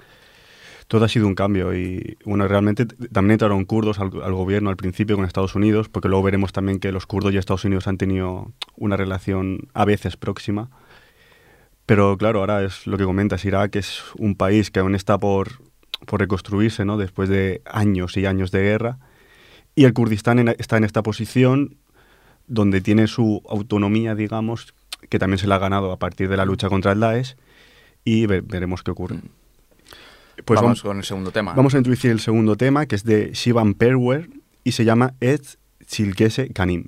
todo 0.88 1.04
ha 1.04 1.08
sido 1.08 1.28
un 1.28 1.36
cambio. 1.36 1.72
Y 1.76 2.18
bueno, 2.24 2.48
realmente 2.48 2.86
también 2.86 3.32
entraron 3.34 3.64
kurdos 3.64 4.00
al, 4.00 4.10
gobierno 4.10 4.68
al 4.68 4.76
principio 4.76 5.14
con 5.14 5.24
Estados 5.24 5.54
Unidos, 5.54 5.88
porque 5.88 6.08
luego 6.08 6.24
veremos 6.24 6.52
también 6.52 6.80
que 6.80 6.90
los 6.90 7.06
kurdos 7.06 7.32
y 7.32 7.36
Estados 7.36 7.64
Unidos 7.64 7.86
han 7.86 7.98
tenido 7.98 8.52
una 8.76 8.96
relación 8.96 9.68
a 9.72 9.84
veces 9.84 10.16
próxima. 10.16 10.70
Pero 11.86 12.18
claro, 12.18 12.40
ahora 12.40 12.64
es 12.64 12.84
lo 12.88 12.98
que 12.98 13.04
comentas, 13.04 13.44
Irak 13.44 13.76
es 13.76 14.02
un 14.18 14.34
país 14.34 14.72
que 14.72 14.80
aún 14.80 14.96
está 14.96 15.18
por, 15.18 15.62
por 16.04 16.18
reconstruirse, 16.18 16.84
¿no? 16.84 16.96
Después 16.96 17.28
de 17.28 17.62
años 17.64 18.16
y 18.16 18.26
años 18.26 18.50
de 18.50 18.62
guerra. 18.62 18.98
Y 19.76 19.84
el 19.84 19.92
Kurdistán 19.92 20.48
está 20.58 20.78
en 20.78 20.82
esta 20.84 21.04
posición 21.04 21.76
donde 22.50 22.80
tiene 22.80 23.06
su 23.06 23.42
autonomía, 23.48 24.14
digamos, 24.14 24.74
que 25.08 25.18
también 25.18 25.38
se 25.38 25.46
la 25.46 25.54
ha 25.54 25.58
ganado 25.58 25.92
a 25.92 25.98
partir 25.98 26.28
de 26.28 26.36
la 26.36 26.44
lucha 26.44 26.68
contra 26.68 26.92
el 26.92 27.00
Daesh, 27.00 27.36
y 28.04 28.26
veremos 28.26 28.82
qué 28.82 28.90
ocurre. 28.90 29.16
Mm. 29.16 29.28
Pues 30.44 30.60
vamos, 30.60 30.82
con 30.82 30.98
el 30.98 31.04
segundo 31.04 31.30
tema. 31.30 31.52
Vamos 31.54 31.74
a 31.74 31.78
introducir 31.78 32.10
el 32.10 32.20
segundo 32.20 32.56
tema, 32.56 32.86
que 32.86 32.96
es 32.96 33.04
de 33.04 33.32
Shivan 33.32 33.74
Perwer, 33.74 34.30
y 34.64 34.72
se 34.72 34.84
llama 34.84 35.14
Ed 35.20 35.42
Chilkese 35.86 36.52
Kanim. 36.52 36.86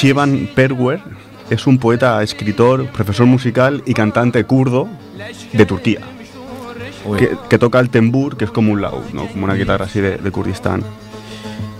Shivan 0.00 0.48
Perwer 0.54 1.00
es 1.50 1.66
un 1.66 1.78
poeta, 1.78 2.22
escritor, 2.22 2.86
profesor 2.86 3.26
musical 3.26 3.82
y 3.84 3.94
cantante 3.94 4.44
kurdo 4.44 4.88
de 5.52 5.66
Turquía, 5.66 5.98
que, 7.18 7.36
que 7.50 7.58
toca 7.58 7.80
el 7.80 7.90
tembur, 7.90 8.36
que 8.36 8.44
es 8.44 8.52
como 8.52 8.70
un 8.70 8.80
laúd, 8.80 9.12
¿no? 9.12 9.26
como 9.26 9.44
una 9.44 9.54
guitarra 9.54 9.86
así 9.86 10.00
de, 10.00 10.18
de 10.18 10.30
Kurdistán. 10.30 10.84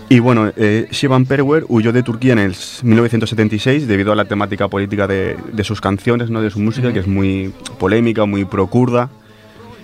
Y 0.08 0.18
bueno, 0.18 0.50
eh, 0.56 0.88
Shivan 0.90 1.26
Perwer 1.26 1.64
huyó 1.68 1.92
de 1.92 2.02
Turquía 2.02 2.32
en 2.32 2.40
el 2.40 2.56
1976 2.82 3.86
debido 3.86 4.10
a 4.10 4.16
la 4.16 4.24
temática 4.24 4.66
política 4.66 5.06
de, 5.06 5.36
de 5.52 5.62
sus 5.62 5.80
canciones, 5.80 6.28
¿no? 6.28 6.42
de 6.42 6.50
su 6.50 6.58
música, 6.58 6.92
que 6.92 6.98
es 6.98 7.06
muy 7.06 7.54
polémica, 7.78 8.24
muy 8.24 8.44
pro-kurda, 8.44 9.10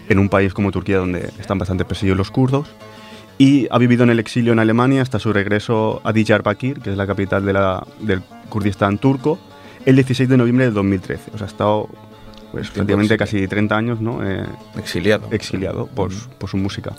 en 0.09 0.19
un 0.19 0.29
país 0.29 0.53
como 0.53 0.73
Turquía 0.73 0.99
donde 0.99 1.31
están 1.39 1.59
bastante 1.59 1.85
perseguidos 1.85 2.19
los 2.19 2.33
kurdos. 2.33 2.67
Y 3.39 3.67
ha 3.71 3.79
vivido 3.79 4.05
en 4.05 4.11
el 4.11 4.21
exilio 4.21 4.53
en 4.53 4.59
Alemania 4.61 5.03
hasta 5.03 5.19
su 5.19 5.33
regreso 5.33 6.01
a 6.05 6.13
Diyarbakir, 6.13 6.81
que 6.81 6.91
es 6.91 6.97
la 6.97 7.07
capital 7.07 7.45
de 7.45 7.53
la- 7.53 7.85
del 8.01 8.23
Kurdistán 8.49 8.99
turco, 8.99 9.39
el 9.85 9.97
16 9.97 10.29
de 10.29 10.37
noviembre 10.37 10.67
del 10.67 10.75
2013. 10.75 11.33
O 11.35 11.39
sea, 11.39 11.47
ha 11.47 11.51
estado 11.51 11.89
pues, 12.53 12.71
prácticamente 12.71 13.17
casi 13.19 13.49
30 13.49 13.77
años 13.77 14.01
¿no? 14.01 14.21
Eh, 14.25 14.45
exiliado. 14.77 15.27
exiliado 15.33 15.87
por, 15.89 16.13
su- 16.13 16.29
por 16.31 16.49
su 16.49 16.57
música. 16.57 16.93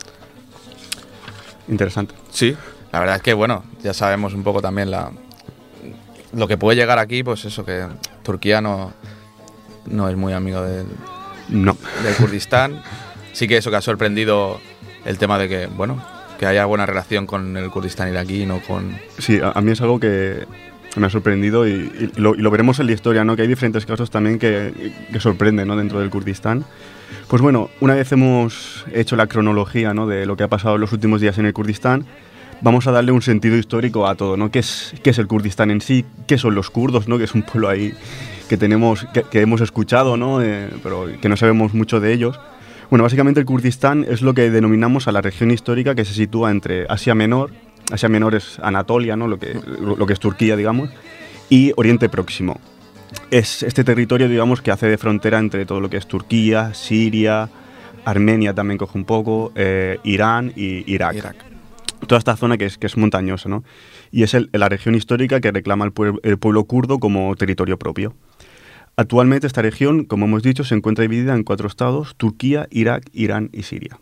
Interesante. 1.67 2.13
Sí, 2.29 2.55
la 2.91 2.99
verdad 2.99 3.15
es 3.17 3.21
que 3.21 3.33
bueno, 3.33 3.63
ya 3.81 3.93
sabemos 3.93 4.33
un 4.33 4.43
poco 4.43 4.61
también 4.61 4.91
la 4.91 5.11
lo 6.33 6.47
que 6.49 6.57
puede 6.57 6.75
llegar 6.75 6.99
aquí, 6.99 7.23
pues 7.23 7.45
eso, 7.45 7.63
que 7.63 7.85
Turquía 8.23 8.59
no, 8.59 8.91
no 9.85 10.09
es 10.09 10.17
muy 10.17 10.33
amigo 10.33 10.61
del, 10.61 10.85
No. 11.47 11.77
del 12.03 12.13
Kurdistán. 12.15 12.81
Sí 13.31 13.47
que 13.47 13.55
eso 13.57 13.69
que 13.71 13.77
ha 13.77 13.81
sorprendido 13.81 14.59
el 15.05 15.17
tema 15.17 15.37
de 15.39 15.47
que, 15.47 15.67
bueno, 15.67 16.03
que 16.37 16.45
haya 16.45 16.65
buena 16.65 16.85
relación 16.85 17.25
con 17.25 17.57
el 17.57 17.69
Kurdistán 17.69 18.09
iraquí 18.09 18.45
no 18.45 18.59
con... 18.59 18.97
Sí, 19.17 19.39
a, 19.41 19.59
mí 19.61 19.71
es 19.71 19.81
algo 19.81 19.99
que 19.99 20.45
me 20.95 21.07
ha 21.07 21.09
sorprendido 21.09 21.67
y, 21.67 22.11
lo, 22.15 22.51
veremos 22.51 22.79
en 22.79 22.87
la 22.87 22.93
historia, 22.93 23.23
¿no? 23.23 23.35
Que 23.35 23.43
hay 23.43 23.47
diferentes 23.47 23.85
casos 23.85 24.09
también 24.09 24.39
que, 24.39 24.91
sorprenden, 25.19 25.67
¿no? 25.67 25.75
Dentro 25.75 25.99
del 25.99 26.09
Kurdistán. 26.09 26.65
Pues 27.27 27.41
bueno, 27.41 27.69
una 27.81 27.95
vez 27.95 28.11
hemos 28.11 28.85
hecho 28.93 29.15
la 29.15 29.27
cronología, 29.27 29.93
¿no? 29.93 30.07
De 30.07 30.25
lo 30.25 30.37
que 30.37 30.43
ha 30.43 30.47
pasado 30.47 30.75
en 30.75 30.81
los 30.81 30.91
últimos 30.91 31.21
días 31.21 31.37
en 31.37 31.45
el 31.45 31.53
Kurdistán, 31.53 32.05
vamos 32.61 32.87
a 32.87 32.91
darle 32.91 33.11
un 33.11 33.21
sentido 33.21 33.57
histórico 33.57 34.07
a 34.07 34.15
todo, 34.15 34.37
¿no? 34.37 34.51
¿Qué 34.51 34.59
es, 34.59 34.93
qué 35.03 35.09
es 35.09 35.19
el 35.19 35.27
Kurdistán 35.27 35.71
en 35.71 35.81
sí? 35.81 36.05
¿Qué 36.27 36.37
son 36.37 36.55
los 36.55 36.69
kurdos, 36.69 37.07
¿no? 37.07 37.17
Que 37.17 37.25
es 37.25 37.33
un 37.33 37.43
pueblo 37.43 37.69
ahí 37.69 37.93
que 38.47 38.57
tenemos, 38.57 39.07
que 39.31 39.41
hemos 39.41 39.61
escuchado, 39.61 40.17
¿no? 40.17 40.41
Eh, 40.41 40.69
pero 40.83 41.07
que 41.21 41.29
no 41.29 41.37
sabemos 41.37 41.73
mucho 41.73 41.99
de 41.99 42.13
ellos. 42.13 42.39
Bueno, 42.95 43.03
básicamente 43.03 43.41
el 43.41 43.45
Kurdistán 43.45 44.05
es 44.07 44.21
lo 44.21 44.33
que 44.33 44.49
denominamos 44.49 45.09
a 45.09 45.11
la 45.11 45.19
región 45.19 45.51
histórica 45.51 45.95
que 45.95 46.05
se 46.05 46.13
sitúa 46.13 46.49
entre 46.49 46.85
Asia 46.87 47.13
Menor, 47.13 47.51
Asia 47.91 48.07
Menor 48.07 48.35
es 48.35 48.57
Anatolia, 48.59 49.17
¿no? 49.17 49.27
lo, 49.27 49.37
que, 49.37 49.53
lo, 49.81 49.97
lo 49.97 50.05
que 50.05 50.13
es 50.13 50.19
Turquía, 50.21 50.55
digamos, 50.55 50.89
y 51.49 51.73
Oriente 51.75 52.07
Próximo. 52.07 52.57
Es 53.31 53.63
este 53.63 53.83
territorio, 53.83 54.29
digamos, 54.29 54.61
que 54.61 54.71
hace 54.71 54.87
de 54.87 54.97
frontera 54.97 55.39
entre 55.39 55.65
todo 55.65 55.81
lo 55.81 55.89
que 55.89 55.97
es 55.97 56.07
Turquía, 56.07 56.73
Siria, 56.73 57.49
Armenia 58.05 58.53
también 58.53 58.77
coge 58.77 58.97
un 58.97 59.03
poco, 59.03 59.51
eh, 59.55 59.99
Irán 60.05 60.53
y 60.55 60.89
Irak. 60.89 61.15
Irak. 61.15 61.35
Toda 62.07 62.19
esta 62.19 62.37
zona 62.37 62.57
que 62.57 62.63
es, 62.67 62.77
que 62.77 62.87
es 62.87 62.95
montañosa, 62.95 63.49
¿no? 63.49 63.65
Y 64.09 64.23
es 64.23 64.33
el- 64.35 64.49
la 64.53 64.69
región 64.69 64.95
histórica 64.95 65.41
que 65.41 65.51
reclama 65.51 65.83
el 65.83 66.37
pueblo 66.37 66.63
kurdo 66.63 66.99
como 66.99 67.35
territorio 67.35 67.77
propio. 67.77 68.13
Actualmente 68.97 69.45
esta 69.45 69.61
región, 69.61 70.05
como 70.05 70.25
hemos 70.25 70.43
dicho, 70.43 70.63
se 70.63 70.75
encuentra 70.75 71.01
dividida 71.01 71.35
en 71.35 71.43
cuatro 71.43 71.67
estados, 71.67 72.15
Turquía, 72.15 72.67
Irak, 72.71 73.09
Irán 73.13 73.49
y 73.51 73.63
Siria. 73.63 73.99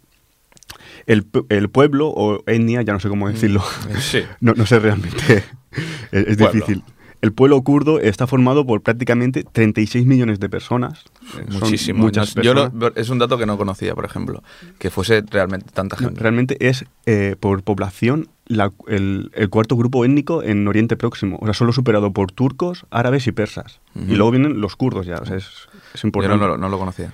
El, 1.07 1.25
el 1.49 1.69
pueblo 1.69 2.09
o 2.09 2.43
etnia, 2.45 2.81
ya 2.83 2.93
no 2.93 2.99
sé 2.99 3.09
cómo 3.09 3.27
decirlo, 3.27 3.63
Sí. 3.99 4.23
no, 4.39 4.53
no 4.53 4.65
sé 4.65 4.79
realmente, 4.79 5.43
es, 6.11 6.37
difícil. 6.37 6.83
El 7.23 7.31
pueblo 7.31 7.61
kurdo 7.61 8.01
está 8.01 8.27
formado 8.27 8.65
por 8.67 8.81
prácticamente 8.81 9.45
36 9.49 10.05
millones 10.05 10.41
de 10.41 10.49
personas. 10.49 11.05
Eh, 11.39 11.45
son 11.47 11.61
Muchísimo. 11.61 11.99
Muchas 12.03 12.35
No- 12.35 12.43
yo 12.43 12.53
lo- 12.53 12.69
personas. 12.69 12.91
es 12.97 13.09
un 13.09 13.17
dato 13.19 13.37
que 13.37 13.45
no 13.45 13.57
conocía, 13.57 13.95
por 13.95 14.03
ejemplo, 14.03 14.43
que 14.77 14.89
fuese 14.89 15.23
realmente 15.31 15.67
tanta 15.73 15.95
No, 15.95 16.07
gente. 16.09 16.19
realmente 16.19 16.57
es 16.67 16.83
eh, 17.05 17.37
por 17.39 17.63
población 17.63 18.27
la- 18.45 18.73
el, 18.89 19.31
el 19.35 19.49
cuarto 19.49 19.77
grupo 19.77 20.03
étnico 20.03 20.43
en 20.43 20.67
Oriente 20.67 20.97
Próximo. 20.97 21.37
O 21.41 21.45
sea, 21.45 21.53
solo 21.53 21.71
superado 21.71 22.11
por 22.11 22.33
turcos, 22.33 22.85
árabes 22.91 23.25
y 23.27 23.31
persas. 23.31 23.79
Ujú. 23.95 24.11
Y 24.11 24.15
luego 24.17 24.31
vienen 24.31 24.59
los 24.59 24.75
kurdos 24.75 25.05
ya. 25.05 25.15
O 25.15 25.25
sea, 25.25 25.37
es, 25.37 25.45
es 25.93 26.01
Yo 26.01 26.07
importante. 26.09 26.37
no, 26.37 26.47
lo- 26.49 26.57
no 26.57 26.67
lo 26.67 26.77
conocía. 26.77 27.13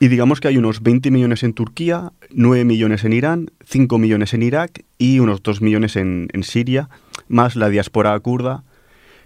Y 0.00 0.08
digamos 0.08 0.40
que 0.40 0.48
hay 0.48 0.56
unos 0.58 0.82
20 0.82 1.12
millones 1.12 1.44
en 1.44 1.54
Turquía, 1.54 2.10
9 2.30 2.64
millones 2.64 3.04
en 3.04 3.12
Irán, 3.12 3.52
5 3.64 3.98
millones 3.98 4.34
en 4.34 4.42
Irak 4.42 4.84
y 4.98 5.20
unos 5.20 5.44
2 5.44 5.60
millones 5.62 5.94
en, 5.94 6.26
en 6.32 6.42
Siria, 6.42 6.88
más 7.28 7.54
la 7.54 7.68
diáspora 7.68 8.18
kurda, 8.18 8.64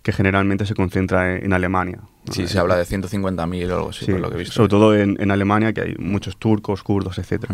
que 0.02 0.12
generalmente 0.12 0.66
se 0.66 0.74
concentra 0.74 1.36
en, 1.36 1.46
en 1.46 1.52
Alemania. 1.52 1.98
¿no? 2.26 2.32
Sí, 2.32 2.46
se 2.46 2.58
habla 2.58 2.76
de 2.76 2.84
150.000 2.84 3.70
o 3.70 3.76
algo 3.76 3.88
así, 3.90 4.04
Sí, 4.04 4.12
por 4.12 4.20
lo 4.20 4.28
que 4.30 4.36
he 4.36 4.38
visto. 4.38 4.54
sobre 4.54 4.68
todo 4.68 4.96
en, 4.96 5.16
en 5.20 5.30
Alemania, 5.30 5.72
que 5.72 5.80
hay 5.82 5.94
muchos 5.98 6.36
turcos, 6.36 6.82
kurdos, 6.82 7.18
etc. 7.18 7.44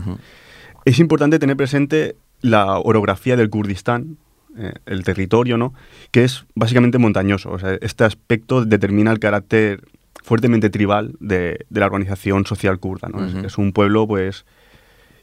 Es 0.84 0.98
importante 0.98 1.38
tener 1.38 1.56
presente 1.56 2.16
la 2.40 2.78
orografía 2.78 3.36
del 3.36 3.50
Kurdistán, 3.50 4.18
eh, 4.56 4.72
el 4.86 5.02
territorio, 5.02 5.56
¿no? 5.56 5.74
que 6.10 6.24
es 6.24 6.44
básicamente 6.54 6.98
montañoso. 6.98 7.50
O 7.50 7.58
sea, 7.58 7.76
este 7.80 8.04
aspecto 8.04 8.64
determina 8.64 9.10
el 9.10 9.18
carácter 9.18 9.82
fuertemente 10.22 10.70
tribal 10.70 11.14
de, 11.20 11.66
de 11.68 11.80
la 11.80 11.86
organización 11.86 12.46
social 12.46 12.78
kurda. 12.78 13.08
¿no? 13.08 13.46
Es, 13.46 13.58
un 13.58 13.72
pueblo 13.72 14.06
pues, 14.06 14.44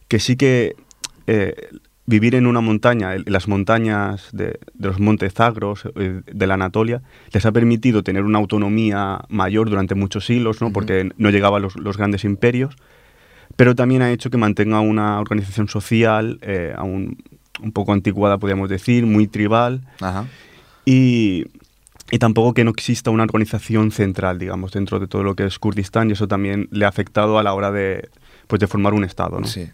que 0.07 0.19
sí 0.19 0.35
que 0.35 0.75
eh, 1.27 1.55
vivir 2.11 2.35
en 2.35 2.45
una 2.45 2.61
montaña, 2.61 3.15
en 3.15 3.23
las 3.25 3.47
montañas 3.47 4.29
de, 4.33 4.59
de 4.73 4.87
los 4.87 4.99
montes 4.99 5.33
Zagros, 5.33 5.85
eh, 5.95 6.21
de 6.31 6.47
la 6.47 6.53
Anatolia, 6.53 7.01
les 7.33 7.45
ha 7.45 7.51
permitido 7.51 8.03
tener 8.03 8.23
una 8.23 8.37
autonomía 8.37 9.21
mayor 9.29 9.69
durante 9.69 9.95
muchos 9.95 10.25
siglos, 10.25 10.61
¿no? 10.61 10.71
Porque 10.71 11.09
no 11.17 11.29
llegaban 11.29 11.61
los, 11.61 11.75
los 11.75 11.97
grandes 11.97 12.23
imperios 12.23 12.75
pero 13.55 13.75
también 13.75 14.01
ha 14.01 14.11
hecho 14.11 14.29
que 14.29 14.37
mantenga 14.37 14.79
una 14.79 15.19
organización 15.19 15.67
social 15.67 16.39
eh, 16.41 16.73
aún 16.75 17.17
un 17.61 17.71
poco 17.71 17.93
anticuada, 17.93 18.37
podríamos 18.37 18.69
decir, 18.69 19.05
muy 19.05 19.27
tribal, 19.27 19.81
Ajá. 19.99 20.25
y, 20.85 21.45
y 22.09 22.17
tampoco 22.17 22.53
que 22.53 22.63
no 22.63 22.71
exista 22.71 23.11
una 23.11 23.23
organización 23.23 23.91
central, 23.91 24.39
digamos, 24.39 24.71
dentro 24.71 24.99
de 24.99 25.07
todo 25.07 25.23
lo 25.23 25.35
que 25.35 25.45
es 25.45 25.59
Kurdistán, 25.59 26.09
y 26.09 26.13
eso 26.13 26.27
también 26.27 26.67
le 26.71 26.85
ha 26.85 26.87
afectado 26.87 27.37
a 27.37 27.43
la 27.43 27.53
hora 27.53 27.71
de, 27.71 28.09
pues, 28.47 28.59
de 28.59 28.67
formar 28.67 28.93
un 28.93 29.03
Estado. 29.03 29.39
¿no? 29.39 29.45
Sí, 29.45 29.69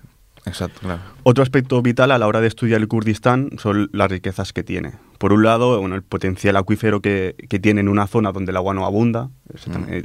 exacto, 0.47 0.79
claro. 0.81 1.01
Otro 1.23 1.43
aspecto 1.43 1.81
vital 1.81 2.11
a 2.11 2.17
la 2.17 2.27
hora 2.27 2.41
de 2.41 2.47
estudiar 2.47 2.81
el 2.81 2.87
Kurdistán 2.87 3.49
son 3.57 3.89
las 3.93 4.09
riquezas 4.09 4.53
que 4.53 4.63
tiene. 4.63 4.93
Por 5.17 5.33
un 5.33 5.43
lado, 5.43 5.79
bueno, 5.79 5.95
el 5.95 6.03
potencial 6.03 6.55
acuífero 6.57 7.01
que, 7.01 7.35
que 7.49 7.59
tiene 7.59 7.81
en 7.81 7.89
una 7.89 8.07
zona 8.07 8.31
donde 8.31 8.51
el 8.51 8.57
agua 8.57 8.73
no 8.73 8.85
abunda, 8.85 9.29
Mm. 9.65 9.83
eh, 9.89 10.03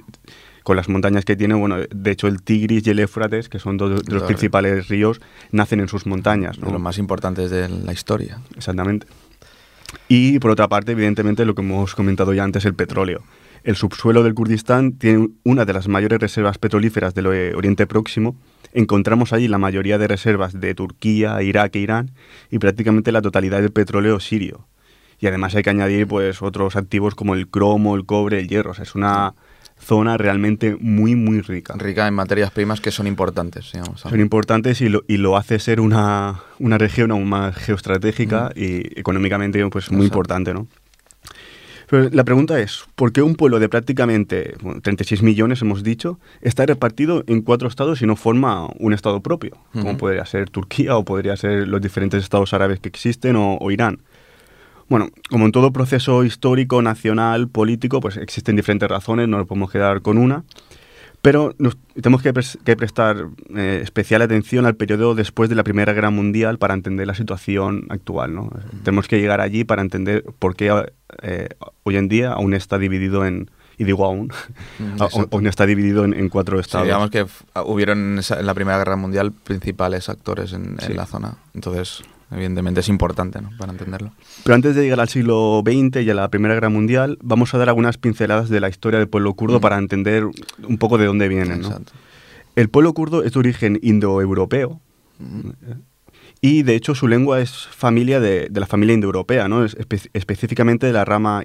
con 0.62 0.76
las 0.76 0.88
montañas 0.88 1.24
que 1.24 1.34
tiene. 1.36 1.54
Bueno, 1.54 1.76
de 1.90 2.10
hecho 2.10 2.28
el 2.28 2.42
Tigris 2.42 2.86
y 2.86 2.90
el 2.90 3.00
Éufrates, 3.00 3.48
que 3.48 3.58
son 3.58 3.76
dos 3.76 4.04
de 4.04 4.14
los 4.14 4.22
principales 4.22 4.88
ríos, 4.88 5.20
nacen 5.50 5.80
en 5.80 5.88
sus 5.88 6.06
montañas. 6.06 6.58
¿no? 6.58 6.66
De 6.66 6.72
los 6.72 6.80
más 6.80 6.98
importantes 6.98 7.50
de 7.50 7.68
la 7.68 7.92
historia. 7.92 8.38
Exactamente. 8.56 9.06
Y 10.08 10.38
por 10.38 10.50
otra 10.52 10.68
parte, 10.68 10.92
evidentemente, 10.92 11.44
lo 11.44 11.54
que 11.54 11.62
hemos 11.62 11.94
comentado 11.94 12.32
ya 12.32 12.44
antes, 12.44 12.64
el 12.64 12.74
petróleo. 12.74 13.22
El 13.64 13.76
subsuelo 13.76 14.22
del 14.22 14.34
Kurdistán 14.34 14.92
tiene 14.92 15.28
una 15.44 15.64
de 15.64 15.72
las 15.72 15.86
mayores 15.88 16.20
reservas 16.20 16.58
petrolíferas 16.58 17.14
del 17.14 17.26
eh, 17.26 17.54
Oriente 17.54 17.86
Próximo. 17.86 18.36
Encontramos 18.72 19.32
allí 19.32 19.48
la 19.48 19.58
mayoría 19.58 19.98
de 19.98 20.08
reservas 20.08 20.58
de 20.58 20.74
Turquía, 20.74 21.42
Irak 21.42 21.76
e 21.76 21.80
Irán 21.80 22.10
y 22.50 22.58
prácticamente 22.58 23.12
la 23.12 23.22
totalidad 23.22 23.60
del 23.60 23.70
petróleo 23.70 24.18
sirio. 24.20 24.66
Y 25.18 25.26
además 25.26 25.54
hay 25.54 25.62
que 25.62 25.70
añadir 25.70 26.06
pues 26.08 26.42
otros 26.42 26.74
activos 26.74 27.14
como 27.14 27.34
el 27.34 27.48
cromo, 27.48 27.94
el 27.94 28.06
cobre, 28.06 28.40
el 28.40 28.48
hierro. 28.48 28.72
O 28.72 28.74
sea, 28.74 28.82
es 28.82 28.94
una 28.94 29.34
zona 29.78 30.16
realmente 30.16 30.76
muy, 30.80 31.14
muy 31.14 31.42
rica. 31.42 31.74
Rica 31.76 32.08
en 32.08 32.14
materias 32.14 32.50
primas 32.50 32.80
que 32.80 32.90
son 32.90 33.06
importantes, 33.06 33.70
digamos. 33.72 34.00
Son 34.00 34.20
importantes 34.20 34.80
y 34.80 34.88
lo, 34.88 35.02
y 35.06 35.18
lo 35.18 35.36
hace 35.36 35.58
ser 35.58 35.80
una, 35.80 36.40
una 36.58 36.78
región 36.78 37.10
aún 37.10 37.28
más 37.28 37.56
geoestratégica 37.56 38.52
y 38.54 38.98
económicamente 38.98 39.58
pues, 39.68 39.90
muy 39.90 40.06
Exacto. 40.06 40.14
importante, 40.14 40.54
¿no? 40.54 40.66
Pero 41.92 42.08
la 42.10 42.24
pregunta 42.24 42.58
es, 42.58 42.86
¿por 42.94 43.12
qué 43.12 43.20
un 43.20 43.34
pueblo 43.34 43.60
de 43.60 43.68
prácticamente 43.68 44.54
bueno, 44.62 44.80
36 44.80 45.22
millones, 45.22 45.60
hemos 45.60 45.82
dicho, 45.82 46.18
está 46.40 46.64
repartido 46.64 47.22
en 47.26 47.42
cuatro 47.42 47.68
estados 47.68 48.00
y 48.00 48.06
no 48.06 48.16
forma 48.16 48.66
un 48.78 48.94
estado 48.94 49.20
propio? 49.20 49.58
Como 49.72 49.90
Ujú. 49.90 49.98
podría 49.98 50.24
ser 50.24 50.48
Turquía 50.48 50.96
o 50.96 51.04
podría 51.04 51.36
ser 51.36 51.68
los 51.68 51.82
diferentes 51.82 52.22
estados 52.22 52.54
árabes 52.54 52.80
que 52.80 52.88
existen 52.88 53.36
o, 53.36 53.58
o 53.58 53.70
Irán. 53.70 53.98
Bueno, 54.88 55.10
como 55.28 55.44
en 55.44 55.52
todo 55.52 55.70
proceso 55.70 56.24
histórico, 56.24 56.80
nacional, 56.80 57.48
político, 57.48 58.00
pues 58.00 58.16
existen 58.16 58.56
diferentes 58.56 58.88
razones, 58.88 59.28
no 59.28 59.36
nos 59.36 59.46
podemos 59.46 59.70
quedar 59.70 60.00
con 60.00 60.16
una. 60.16 60.44
Pero 61.22 61.54
nos- 61.58 61.76
tenemos 61.94 62.20
que, 62.20 62.34
pres- 62.34 62.58
que 62.64 62.76
prestar 62.76 63.28
eh, 63.54 63.80
especial 63.82 64.22
atención 64.22 64.66
al 64.66 64.74
periodo 64.74 65.14
después 65.14 65.48
de 65.48 65.54
la 65.54 65.62
Primera 65.62 65.92
Guerra 65.92 66.10
Mundial 66.10 66.58
para 66.58 66.74
entender 66.74 67.06
la 67.06 67.14
situación 67.14 67.86
actual. 67.90 68.34
¿no? 68.34 68.50
Tenemos 68.82 69.06
que 69.06 69.20
llegar 69.20 69.40
allí 69.40 69.62
para 69.64 69.82
entender 69.82 70.24
por 70.40 70.56
qué 70.56 70.84
eh, 71.22 71.48
hoy 71.84 71.96
en 71.96 72.08
día 72.08 72.32
aún 72.32 72.54
está 72.54 72.76
dividido 72.76 73.24
en, 73.24 73.50
y 73.78 73.84
digo 73.84 74.04
aún, 74.04 74.32
Mm, 74.80 75.00
aún- 75.30 75.46
está 75.46 75.64
dividido 75.64 76.04
en, 76.04 76.12
en 76.14 76.28
cuatro 76.28 76.56
Sí, 76.56 76.62
estados. 76.62 76.86
digamos 76.86 77.10
que 77.10 77.24
hubieron 77.66 77.98
en, 78.14 78.18
esa- 78.18 78.40
en 78.40 78.46
la 78.46 78.54
Primera 78.54 78.78
Guerra 78.78 78.96
Mundial 78.96 79.30
principales 79.32 80.08
actores 80.08 80.52
en, 80.52 80.76
en 80.80 80.96
la 80.96 81.06
zona. 81.06 81.36
Entonces, 81.54 82.02
evidentemente 82.32 82.80
es 82.80 82.88
importante 82.88 83.40
¿no? 83.42 83.50
para 83.58 83.72
entenderlo. 83.72 84.12
Pero 84.44 84.54
antes 84.54 84.74
de 84.74 84.82
llegar 84.82 85.00
al 85.00 85.08
siglo 85.08 85.62
XX 85.64 86.02
y 86.02 86.10
a 86.10 86.14
la 86.14 86.28
Primera 86.28 86.54
Guerra 86.54 86.68
Mundial, 86.68 87.18
vamos 87.22 87.52
a 87.54 87.58
dar 87.58 87.68
algunas 87.68 87.98
pinceladas 87.98 88.48
de 88.48 88.60
la 88.60 88.68
historia 88.68 88.98
del 88.98 89.08
pueblo 89.08 89.34
kurdo 89.34 89.58
Mm. 89.58 89.60
para 89.60 89.78
entender 89.78 90.24
un 90.68 90.78
poco 90.78 90.98
de 90.98 91.06
dónde 91.06 91.28
vienen. 91.28 91.60
¿no? 91.60 91.66
Exacto. 91.68 91.92
El 92.56 92.68
pueblo 92.68 92.92
kurdo 92.94 93.22
es 93.24 93.32
de 93.32 93.38
origen 93.38 93.78
indoeuropeo 93.82 94.80
y 96.40 96.62
de 96.64 96.74
hecho 96.74 96.94
su 96.94 97.06
lengua 97.08 97.40
es 97.40 97.66
familia 97.68 98.18
de, 98.20 98.48
de 98.50 98.60
la 98.60 98.66
familia 98.66 98.94
indoeuropea, 98.94 99.48
¿no? 99.48 99.64
Es 99.64 99.76
espe- 99.78 100.10
específicamente 100.12 100.86
de 100.86 100.92
la 100.92 101.04
rama 101.04 101.42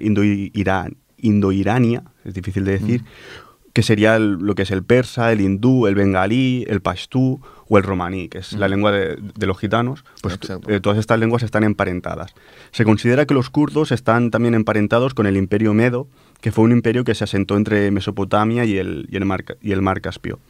indoirania, 1.20 2.02
es 2.24 2.34
difícil 2.34 2.64
de 2.64 2.72
decir, 2.72 3.04
que 3.78 3.84
sería 3.84 4.16
el- 4.16 4.32
lo 4.32 4.56
que 4.56 4.62
es 4.62 4.72
el 4.72 4.82
persa, 4.82 5.30
el 5.30 5.40
hindú, 5.40 5.86
el 5.86 5.94
bengalí, 5.94 6.64
el 6.66 6.80
pashtú 6.80 7.40
o 7.68 7.78
el 7.78 7.84
romaní, 7.84 8.28
que 8.28 8.38
es 8.38 8.54
la 8.54 8.66
Mm. 8.66 8.70
lengua 8.72 8.90
de, 8.90 9.16
de 9.36 9.46
los 9.46 9.56
gitanos. 9.56 10.02
Pues 10.20 10.36
eh, 10.66 10.80
todas 10.80 10.98
estas 10.98 11.20
lenguas 11.20 11.44
están 11.44 11.62
emparentadas. 11.62 12.34
Se 12.72 12.82
considera 12.84 13.24
que 13.24 13.34
los 13.34 13.50
kurdos 13.50 13.92
están 13.92 14.32
también 14.32 14.54
emparentados 14.54 15.14
con 15.14 15.28
el 15.28 15.36
imperio 15.36 15.74
medo, 15.74 16.08
que 16.40 16.50
fue 16.50 16.64
un 16.64 16.72
imperio 16.72 17.04
que 17.04 17.14
se 17.14 17.22
asentó 17.22 17.56
entre 17.56 17.92
Mesopotamia 17.92 18.64
y 18.64 18.76
el, 18.78 19.06
y 19.12 19.16
el, 19.16 19.24
mar, 19.24 19.44
y 19.62 19.70
el 19.70 19.80
mar 19.80 20.00
Caspio. 20.00 20.40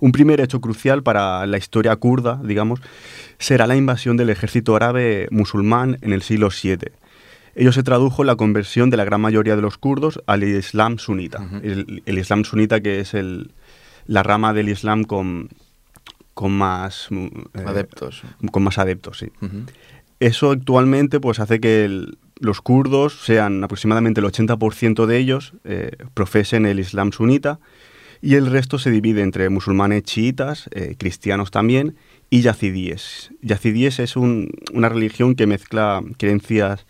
Un 0.00 0.12
primer 0.12 0.42
hecho 0.42 0.60
crucial 0.60 1.02
para 1.02 1.46
la 1.46 1.56
historia 1.56 1.96
kurda, 1.96 2.38
digamos, 2.44 2.80
será 3.38 3.66
la 3.66 3.76
invasión 3.76 4.18
del 4.18 4.28
ejército 4.28 4.76
árabe 4.76 5.26
musulmán 5.30 5.96
en 6.02 6.12
el 6.12 6.20
siglo 6.20 6.50
VII. 6.50 6.92
Ello 7.58 7.72
se 7.72 7.82
tradujo 7.82 8.22
en 8.22 8.26
la 8.26 8.36
conversión 8.36 8.90
de 8.90 8.96
la 8.98 9.04
gran 9.04 9.20
mayoría 9.20 9.56
de 9.56 9.62
los 9.62 9.78
kurdos 9.78 10.20
al 10.26 10.44
Islam 10.44 10.98
sunita. 10.98 11.38
El, 11.62 12.02
el 12.04 12.18
Islam 12.18 12.44
sunita 12.44 12.80
que 12.80 13.00
es 13.00 13.14
el, 13.14 13.52
la 14.06 14.22
rama 14.22 14.52
del 14.52 14.68
Islam 14.68 15.04
con, 15.04 15.48
con 16.34 16.52
más... 16.52 17.06
mm, 17.10 17.24
eh, 17.26 17.30
Adeptos. 17.64 18.22
Con 18.52 18.62
más 18.62 18.78
adeptos, 18.78 19.18
sí. 19.18 19.30
Eso 20.20 20.50
actualmente 20.50 21.18
pues, 21.18 21.40
hace 21.40 21.58
que 21.60 21.84
el- 21.86 22.18
los 22.38 22.60
kurdos 22.60 23.24
sean 23.24 23.64
aproximadamente 23.64 24.20
el 24.20 24.26
80% 24.26 25.06
de 25.06 25.16
ellos 25.16 25.54
eh, 25.64 25.92
profesen 26.12 26.66
el 26.66 26.78
Islam 26.78 27.12
sunita 27.12 27.58
y 28.20 28.34
el 28.34 28.46
resto 28.50 28.78
se 28.78 28.90
divide 28.90 29.22
entre 29.22 29.48
musulmanes 29.48 30.02
chiitas, 30.02 30.68
eh, 30.72 30.96
cristianos 30.98 31.50
también 31.50 31.96
y 32.30 32.40
yazidíes. 32.42 33.30
Yazidíes 33.42 33.98
es 34.00 34.16
un- 34.16 34.50
una 34.72 34.88
religión 34.88 35.34
que 35.36 35.46
mezcla 35.46 36.02
creencias 36.18 36.86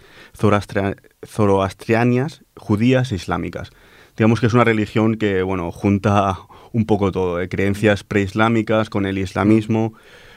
zoroastrianas, 1.26 2.42
judías 2.56 3.12
e 3.12 3.16
islámicas. 3.16 3.70
Digamos 4.16 4.40
que 4.40 4.46
es 4.46 4.54
una 4.54 4.64
religión 4.64 5.16
que 5.16 5.42
bueno, 5.42 5.70
junta 5.72 6.38
un 6.72 6.86
poco 6.86 7.12
todo, 7.12 7.40
eh, 7.40 7.48
creencias 7.48 8.02
preislámicas 8.04 8.88
con 8.90 9.06
el 9.06 9.18
islamismo, 9.18 9.94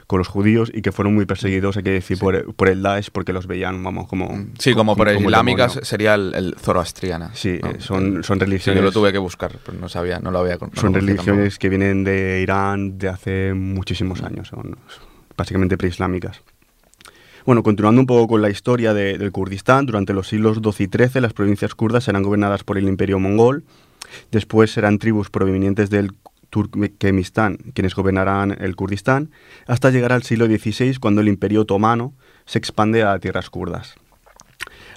con 0.10 0.18
los 0.18 0.28
judíos 0.28 0.72
y 0.74 0.82
que 0.82 0.92
fueron 0.92 1.14
muy 1.14 1.28
perseguidos, 1.28 1.78
hay 1.78 1.84
que 1.84 1.92
decir, 1.92 2.18
Sí. 2.18 2.22
por, 2.22 2.56
por 2.56 2.68
el 2.68 2.82
Daesh 2.82 3.12
porque 3.12 3.32
los 3.32 3.46
veían, 3.46 3.84
vamos, 3.84 4.08
como... 4.08 4.44
Sí, 4.58 4.74
como 4.74 4.96
por 4.96 5.08
el 5.08 5.22
islámicas 5.24 5.74
demonio. 5.74 5.86
sería 5.86 6.16
el, 6.16 6.34
el 6.34 6.56
zoroastriana. 6.60 7.30
Sí, 7.36 7.60
¿no? 7.62 7.80
son- 7.80 8.24
son 8.24 8.38
Sí, 8.38 8.40
yo 8.40 8.46
religiones- 8.48 8.84
lo 8.84 8.92
tuve 8.92 9.12
que 9.12 9.20
buscar, 9.20 9.56
pero 9.64 9.78
no 9.78 9.88
sabía, 9.88 10.18
no 10.18 10.32
lo 10.32 10.40
había 10.40 10.56
no 10.58 10.72
Son 10.74 10.94
lo 10.94 11.00
religiones 11.00 11.60
que 11.60 11.70
vienen 11.70 12.04
de 12.04 12.40
Irán 12.42 12.98
de 12.98 13.08
hace 13.08 13.54
muchísimos 13.54 14.24
años, 14.24 14.48
son 14.48 14.78
básicamente 15.38 15.78
preislámicas. 15.78 16.42
Bueno, 17.46 17.62
continuando 17.62 18.02
un 18.02 18.08
poco 18.08 18.28
con 18.30 18.42
la 18.42 18.50
historia 18.50 18.96
de- 18.96 19.20
del 19.20 19.32
Kurdistán, 19.32 19.86
durante 19.86 20.14
los 20.14 20.28
siglos 20.28 20.58
XII 20.58 20.86
y 20.86 20.90
XIII 21.08 21.22
las 21.22 21.34
provincias 21.34 21.76
kurdas 21.76 22.04
serán 22.06 22.24
gobernadas 22.24 22.64
por 22.64 22.80
el 22.80 22.88
imperio 22.88 23.20
mongol, 23.20 23.64
después 24.32 24.72
serán 24.72 24.98
tribus 24.98 25.30
provenientes 25.30 25.92
del 25.92 26.14
Turkmenistán 26.50 27.58
quienes 27.74 27.96
gobernarán 27.96 28.56
el 28.60 28.76
Kurdistán, 28.76 29.32
hasta 29.68 29.90
llegar 29.90 30.12
al 30.12 30.24
siglo 30.24 30.46
XVI 30.46 30.98
cuando 31.00 31.22
el 31.22 31.28
imperio 31.28 31.62
otomano 31.62 32.14
se 32.46 32.58
expande 32.58 33.04
a 33.04 33.18
tierras 33.20 33.50
kurdas. 33.50 33.96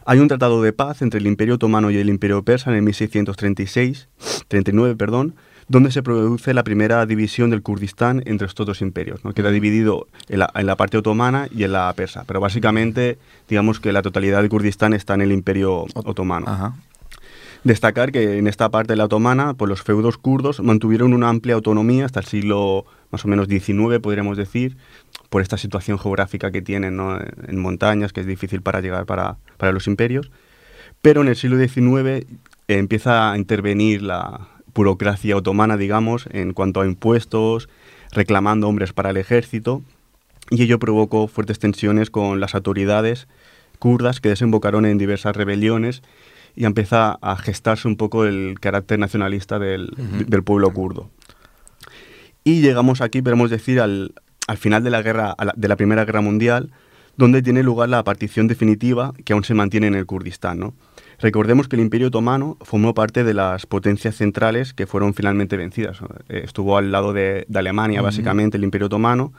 Hay 0.04 0.18
un 0.18 0.28
tratado 0.28 0.62
de 0.62 0.72
paz 0.72 1.02
entre 1.02 1.20
el 1.20 1.26
Imperio 1.26 1.54
Otomano 1.54 1.90
y 1.90 1.96
el 1.96 2.08
Imperio 2.08 2.42
Persa 2.42 2.70
en 2.70 2.76
el 2.76 2.82
1636, 2.82 4.08
39, 4.48 4.96
perdón, 4.96 5.36
donde 5.68 5.92
se 5.92 6.02
produce 6.02 6.54
la 6.54 6.64
primera 6.64 7.06
división 7.06 7.50
del 7.50 7.62
Kurdistán 7.62 8.22
entre 8.26 8.48
estos 8.48 8.66
dos 8.66 8.80
imperios. 8.80 9.24
¿no? 9.24 9.32
Queda 9.32 9.50
dividido 9.50 10.08
en 10.28 10.40
la, 10.40 10.50
en 10.54 10.66
la 10.66 10.76
parte 10.76 10.98
otomana 10.98 11.48
y 11.54 11.62
en 11.62 11.72
la 11.72 11.92
persa, 11.94 12.24
pero 12.26 12.40
básicamente 12.40 13.18
digamos 13.48 13.78
que 13.78 13.92
la 13.92 14.02
totalidad 14.02 14.40
del 14.40 14.50
Kurdistán 14.50 14.92
está 14.92 15.14
en 15.14 15.22
el 15.22 15.32
Imperio 15.32 15.86
Otomano. 15.94 16.46
Ajá. 16.48 16.74
Destacar 17.64 18.10
que 18.10 18.38
en 18.38 18.48
esta 18.48 18.70
parte 18.70 18.94
de 18.94 18.96
la 18.96 19.04
otomana, 19.04 19.54
pues 19.54 19.68
los 19.68 19.82
feudos 19.82 20.18
kurdos 20.18 20.60
mantuvieron 20.60 21.14
una 21.14 21.28
amplia 21.28 21.54
autonomía 21.54 22.04
hasta 22.04 22.18
el 22.18 22.26
siglo 22.26 22.86
más 23.12 23.24
o 23.24 23.28
menos 23.28 23.46
XIX, 23.46 24.00
podríamos 24.02 24.36
decir, 24.36 24.76
por 25.30 25.42
esta 25.42 25.56
situación 25.56 25.98
geográfica 25.98 26.50
que 26.50 26.60
tienen 26.60 26.98
en 27.46 27.58
montañas, 27.60 28.12
que 28.12 28.20
es 28.20 28.26
difícil 28.26 28.62
para 28.62 28.80
llegar 28.80 29.06
para, 29.06 29.36
para 29.58 29.70
los 29.70 29.86
imperios. 29.86 30.32
Pero 31.02 31.20
en 31.20 31.28
el 31.28 31.36
siglo 31.36 31.56
XIX 31.56 32.26
empieza 32.66 33.30
a 33.30 33.38
intervenir 33.38 34.02
la 34.02 34.48
burocracia 34.74 35.36
otomana, 35.36 35.76
digamos, 35.76 36.26
en 36.32 36.54
cuanto 36.54 36.80
a 36.80 36.86
impuestos, 36.86 37.68
reclamando 38.10 38.68
hombres 38.68 38.92
para 38.92 39.10
el 39.10 39.18
ejército, 39.18 39.82
y 40.50 40.62
ello 40.62 40.78
provocó 40.78 41.28
fuertes 41.28 41.58
tensiones 41.60 42.10
con 42.10 42.40
las 42.40 42.54
autoridades 42.54 43.28
kurdas 43.78 44.20
que 44.20 44.28
desembocaron 44.28 44.86
en 44.86 44.98
diversas 44.98 45.36
rebeliones 45.36 46.02
y 46.54 46.64
empieza 46.64 47.18
a 47.22 47.36
gestarse 47.36 47.88
un 47.88 47.96
poco 47.96 48.24
el 48.24 48.58
carácter 48.60 48.98
nacionalista 48.98 49.58
del, 49.58 49.90
del 50.26 50.42
pueblo 50.42 50.72
kurdo. 50.72 51.10
Y 52.44 52.60
llegamos 52.60 53.00
aquí, 53.00 53.22
podemos 53.22 53.50
decir, 53.50 53.80
al, 53.80 54.14
al 54.48 54.56
final 54.58 54.82
de 54.82 54.90
la, 54.90 55.02
guerra, 55.02 55.34
la- 55.38 55.54
de 55.56 55.68
la 55.68 55.76
Primera 55.76 56.04
Guerra 56.04 56.20
Mundial, 56.20 56.70
donde 57.16 57.42
tiene 57.42 57.62
lugar 57.62 57.88
la 57.88 58.02
partición 58.04 58.48
definitiva 58.48 59.12
que 59.24 59.32
aún 59.32 59.44
se 59.44 59.54
mantiene 59.54 59.86
en 59.86 59.94
el 59.94 60.06
Kurdistán. 60.06 60.58
¿no? 60.58 60.74
Recordemos 61.20 61.68
que 61.68 61.76
el 61.76 61.82
Imperio 61.82 62.08
Otomano 62.08 62.56
formó 62.62 62.94
parte 62.94 63.22
de 63.22 63.34
las 63.34 63.66
potencias 63.66 64.16
centrales 64.16 64.72
que 64.74 64.86
fueron 64.86 65.14
finalmente 65.14 65.56
vencidas. 65.56 65.98
Eh, 66.28 66.42
estuvo 66.44 66.76
al 66.76 66.90
lado 66.90 67.12
de, 67.12 67.44
de 67.48 67.58
Alemania, 67.58 68.02
básicamente, 68.02 68.56
el 68.56 68.64
Imperio 68.64 68.86
Otomano, 68.86 69.32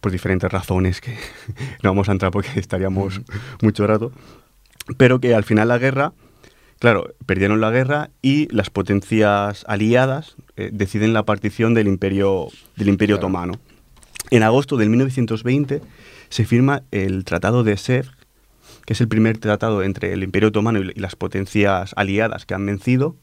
por 0.00 0.10
diferentes 0.10 0.50
razones 0.50 1.00
que 1.00 1.12
no 1.82 1.90
vamos 1.90 2.08
a 2.08 2.12
entrar 2.12 2.32
porque 2.32 2.58
estaríamos 2.58 3.20
mucho 3.62 3.86
rato, 3.86 4.10
pero 4.96 5.20
que 5.20 5.34
al 5.34 5.44
final 5.44 5.68
la 5.68 5.78
guerra, 5.78 6.12
claro, 6.82 7.14
perdieron 7.26 7.60
la 7.60 7.70
guerra 7.70 8.10
y 8.22 8.48
las 8.52 8.68
potencias 8.68 9.64
aliadas 9.68 10.34
eh, 10.56 10.70
deciden 10.72 11.12
la 11.12 11.22
partición 11.24 11.74
del 11.74 11.86
Imperio, 11.86 12.48
del 12.74 12.88
imperio 12.88 13.16
Claro. 13.18 13.28
Otomano. 13.28 13.52
En 14.32 14.42
agosto 14.42 14.76
del 14.76 14.90
1920 14.90 15.80
se 16.28 16.44
firma 16.44 16.82
el 16.90 17.24
Tratado 17.24 17.62
de 17.62 17.74
Sèvres, 17.76 18.10
que 18.84 18.94
es 18.94 19.00
el 19.00 19.06
primer 19.06 19.38
tratado 19.38 19.84
entre 19.84 20.12
el 20.12 20.24
Imperio 20.24 20.48
Otomano 20.48 20.80
y 20.80 20.92
las 20.94 21.14
potencias 21.14 21.92
aliadas 21.94 22.46
que 22.46 22.54
han 22.54 22.66
vencido, 22.66 23.14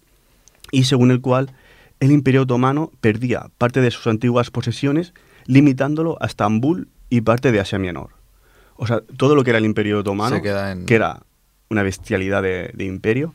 y 0.72 0.86
según 0.86 1.12
el 1.12 1.20
cual 1.20 1.52
el 2.00 2.12
Imperio 2.14 2.44
Otomano 2.44 2.92
perdía 3.02 3.48
parte 3.58 3.82
de 3.82 3.92
sus 3.92 4.08
antiguas 4.08 4.52
posesiones, 4.52 5.14
limitándolo 5.48 6.18
a 6.22 6.28
Estambul 6.28 6.88
y 7.10 7.20
parte 7.22 7.52
de 7.52 7.60
Asia 7.60 7.78
Menor. 7.78 8.12
O 8.78 8.88
sea, 8.88 9.02
todo 9.18 9.36
lo 9.36 9.44
que 9.44 9.50
era 9.50 9.60
el 9.60 9.66
Imperio 9.66 10.00
Otomano, 10.00 10.38
en- 10.38 10.86
que 10.86 10.96
era 10.96 11.24
una 11.70 11.84
bestialidad 11.84 12.42
de, 12.42 12.72
de 12.74 12.86
imperio, 12.86 13.34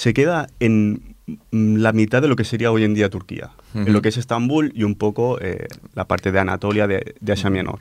se 0.00 0.14
queda 0.14 0.46
en 0.60 1.14
mm, 1.52 1.76
la 1.76 1.92
mitad 1.92 2.22
de 2.22 2.28
lo 2.28 2.36
que 2.36 2.44
sería 2.44 2.70
hoy 2.72 2.84
en 2.84 2.94
día 2.94 3.10
Turquía, 3.10 3.50
en 3.74 3.92
lo 3.92 4.00
que 4.00 4.08
es 4.08 4.16
Estambul 4.16 4.72
y 4.74 4.84
un 4.84 4.94
poco 4.94 5.38
eh, 5.40 5.66
la 5.94 6.06
parte 6.06 6.32
de 6.32 6.38
Anatolia 6.40 6.86
de, 6.86 7.14
de 7.20 7.32
Asia 7.32 7.50
Menor. 7.50 7.80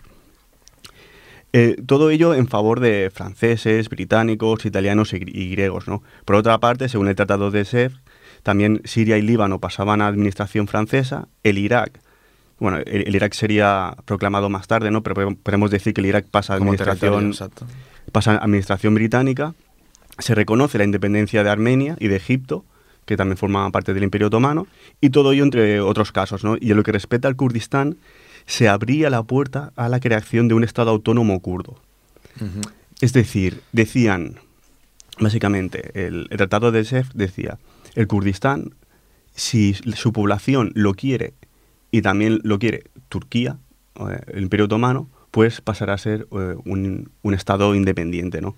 Eh, 1.53 1.77
todo 1.87 2.09
ello 2.11 2.35
en 2.35 2.47
favor 2.47 2.79
de 2.79 3.09
franceses, 3.13 3.89
británicos, 3.89 4.65
italianos 4.65 5.13
y, 5.13 5.17
gri- 5.19 5.31
y 5.33 5.49
griegos. 5.51 5.87
¿no? 5.87 6.03
Por 6.25 6.35
otra 6.35 6.57
parte, 6.59 6.89
según 6.89 7.07
el 7.07 7.15
Tratado 7.15 7.49
de 7.51 7.63
Sèvres, 7.63 7.93
también 8.43 8.81
Siria 8.85 9.17
y 9.17 9.21
Líbano 9.21 9.59
pasaban 9.59 10.01
a 10.01 10.07
administración 10.07 10.67
francesa, 10.67 11.27
el 11.43 11.57
Irak, 11.57 11.99
bueno, 12.59 12.77
el, 12.85 13.07
el 13.07 13.15
Irak 13.15 13.33
sería 13.33 13.95
proclamado 14.05 14.49
más 14.49 14.67
tarde, 14.67 14.91
¿no? 14.91 15.01
pero 15.03 15.15
podemos- 15.41 15.71
decir 15.71 15.93
que 15.93 16.01
el 16.01 16.07
Irak 16.07 16.25
pasa 16.29 16.53
a 16.53 16.57
administración, 16.57 17.33
pasa 18.11 18.33
a 18.33 18.37
administración 18.43 18.93
británica, 18.93 19.55
se 20.19 20.35
reconoce 20.35 20.77
la 20.77 20.83
independencia 20.83 21.43
de 21.43 21.49
Armenia 21.49 21.95
y 21.99 22.07
de 22.07 22.15
Egipto, 22.15 22.65
que 23.05 23.17
también 23.17 23.37
formaban 23.37 23.71
parte 23.71 23.93
del 23.93 24.03
Imperio 24.03 24.27
Otomano, 24.27 24.67
y 25.01 25.09
todo 25.09 25.31
ello 25.31 25.43
entre 25.43 25.81
otros 25.81 26.11
casos. 26.11 26.43
¿no? 26.43 26.57
Y 26.59 26.71
en 26.71 26.77
lo 26.77 26.83
que 26.83 26.91
respecta 26.91 27.27
al 27.27 27.35
Kurdistán, 27.35 27.97
se 28.45 28.67
abría 28.67 29.09
la 29.09 29.23
puerta 29.23 29.71
a 29.75 29.89
la 29.89 29.99
creación 29.99 30.47
de 30.47 30.53
un 30.53 30.63
Estado 30.63 30.91
autónomo 30.91 31.39
kurdo. 31.39 31.79
Es 33.01 33.13
decir, 33.13 33.61
decían, 33.71 34.35
básicamente, 35.19 35.91
el, 36.07 36.27
el 36.29 36.37
Tratado 36.37 36.71
de 36.71 36.81
Sèvres 36.81 37.13
decía, 37.13 37.57
el 37.95 38.07
Kurdistán, 38.07 38.75
si 39.33 39.73
su 39.73 40.13
población 40.13 40.71
lo 40.75 40.93
quiere 40.93 41.33
y 41.91 42.01
también 42.01 42.39
lo 42.43 42.59
quiere 42.59 42.83
Turquía, 43.09 43.57
eh, 43.95 44.19
el 44.27 44.43
Imperio 44.43 44.65
Otomano, 44.65 45.09
pues 45.31 45.61
pasará 45.61 45.93
a 45.93 45.97
ser 45.97 46.27
eh, 46.31 46.55
un, 46.65 47.11
un 47.21 47.33
Estado 47.33 47.75
independiente, 47.75 48.41
¿no? 48.41 48.55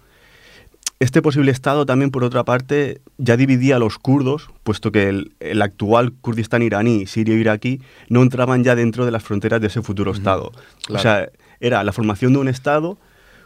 Este 1.01 1.23
posible 1.23 1.51
Estado 1.51 1.87
también, 1.87 2.11
por 2.11 2.23
otra 2.23 2.43
parte, 2.43 3.01
ya 3.17 3.35
dividía 3.35 3.77
a 3.77 3.79
los 3.79 3.97
kurdos, 3.97 4.51
puesto 4.61 4.91
que 4.91 5.09
el, 5.09 5.31
el 5.39 5.63
actual 5.63 6.13
Kurdistán 6.21 6.61
iraní, 6.61 7.07
sirio 7.07 7.35
iraquí, 7.37 7.81
no 8.07 8.21
entraban 8.21 8.63
ya 8.63 8.75
dentro 8.75 9.03
de 9.03 9.09
las 9.09 9.23
fronteras 9.23 9.59
de 9.61 9.65
ese 9.65 9.81
futuro 9.81 10.11
Estado. 10.11 10.51
claro. 10.85 10.99
O 10.99 11.01
sea, 11.01 11.29
era 11.59 11.83
la 11.83 11.91
formación 11.91 12.33
de 12.33 12.39
un 12.39 12.47
Estado 12.47 12.99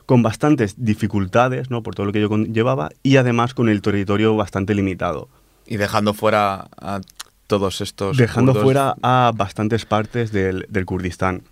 con 0.06 0.22
bastantes 0.22 0.76
dificultades, 0.84 1.72
¿no? 1.72 1.82
por 1.82 1.96
todo 1.96 2.06
lo 2.06 2.12
que 2.12 2.20
ello 2.20 2.28
conllevaba, 2.28 2.90
y 3.04 3.16
además 3.16 3.54
con 3.54 3.70
el 3.70 3.82
territorio 3.82 4.36
bastante 4.36 4.76
limitado. 4.76 5.30
Y 5.66 5.78
dejando 5.78 6.14
fuera 6.14 6.68
a 6.78 7.00
todos 7.48 7.80
estos. 7.80 8.18
dejando 8.18 8.52
kurdos. 8.52 8.64
fuera 8.66 8.96
a 9.02 9.32
bastantes 9.34 9.86
partes 9.86 10.34
del, 10.34 10.66
del 10.68 10.86
Kurdistán. 10.86 11.44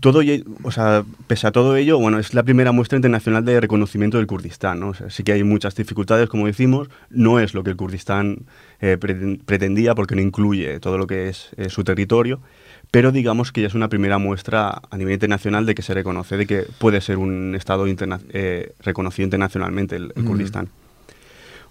Todo 0.00 0.20
o 0.62 0.70
sea, 0.70 1.04
pese 1.26 1.46
a 1.46 1.52
todo 1.52 1.76
ello, 1.76 1.98
bueno, 1.98 2.18
es 2.18 2.34
la 2.34 2.42
primera 2.42 2.72
muestra 2.72 2.96
internacional 2.96 3.44
de 3.44 3.60
reconocimiento 3.60 4.18
del 4.18 4.26
Kurdistán, 4.26 4.80
¿no? 4.80 4.88
O 4.90 4.94
sea, 4.94 5.10
sí 5.10 5.22
que 5.22 5.32
hay 5.32 5.42
muchas 5.44 5.74
dificultades, 5.74 6.28
como 6.28 6.46
decimos, 6.46 6.88
no 7.10 7.40
es 7.40 7.54
lo 7.54 7.64
que 7.64 7.70
el 7.70 7.76
Kurdistán 7.76 8.46
eh, 8.80 8.98
preten- 9.00 9.40
pretendía 9.44 9.94
porque 9.94 10.14
no 10.14 10.20
incluye 10.20 10.80
todo 10.80 10.98
lo 10.98 11.06
que 11.06 11.28
es 11.28 11.48
eh, 11.56 11.68
su 11.70 11.82
territorio, 11.84 12.40
pero 12.90 13.10
digamos 13.10 13.50
que 13.52 13.62
ya 13.62 13.66
es 13.66 13.74
una 13.74 13.88
primera 13.88 14.18
muestra 14.18 14.82
a 14.90 14.96
nivel 14.96 15.14
internacional 15.14 15.66
de 15.66 15.74
que 15.74 15.82
se 15.82 15.94
reconoce, 15.94 16.36
de 16.36 16.46
que 16.46 16.64
puede 16.78 17.00
ser 17.00 17.18
un 17.18 17.54
Estado 17.54 17.86
interna- 17.88 18.20
eh, 18.32 18.72
reconocido 18.80 19.24
internacionalmente 19.24 19.96
el. 19.96 20.12
Kurdistán. 20.24 20.68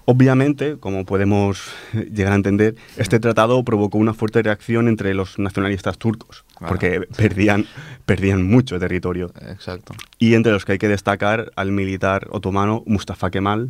Obviamente, 0.06 0.76
como 0.82 1.06
podemos 1.06 1.72
llegar 1.94 2.34
a 2.34 2.36
entender, 2.36 2.76
este 2.98 3.22
tratado 3.22 3.64
provocó 3.64 3.98
una 3.98 4.14
fuerte 4.14 4.44
reacción 4.44 4.90
entre 4.90 5.14
los 5.14 5.40
nacionalistas 5.40 5.98
turcos, 5.98 6.44
Porque 6.68 7.02
perdían, 7.16 7.66
perdían 8.06 8.44
mucho 8.44 8.80
territorio. 8.80 9.32
Exacto. 9.50 9.94
Y 10.20 10.34
entre 10.36 10.52
los 10.52 10.66
que 10.66 10.74
hay 10.74 10.78
que 10.78 10.88
destacar 10.88 11.52
al 11.56 11.72
militar 11.72 12.28
otomano 12.32 12.84
Mustafa 12.86 13.30
Kemal, 13.32 13.70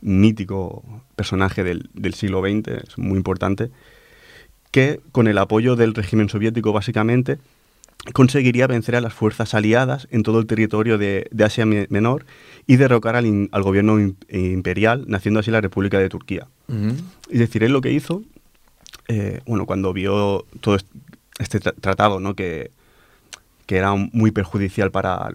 mítico 0.00 0.82
personaje 1.16 1.62
del, 1.64 1.88
del 1.94 2.14
siglo 2.14 2.40
XX, 2.42 2.68
es 2.88 2.98
muy 2.98 3.16
importante, 3.16 3.70
que 4.70 5.00
con 5.12 5.28
el 5.28 5.38
apoyo 5.38 5.76
del 5.76 5.94
régimen 5.94 6.28
soviético 6.28 6.72
básicamente 6.72 7.38
conseguiría 8.14 8.66
vencer 8.66 8.96
a 8.96 9.00
las 9.00 9.14
fuerzas 9.14 9.54
aliadas 9.54 10.08
en 10.10 10.24
todo 10.24 10.40
el 10.40 10.46
territorio 10.46 10.98
de, 10.98 11.28
de 11.30 11.44
Asia 11.44 11.64
Me- 11.66 11.86
Menor 11.88 12.26
y 12.66 12.76
derrocar 12.76 13.14
al, 13.14 13.26
in- 13.26 13.48
al 13.52 13.62
gobierno 13.62 13.98
im- 14.00 14.16
imperial, 14.28 15.04
naciendo 15.06 15.38
así 15.40 15.50
la 15.52 15.60
República 15.60 16.00
de 16.00 16.08
Turquía. 16.08 16.48
Ujú. 16.68 16.94
Es 17.30 17.38
decir, 17.38 17.62
él 17.62 17.72
lo 17.72 17.80
que 17.80 17.92
hizo, 17.92 18.22
eh, 19.06 19.40
bueno, 19.46 19.66
cuando 19.66 19.92
vio 19.92 20.46
todo 20.60 20.76
este 21.38 21.60
tra- 21.60 21.74
tratado, 21.80 22.20
¿no? 22.20 22.34
Que, 22.34 22.70
que 23.66 23.76
era 23.76 23.94
muy 23.94 24.30
perjudicial 24.30 24.90
para 24.90 25.30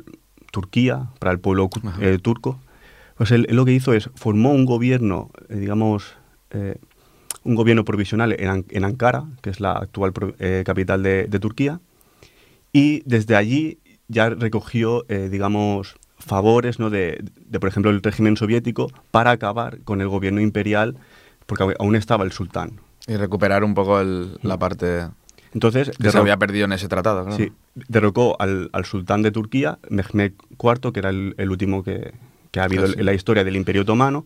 Turquía, 0.52 1.08
para 1.20 1.32
el 1.32 1.40
pueblo 1.40 1.70
eh, 2.02 2.20
turco, 2.22 2.60
pues 3.16 3.32
él, 3.32 3.46
él 3.50 3.56
lo 3.56 3.66
que 3.66 3.74
hizo 3.74 3.94
es 3.94 4.10
formó 4.16 4.52
un 4.52 4.66
gobierno, 4.66 5.32
eh, 5.50 5.56
digamos, 5.58 6.16
eh, 6.52 6.76
un 7.44 7.56
gobierno 7.56 7.86
provisional 7.86 8.34
en, 8.40 8.66
en 8.70 8.84
Ankara, 8.84 9.24
que 9.42 9.50
es 9.50 9.60
la 9.60 9.72
actual 9.74 10.14
eh, 10.40 10.64
capital 10.66 11.02
de, 11.04 11.26
de 11.28 11.40
Turquía, 11.40 11.80
y 12.74 13.02
desde 13.06 13.36
allí 13.36 13.80
ya 14.08 14.30
recogió, 14.30 15.06
eh, 15.10 15.30
digamos, 15.32 15.96
favores 16.20 16.80
¿no? 16.80 16.90
de, 16.90 17.24
de, 17.48 17.60
por 17.60 17.70
ejemplo, 17.70 17.92
el 17.92 18.02
régimen 18.02 18.38
soviético 18.38 18.92
para 19.12 19.32
acabar 19.32 19.80
con 19.84 20.02
el 20.02 20.08
gobierno 20.10 20.42
imperial, 20.42 20.98
porque 21.46 21.64
aún- 21.64 21.76
aún 21.80 21.96
estaba 21.96 22.24
el 22.24 22.32
sultán. 22.32 22.80
Y 23.08 23.16
recuperar 23.16 23.64
un 23.64 23.74
poco 23.74 24.00
el- 24.02 24.38
la 24.44 24.58
parte 24.58 25.08
Entonces, 25.54 25.92
que 25.98 26.12
se 26.12 26.18
había 26.18 26.38
perdido 26.38 26.66
en 26.66 26.74
ese 26.74 26.88
tratado, 26.88 27.24
claro. 27.24 27.38
sí, 27.38 27.52
derrocó 27.88 28.36
al, 28.40 28.70
al 28.74 28.86
sultán 28.86 29.22
de 29.22 29.32
Turquía, 29.32 29.80
Mehmed 29.90 30.34
IV, 30.62 30.92
que 30.94 31.00
era 31.00 31.10
el, 31.10 31.36
el 31.38 31.50
último 31.50 31.84
que, 31.84 32.14
que 32.52 32.60
ha 32.60 32.64
habido 32.66 32.84
Casi. 32.86 33.00
en 33.00 33.06
la 33.06 33.14
historia 33.14 33.44
del 33.44 33.56
Imperio 33.56 33.84
Otomano, 33.84 34.26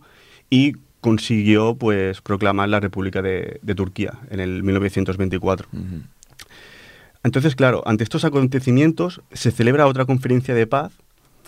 y 0.50 0.74
consiguió 1.00 1.74
pues 1.76 2.20
proclamar 2.20 2.68
la 2.68 2.80
República 2.80 3.22
de, 3.22 3.58
de 3.62 3.74
Turquía 3.74 4.12
en 4.30 4.40
el 4.40 4.62
1924. 4.62 5.68
Ujú. 5.72 5.82
Entonces, 7.24 7.54
claro, 7.54 7.82
ante 7.86 8.02
estos 8.04 8.24
acontecimientos 8.24 9.20
se 9.32 9.50
celebra 9.52 9.86
otra 9.86 10.04
conferencia 10.06 10.54
de 10.54 10.66
paz, 10.66 10.92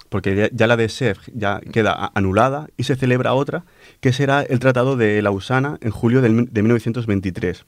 porque 0.09 0.37
ya, 0.37 0.49
ya 0.53 0.67
la 0.69 0.77
de 0.77 0.87
Sèvres 0.87 1.31
ya 1.35 1.61
queda 1.61 2.13
anulada, 2.15 2.69
y 2.77 2.85
se 2.85 2.95
celebra 2.95 3.35
otra, 3.35 3.65
que 4.01 4.13
será 4.13 4.43
el 4.43 4.61
Tratado 4.61 4.97
de 4.97 5.21
Lausana 5.23 5.79
en 5.81 5.91
julio 5.91 6.21
mi- 6.23 6.47
de 6.49 6.63
1923, 6.63 7.65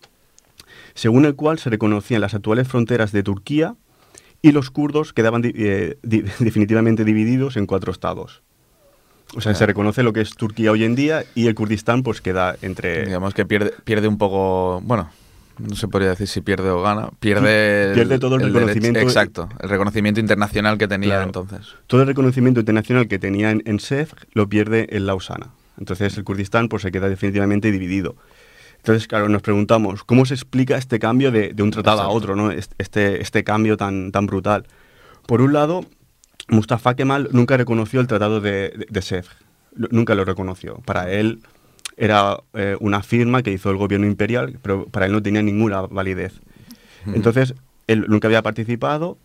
según 0.97 1.25
el 1.25 1.37
cual 1.37 1.59
se 1.61 1.71
reconocían 1.71 2.21
las 2.21 2.35
actuales 2.35 2.67
fronteras 2.67 3.13
de 3.13 3.23
Turquía 3.23 3.77
y 4.43 4.51
los 4.53 4.71
kurdos 4.71 5.13
quedaban 5.13 5.43
di- 5.43 5.53
eh, 5.55 5.99
di- 6.03 6.23
definitivamente 6.41 7.05
divididos 7.05 7.57
en 7.57 7.67
cuatro 7.67 7.93
estados. 7.93 8.43
O 9.37 9.41
sea, 9.41 9.55
se 9.55 9.67
reconoce 9.67 10.03
lo 10.03 10.13
que 10.13 10.21
es 10.21 10.31
Turquía 10.31 10.71
hoy 10.73 10.85
en 10.85 10.95
día 10.95 11.25
y 11.35 11.47
el 11.49 11.55
Kurdistán 11.55 12.03
pues 12.03 12.21
queda 12.21 12.57
entre... 12.63 13.07
Digamos 13.07 13.35
que 13.35 13.45
pierde, 13.45 13.73
pierde 13.85 14.07
un 14.09 14.19
poco. 14.19 14.81
Bueno, 14.85 15.11
no 15.59 15.75
se 15.75 15.89
podría 15.89 16.11
decir 16.11 16.29
si 16.29 16.41
pierde 16.43 16.71
o 16.71 16.81
gana. 16.81 17.09
Pierde. 17.19 17.93
Pierde 17.93 18.19
todo 18.21 18.37
el 18.37 18.43
reconocimiento- 18.53 19.01
exacto. 19.01 19.49
El 19.61 19.69
reconocimiento 19.69 20.21
internacional 20.21 20.79
que 20.79 20.87
tenía 20.87 21.09
Claro. 21.11 21.25
entonces. 21.25 21.75
todo 21.89 22.03
el 22.03 22.07
reconocimiento 22.07 22.61
internacional 22.61 23.09
que 23.09 23.19
tenía 23.19 23.51
en, 23.51 23.63
en 23.67 23.79
Sèvres 23.79 24.15
lo 24.33 24.49
pierde 24.49 24.87
en 24.97 25.07
Lausana. 25.07 25.51
Entonces 25.77 26.17
el 26.17 26.23
Kurdistán 26.25 26.69
pues, 26.69 26.83
se 26.83 26.93
queda 26.93 27.09
definitivamente 27.09 27.73
dividido. 27.73 28.15
Entonces, 28.87 29.09
claro, 29.09 29.29
nos 29.29 29.43
preguntamos, 29.43 30.05
¿cómo 30.05 30.25
se 30.27 30.35
explica 30.35 30.77
este 30.77 31.01
cambio 31.01 31.33
de, 31.33 31.53
de 31.53 31.61
un 31.65 31.73
tratado 31.73 32.03
a 32.03 32.09
otro, 32.09 32.37
¿no? 32.37 32.53
Est- 32.53 32.73
este, 32.79 33.21
este 33.21 33.43
cambio 33.43 33.77
tan, 33.77 34.13
tan 34.13 34.27
brutal? 34.27 34.65
Por 35.27 35.41
un 35.41 35.53
lado, 35.53 35.85
Mustafa 36.47 36.95
Kemal 36.95 37.29
nunca 37.33 37.57
reconoció 37.57 38.01
el 38.01 38.07
tratado 38.07 38.41
de, 38.41 38.87
de. 38.89 39.25
Lu- 39.75 39.89
Nunca 39.91 40.15
lo 40.15 40.25
reconoció. 40.25 40.77
Para 40.85 41.11
él 41.11 41.41
era 41.97 42.39
eh, 42.55 42.77
una 42.79 43.03
firma 43.03 43.43
que 43.43 43.51
hizo 43.51 43.71
el 43.73 43.77
gobierno 43.77 44.07
imperial, 44.07 44.61
pero 44.63 44.87
para 44.87 45.07
él 45.07 45.13
no 45.13 45.21
tenía 45.21 45.43
ninguna 45.43 45.81
validez. 45.83 46.35
Entonces, 47.13 47.55
él 47.89 48.05
nunca 48.07 48.29
había 48.29 48.43
participado 48.43 49.19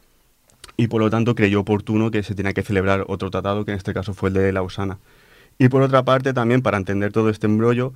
y 0.76 0.88
por 0.88 1.02
lo 1.02 1.12
tanto 1.12 1.36
creyó 1.36 1.60
oportuno 1.60 2.10
que 2.10 2.24
se 2.24 2.34
tenía 2.34 2.54
que 2.54 2.64
celebrar 2.64 3.06
otro 3.08 3.30
tratado, 3.30 3.64
que 3.64 3.72
en 3.74 3.78
este 3.78 3.94
caso 3.94 4.16
fue 4.16 4.30
el 4.30 4.34
de 4.34 4.52
Lausana. 4.54 4.98
Y 5.60 5.70
por 5.70 5.84
otra 5.84 6.04
parte, 6.04 6.34
también 6.34 6.64
para 6.64 6.78
entender 6.78 7.12
todo 7.12 7.30
este 7.30 7.46
embrollo, 7.46 7.94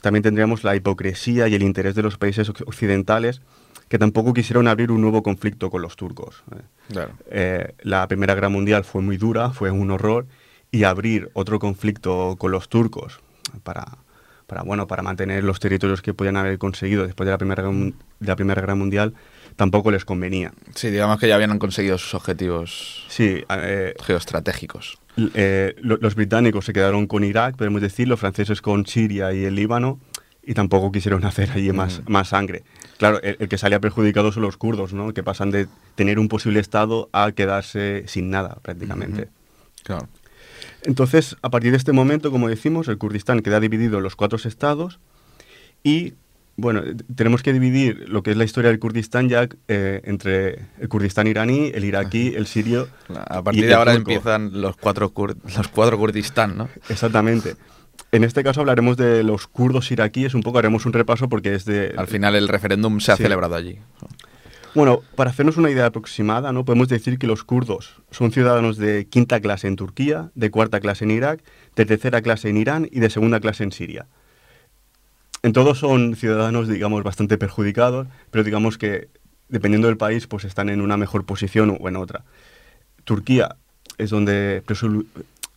también 0.00 0.22
tendríamos 0.22 0.62
la 0.64 0.76
hipocresía 0.76 1.48
y 1.48 1.54
el 1.54 1.62
interés 1.62 1.94
de 1.94 2.02
los 2.02 2.16
países 2.18 2.48
oc- 2.50 2.62
occidentales 2.66 3.40
que 3.88 3.98
tampoco 3.98 4.34
quisieron 4.34 4.66
abrir 4.68 4.90
un 4.90 5.00
nuevo 5.00 5.22
conflicto 5.22 5.70
con 5.70 5.80
los 5.82 5.96
turcos. 5.96 6.42
¿eh? 6.54 6.60
Claro. 6.92 7.12
Eh, 7.30 7.74
la 7.82 8.06
Primera 8.08 8.34
Guerra 8.34 8.48
Mundial 8.48 8.84
fue 8.84 9.00
muy 9.02 9.16
dura, 9.16 9.50
fue 9.50 9.70
un 9.70 9.90
horror, 9.90 10.26
y 10.72 10.82
abrir 10.84 11.30
otro 11.34 11.58
conflicto 11.60 12.34
con 12.38 12.50
los 12.50 12.68
turcos 12.68 13.20
para, 13.62 13.86
para, 14.48 14.62
bueno, 14.62 14.86
para 14.88 15.02
mantener 15.02 15.44
los 15.44 15.60
territorios 15.60 16.02
que 16.02 16.12
podían 16.14 16.36
haber 16.36 16.58
conseguido 16.58 17.06
después 17.06 17.26
de 17.26 17.30
la 17.30 17.38
Primera, 17.38 17.62
de 17.62 17.92
la 18.20 18.34
primera 18.36 18.60
Guerra 18.60 18.74
Mundial 18.74 19.14
tampoco 19.54 19.90
les 19.92 20.04
convenía. 20.04 20.52
Sí, 20.74 20.90
digamos 20.90 21.18
que 21.20 21.28
ya 21.28 21.36
habían 21.36 21.56
conseguido 21.58 21.96
sus 21.96 22.12
objetivos 22.14 23.06
Sí, 23.08 23.44
eh, 23.48 23.94
geoestratégicos. 24.04 24.98
Eh, 25.34 25.74
lo- 25.80 25.96
los 25.96 26.14
británicos 26.14 26.64
se 26.66 26.72
quedaron 26.72 27.06
con 27.06 27.24
Irak, 27.24 27.56
podemos 27.56 27.80
decir, 27.80 28.06
los 28.08 28.20
franceses 28.20 28.60
con 28.60 28.86
Siria 28.86 29.32
y 29.32 29.44
el 29.44 29.54
Líbano, 29.54 29.98
y 30.44 30.54
tampoco 30.54 30.92
quisieron 30.92 31.24
hacer 31.24 31.50
allí 31.50 31.72
más, 31.72 32.02
más 32.06 32.28
sangre. 32.28 32.62
Claro, 32.98 33.20
el, 33.22 33.36
el 33.40 33.48
que 33.48 33.58
salía 33.58 33.80
perjudicado 33.80 34.30
son 34.30 34.42
los 34.42 34.56
kurdos, 34.56 34.92
¿no? 34.92 35.12
Que 35.12 35.22
pasan 35.22 35.50
de 35.50 35.66
tener 35.96 36.18
un 36.18 36.28
posible 36.28 36.60
Estado 36.60 37.08
a 37.12 37.32
quedarse 37.32 38.04
sin 38.06 38.30
nada, 38.30 38.58
prácticamente. 38.62 39.28
Claro. 39.82 40.08
Entonces, 40.82 41.36
a 41.42 41.50
partir 41.50 41.72
de 41.72 41.78
este 41.78 41.92
momento, 41.92 42.30
como 42.30 42.48
decimos, 42.48 42.86
el 42.88 42.98
Kurdistán 42.98 43.40
queda 43.40 43.58
dividido 43.58 43.96
en 43.98 44.04
los 44.04 44.14
cuatro 44.16 44.38
estados 44.38 45.00
y, 45.82 46.14
bueno, 46.56 46.82
tenemos 47.14 47.42
que 47.42 47.52
dividir 47.52 48.08
lo 48.08 48.22
que 48.22 48.30
es 48.30 48.36
la 48.36 48.44
historia 48.44 48.70
del 48.70 48.78
Kurdistán 48.78 49.28
ya 49.28 49.48
eh, 49.68 50.00
entre 50.04 50.60
el 50.80 50.88
Kurdistán 50.88 51.26
iraní, 51.26 51.70
el 51.74 51.84
iraquí, 51.84 52.34
el 52.34 52.46
sirio. 52.46 52.88
A 53.28 53.42
partir 53.42 53.66
de 53.66 53.74
ahora 53.74 53.94
turco. 53.94 54.10
empiezan 54.10 54.60
los 54.60 54.76
cuatro, 54.76 55.12
kur- 55.12 55.36
los 55.56 55.68
cuatro 55.68 55.98
Kurdistán, 55.98 56.56
¿no? 56.56 56.68
Exactamente. 56.88 57.56
En 58.12 58.24
este 58.24 58.42
caso 58.42 58.60
hablaremos 58.60 58.96
de 58.96 59.22
los 59.24 59.46
kurdos 59.46 59.90
iraquíes, 59.90 60.34
un 60.34 60.42
poco 60.42 60.58
haremos 60.58 60.86
un 60.86 60.92
repaso 60.92 61.28
porque 61.28 61.54
es 61.54 61.64
de... 61.64 61.92
Al 61.96 62.06
final 62.06 62.34
el 62.36 62.48
referéndum 62.48 63.00
se 63.00 63.12
ha 63.12 63.16
Sí. 63.16 63.22
celebrado 63.24 63.54
allí. 63.54 63.78
Bueno, 64.74 65.00
para 65.14 65.30
hacernos 65.30 65.56
una 65.56 65.70
idea 65.70 65.86
aproximada, 65.86 66.52
¿no? 66.52 66.64
podemos 66.66 66.88
decir 66.88 67.18
que 67.18 67.26
los 67.26 67.44
kurdos 67.44 68.02
son 68.10 68.30
ciudadanos 68.32 68.76
de 68.76 69.06
quinta 69.08 69.40
clase 69.40 69.68
en 69.68 69.76
Turquía, 69.76 70.30
de 70.34 70.50
cuarta 70.50 70.80
clase 70.80 71.04
en 71.04 71.12
Irak, 71.12 71.42
de 71.74 71.86
tercera 71.86 72.20
clase 72.20 72.50
en 72.50 72.58
Irán 72.58 72.88
y 72.92 73.00
de 73.00 73.08
segunda 73.08 73.40
clase 73.40 73.64
en 73.64 73.72
Siria. 73.72 74.06
En 75.46 75.52
todos 75.52 75.78
son 75.78 76.16
ciudadanos, 76.16 76.66
digamos, 76.66 77.04
bastante 77.04 77.38
perjudicados, 77.38 78.08
pero 78.32 78.42
digamos 78.42 78.78
que 78.78 79.10
dependiendo 79.48 79.86
del 79.86 79.96
país, 79.96 80.26
pues 80.26 80.44
están 80.44 80.68
en 80.70 80.80
una 80.80 80.96
mejor 80.96 81.24
posición 81.24 81.78
o 81.80 81.88
en 81.88 81.94
otra. 81.94 82.24
Turquía 83.04 83.54
es 83.96 84.10
donde 84.10 84.64
presu- 84.66 85.06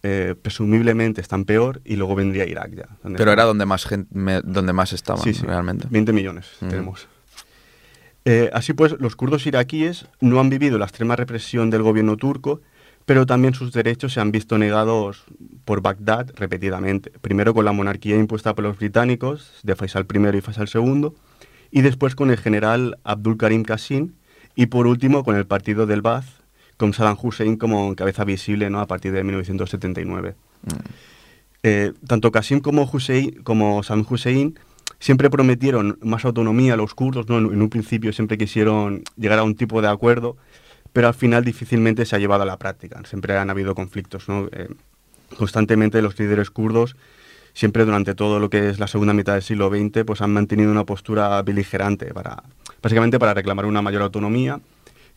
eh, 0.03 0.35
presumiblemente 0.39 1.21
están 1.21 1.43
peor 1.43 1.81
y 1.85 1.95
luego 1.95 2.13
vendría 2.13 2.45
Irak 2.45 2.69
ya. 2.75 2.85
Pero 3.01 3.15
están- 3.15 3.29
era 3.29 3.43
donde 3.45 3.65
más 3.65 3.83
gente, 3.87 4.07
me- 4.13 4.41
donde 4.41 4.73
más 4.73 4.93
estaban, 4.93 5.23
Sí, 5.23 5.33
sí, 5.33 5.43
realmente. 5.43 5.87
20 5.89 6.13
millones 6.13 6.45
Ujú. 6.61 6.69
tenemos. 6.69 7.07
Eh, 8.25 8.51
así 8.53 8.73
pues, 8.73 8.95
los 8.99 9.15
kurdos 9.15 9.47
iraquíes 9.47 10.05
no 10.21 10.39
han 10.39 10.51
vivido 10.51 10.77
la 10.77 10.85
extrema 10.85 11.15
represión 11.15 11.71
del 11.71 11.81
gobierno 11.81 12.15
turco, 12.15 12.61
pero 13.09 13.25
también 13.25 13.55
sus 13.55 13.71
derechos 13.71 14.13
se 14.13 14.19
han 14.19 14.31
visto 14.31 14.59
negados 14.59 15.23
por 15.65 15.81
Bagdad 15.81 16.29
repetidamente. 16.35 17.09
Primero 17.21 17.55
con 17.55 17.65
la 17.65 17.71
monarquía 17.71 18.15
impuesta 18.15 18.53
por 18.53 18.63
los 18.63 18.77
británicos, 18.77 19.51
de 19.63 19.75
Faisal 19.75 20.05
I 20.13 20.37
y 20.37 20.41
Faisal 20.41 20.69
II, 20.71 21.07
y 21.71 21.81
después 21.81 22.13
con 22.13 22.29
el 22.29 22.37
general 22.37 22.99
Abdul 23.03 23.37
Karim 23.37 23.63
Qasim, 23.63 24.11
y 24.53 24.67
por 24.67 24.85
último 24.85 25.23
con 25.23 25.35
el 25.35 25.47
partido 25.47 25.87
del 25.87 26.03
Ba'ath, 26.03 26.27
con 26.77 26.93
Saddam 26.93 27.17
Hussein 27.19 27.57
como 27.57 27.95
cabeza 27.95 28.25
visible 28.25 28.69
¿no? 28.69 28.79
a 28.79 28.85
partir 28.85 29.11
de 29.11 29.23
1979. 29.23 30.35
Eh, 31.63 31.93
tanto 32.05 32.31
Qasim 32.31 32.59
como, 32.59 32.87
Hussein, 32.93 33.41
como 33.41 33.81
Saddam 33.81 34.05
Hussein 34.07 34.59
siempre 34.99 35.31
prometieron 35.31 35.97
más 36.03 36.25
autonomía 36.25 36.75
a 36.75 36.77
los 36.77 36.93
kurdos, 36.93 37.27
¿no? 37.27 37.39
en 37.39 37.59
un 37.59 37.69
principio 37.69 38.13
siempre 38.13 38.37
quisieron 38.37 39.01
llegar 39.17 39.39
a 39.39 39.43
un 39.43 39.55
tipo 39.55 39.81
de 39.81 39.87
acuerdo, 39.87 40.37
pero 40.93 41.07
al 41.07 41.13
final 41.13 41.43
difícilmente 41.43 42.05
se 42.05 42.15
ha 42.15 42.19
llevado 42.19 42.43
a 42.43 42.45
la 42.45 42.57
práctica. 42.57 43.01
Siempre 43.05 43.37
han 43.37 43.49
habido 43.49 43.75
conflictos. 43.75 44.27
¿no? 44.29 44.47
Eh, 44.51 44.67
constantemente 45.37 46.01
los 46.01 46.17
líderes 46.19 46.49
kurdos, 46.49 46.95
siempre 47.53 47.85
durante 47.85 48.15
todo 48.15 48.39
lo 48.39 48.49
que 48.49 48.69
es 48.69 48.79
la 48.79 48.87
segunda 48.87 49.13
mitad 49.13 49.33
del 49.33 49.43
siglo 49.43 49.69
XX, 49.69 50.03
pues 50.05 50.21
han 50.21 50.31
mantenido 50.33 50.71
una 50.71 50.85
postura 50.85 51.41
beligerante, 51.43 52.13
para, 52.13 52.43
básicamente 52.81 53.19
para 53.19 53.33
reclamar 53.33 53.65
una 53.65 53.81
mayor 53.81 54.01
autonomía, 54.01 54.59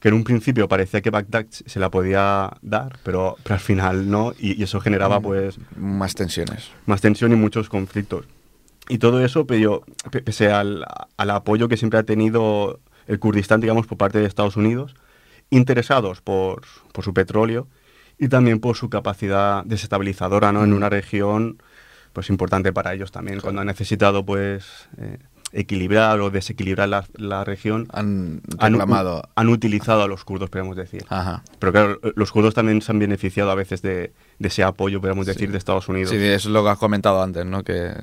que 0.00 0.08
en 0.08 0.14
un 0.14 0.24
principio 0.24 0.66
parecía 0.68 1.00
que 1.00 1.10
Bagdad 1.10 1.46
se 1.50 1.78
la 1.78 1.88
podía 1.90 2.50
dar, 2.60 2.98
pero, 3.04 3.36
pero 3.44 3.54
al 3.54 3.60
final 3.60 4.10
no, 4.10 4.32
y, 4.38 4.60
y 4.60 4.64
eso 4.64 4.80
generaba 4.80 5.20
pues 5.20 5.56
Más 5.76 6.14
tensiones. 6.14 6.70
más 6.86 7.00
tensión 7.00 7.32
y 7.32 7.36
muchos 7.36 7.68
conflictos. 7.68 8.26
Y 8.88 8.98
todo 8.98 9.24
eso, 9.24 9.46
pero, 9.46 9.84
pe- 10.10 10.22
pese 10.22 10.50
al, 10.50 10.84
al 11.16 11.30
apoyo 11.30 11.68
que 11.68 11.76
siempre 11.76 12.00
ha 12.00 12.02
tenido 12.02 12.80
el 13.06 13.20
Kurdistán, 13.20 13.60
digamos, 13.60 13.86
por 13.86 13.96
parte 13.96 14.18
de 14.18 14.26
Estados 14.26 14.56
Unidos, 14.56 14.96
interesados 15.52 16.20
por, 16.20 16.62
por 16.92 17.04
su 17.04 17.14
petróleo 17.14 17.68
y 18.18 18.28
también 18.28 18.58
por 18.58 18.76
su 18.76 18.88
capacidad 18.88 19.64
desestabilizadora 19.64 20.50
¿no? 20.52 20.64
en 20.64 20.72
una 20.72 20.88
región 20.88 21.62
pues 22.12 22.28
importante 22.30 22.72
para 22.72 22.92
ellos 22.92 23.10
también, 23.12 23.40
cuando 23.40 23.60
han 23.60 23.66
necesitado 23.66 24.24
pues 24.24 24.66
eh, 24.98 25.18
equilibrar 25.52 26.20
o 26.20 26.30
desequilibrar 26.30 26.88
la, 26.88 27.04
la 27.16 27.44
región, 27.44 27.86
Han 27.92 28.42
han, 28.58 28.72
reclamado. 28.72 29.22
han 29.34 29.48
utilizado 29.48 30.02
a 30.02 30.08
los 30.08 30.24
kurdos, 30.24 30.50
podemos 30.50 30.76
decir. 30.76 31.04
Ajá. 31.08 31.42
Pero 31.58 31.72
claro, 31.72 32.00
los 32.14 32.32
kurdos 32.32 32.54
también 32.54 32.80
se 32.82 32.92
han 32.92 32.98
beneficiado 32.98 33.50
a 33.50 33.54
veces 33.54 33.82
de, 33.82 34.12
de 34.38 34.48
ese 34.48 34.62
apoyo, 34.62 35.00
podemos 35.00 35.26
decir, 35.26 35.50
de 35.52 35.58
Estados 35.58 35.88
Unidos. 35.88 36.10
Sí, 36.10 36.16
es 36.16 36.44
lo 36.46 36.62
que 36.62 36.70
has 36.70 36.78
comentado 36.78 37.22
antes, 37.22 37.44
¿no? 37.46 37.62
Que, 37.64 37.94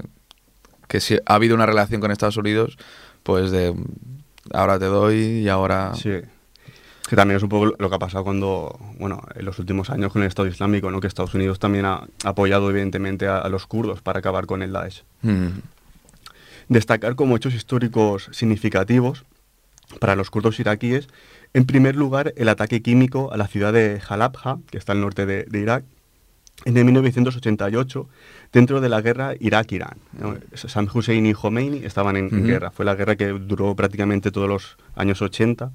que 0.88 1.00
si 1.00 1.16
ha 1.26 1.34
habido 1.36 1.56
una 1.56 1.66
relación 1.66 2.02
con 2.02 2.12
Estados 2.12 2.38
Unidos, 2.38 2.78
pues 3.24 3.52
de 3.52 3.76
ahora 4.54 4.78
te 4.80 4.86
doy 4.86 5.16
y 5.18 5.50
ahora... 5.50 5.94
Sí. 5.96 6.12
Que 7.10 7.16
también 7.16 7.38
es 7.38 7.44
un 7.44 7.50
poco 7.50 7.74
lo 7.80 7.90
que 7.90 7.96
ha 7.96 8.00
pasado 8.00 8.24
cuando, 8.24 8.78
bueno, 9.00 9.24
en 9.34 9.44
los 9.44 9.58
últimos 9.58 9.90
años 9.90 10.14
con 10.14 10.22
el 10.22 10.28
Estado 10.28 10.48
Islámico, 10.48 10.92
¿no? 10.92 11.00
Que 11.00 11.08
Estados 11.08 11.34
Unidos 11.34 11.58
también 11.58 11.86
ha 11.86 12.04
apoyado 12.24 12.70
evidentemente 12.70 13.26
a, 13.28 13.40
a 13.40 13.50
los 13.50 13.66
kurdos 13.66 14.02
para 14.04 14.20
acabar 14.20 14.46
con 14.46 14.62
el 14.62 14.72
Daesh. 14.72 15.04
Mm. 15.24 15.48
Destacar 16.68 17.16
como 17.16 17.36
hechos 17.36 17.56
históricos 17.56 18.30
significativos 18.32 19.26
para 20.00 20.16
los 20.16 20.30
kurdos 20.30 20.60
iraquíes, 20.60 21.08
en 21.56 21.66
primer 21.66 21.96
lugar, 21.96 22.32
el 22.38 22.48
ataque 22.48 22.84
químico 22.84 23.34
a 23.34 23.38
la 23.38 23.48
ciudad 23.48 23.74
de 23.74 24.00
Halabja, 24.08 24.60
que 24.70 24.78
está 24.78 24.92
al 24.92 25.02
norte 25.02 25.26
de, 25.26 25.46
de 25.46 25.60
Irak, 25.60 25.84
en 26.66 26.78
el 26.78 26.86
1988, 26.86 28.08
dentro 28.54 28.82
de 28.82 28.90
la 28.90 29.02
guerra 29.02 29.34
Irak-Irán. 29.40 29.98
¿no? 30.14 30.38
Saddam 30.54 30.88
Hussein 30.94 31.26
y 31.26 31.34
Khomeini 31.34 31.86
estaban 31.86 32.18
en, 32.18 32.26
en 32.32 32.40
Ujú. 32.42 32.48
guerra. 32.48 32.70
Fue 32.70 32.86
la 32.86 32.94
guerra 32.94 33.16
que 33.16 33.30
duró 33.30 33.76
prácticamente 33.76 34.30
todos 34.30 34.48
los 34.48 34.78
años 34.96 35.24
80. 35.24 35.72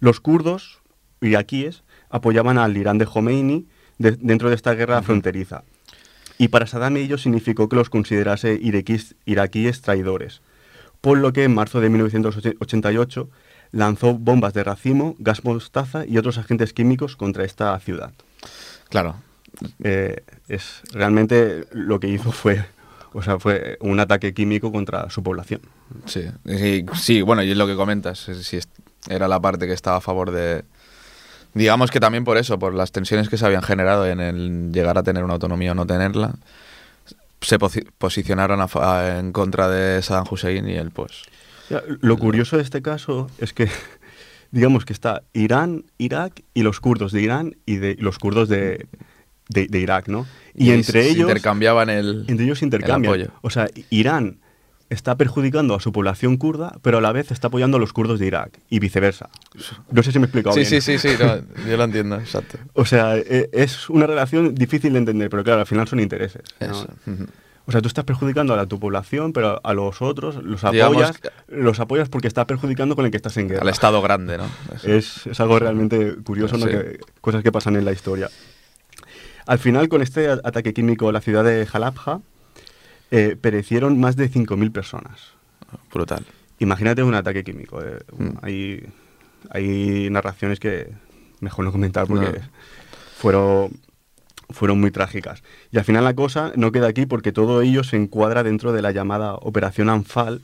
Los 0.00 0.20
kurdos 0.20 0.80
iraquíes 1.20 1.82
apoyaban 2.10 2.58
al 2.58 2.76
Irán 2.76 2.98
de 2.98 3.06
Khomeini 3.06 3.66
de- 3.98 4.12
dentro 4.12 4.48
de 4.48 4.54
esta 4.54 4.74
guerra 4.74 5.02
fronteriza. 5.02 5.64
Y 6.38 6.48
para 6.48 6.66
Saddam 6.66 6.96
ello 6.98 7.16
significó 7.18 7.68
que 7.68 7.76
los 7.76 7.88
considerase 7.88 8.58
iraquíes, 8.60 9.14
iraquíes 9.24 9.80
traidores. 9.80 10.42
Por 11.00 11.18
lo 11.18 11.32
que 11.32 11.44
en 11.44 11.54
marzo 11.54 11.80
de 11.80 11.88
1988 11.88 13.30
lanzó 13.72 14.14
bombas 14.14 14.52
de 14.54 14.64
racimo, 14.64 15.16
gas 15.18 15.44
mostaza 15.44 16.04
y 16.06 16.18
otros 16.18 16.38
agentes 16.38 16.72
químicos 16.72 17.16
contra 17.16 17.44
esta 17.44 17.78
ciudad. 17.80 18.12
Claro. 18.90 19.16
Eh, 19.82 20.22
es 20.48 20.82
realmente 20.92 21.64
lo 21.72 21.98
que 22.00 22.08
hizo 22.08 22.30
fue, 22.32 22.64
o 23.14 23.22
sea, 23.22 23.38
fue 23.38 23.78
un 23.80 23.98
ataque 24.00 24.34
químico 24.34 24.70
contra 24.70 25.08
su 25.08 25.22
población. 25.22 25.62
Sí, 26.04 26.24
sí, 26.44 26.84
sí, 26.94 27.22
bueno, 27.22 27.42
y 27.42 27.50
es 27.52 27.56
lo 27.56 27.66
que 27.66 27.74
comentas, 27.76 28.18
si 28.42 28.58
era 29.08 29.28
la 29.28 29.40
parte 29.40 29.66
que 29.66 29.72
estaba 29.72 29.98
a 29.98 30.00
favor 30.00 30.30
de... 30.30 30.64
Digamos 31.54 31.90
que 31.90 32.00
también 32.00 32.24
por 32.24 32.36
eso, 32.36 32.58
por 32.58 32.74
las 32.74 32.92
tensiones 32.92 33.28
que 33.28 33.38
se 33.38 33.46
habían 33.46 33.62
generado 33.62 34.06
en 34.06 34.20
el 34.20 34.72
llegar 34.72 34.98
a 34.98 35.02
tener 35.02 35.24
una 35.24 35.34
autonomía 35.34 35.72
o 35.72 35.74
no 35.74 35.86
tenerla, 35.86 36.34
se 37.40 37.58
posi- 37.58 37.86
posicionaron 37.98 38.60
a 38.60 38.68
fa- 38.68 39.00
a- 39.00 39.18
en 39.18 39.32
contra 39.32 39.68
de 39.68 40.02
Saddam 40.02 40.26
Hussein 40.30 40.68
y 40.68 40.74
él 40.74 40.90
pues... 40.90 41.22
Ya, 41.70 41.82
Lo 42.00 42.16
curioso 42.18 42.56
de 42.58 42.62
este 42.62 42.82
caso 42.82 43.28
es 43.38 43.52
que, 43.52 43.68
digamos 44.50 44.84
que 44.84 44.92
está 44.92 45.22
Irán, 45.32 45.84
Irak 45.98 46.42
y 46.54 46.62
los 46.62 46.78
kurdos 46.80 47.10
de 47.12 47.22
Irán 47.22 47.56
y 47.66 47.76
de 47.76 47.92
y 47.92 48.02
los 48.02 48.18
kurdos 48.18 48.48
de, 48.48 48.86
de- 49.48 49.66
de 49.66 49.78
Irak, 49.80 50.08
¿no? 50.08 50.26
Y, 50.54 50.70
entre 50.72 51.02
se 51.04 51.08
ellos, 51.10 51.28
intercambiaban 51.28 51.88
el... 51.90 52.24
entre 52.28 52.44
ellos 52.44 52.62
intercambian. 52.62 53.12
apoyo. 53.14 53.30
O 53.42 53.50
sea, 53.50 53.68
Irán 53.90 54.38
está 54.90 55.16
perjudicando 55.16 55.74
a 55.74 55.80
su 55.80 55.90
población 55.92 56.36
kurda, 56.36 56.74
pero 56.82 56.98
a 56.98 57.00
la 57.00 57.10
vez 57.12 57.30
está 57.32 57.48
apoyando 57.48 57.76
a 57.76 57.80
los 57.80 57.92
kurdos 57.92 58.18
de 58.20 58.26
Irak 58.26 58.60
y 58.70 58.78
viceversa. 58.78 59.28
No 59.90 60.02
sé 60.02 60.12
si 60.12 60.18
me 60.18 60.24
he 60.24 60.28
explicado 60.28 60.54
Sí, 60.54 60.60
bien. 60.60 60.80
sí, 60.82 60.98
sí, 60.98 61.08
sí, 61.08 61.16
no, 61.22 61.36
yo 61.68 61.76
lo 61.76 61.84
entiendo, 61.84 62.16
exacto. 62.16 62.58
O 62.74 62.84
sea, 62.84 63.16
e- 63.16 63.48
es 63.52 63.88
una 63.90 64.06
relación 64.06 64.54
difícil 64.54 64.92
de 64.92 64.98
entender, 65.00 65.28
pero 65.30 65.42
claro, 65.42 65.60
al 65.60 65.66
final 65.66 65.88
son 65.88 66.00
intereses. 66.00 66.42
¿no? 66.60 66.66
Eso. 66.70 66.88
ujú. 67.06 67.26
O 67.68 67.72
sea, 67.72 67.82
tú 67.82 67.88
estás 67.88 68.04
perjudicando 68.04 68.54
a 68.54 68.56
la- 68.56 68.66
tu 68.66 68.78
población, 68.78 69.32
pero 69.32 69.60
a 69.64 69.74
los 69.74 70.00
otros 70.00 70.36
los 70.44 70.62
apoyas, 70.62 71.18
los 71.48 71.80
apoyas 71.80 72.08
porque 72.08 72.28
estás 72.28 72.44
perjudicando 72.44 72.94
con 72.94 73.04
el 73.06 73.10
que 73.10 73.16
estás 73.16 73.36
en 73.38 73.48
guerra. 73.48 73.62
Al 73.62 73.68
Estado 73.70 74.00
grande, 74.02 74.38
¿no? 74.38 74.44
Es, 74.84 75.26
es 75.26 75.40
algo 75.40 75.58
realmente 75.58 76.14
curioso, 76.22 76.56
¿no? 76.58 76.66
Que- 76.66 77.00
cosas 77.20 77.42
que 77.42 77.50
pasan 77.50 77.74
en 77.74 77.84
la 77.84 77.90
historia. 77.90 78.30
Al 79.46 79.58
final, 79.58 79.88
con 79.88 80.00
este 80.00 80.28
ataque 80.30 80.72
químico 80.74 81.08
a 81.08 81.12
la 81.12 81.20
ciudad 81.20 81.42
de 81.42 81.66
Jalabja, 81.66 82.20
eh, 83.10 83.36
perecieron 83.40 83.98
más 84.00 84.16
de 84.16 84.30
5.000 84.30 84.70
personas. 84.72 85.20
Brutal. 85.92 86.24
Imagínate 86.58 87.02
un 87.02 87.14
ataque 87.14 87.44
químico. 87.44 87.82
eh, 87.82 87.98
Mm. 88.16 88.28
hay, 88.42 88.86
hay 89.50 90.10
narraciones 90.10 90.58
que 90.60 90.90
mejor 91.40 91.64
no 91.64 91.72
comentar 91.72 92.06
porque 92.06 92.26
No. 92.38 92.44
fueron, 93.18 93.70
fueron 94.50 94.80
muy 94.80 94.90
trágicas. 94.90 95.42
Y 95.72 95.78
al 95.78 95.84
final 95.84 96.04
la 96.04 96.14
cosa 96.14 96.52
no 96.56 96.72
queda 96.72 96.86
aquí 96.88 97.06
porque 97.06 97.32
todo 97.32 97.62
ello 97.62 97.84
se 97.84 97.96
encuadra 97.96 98.42
dentro 98.42 98.72
de 98.72 98.82
la 98.82 98.92
llamada 98.92 99.34
Operación 99.34 99.88
Anfal, 99.90 100.40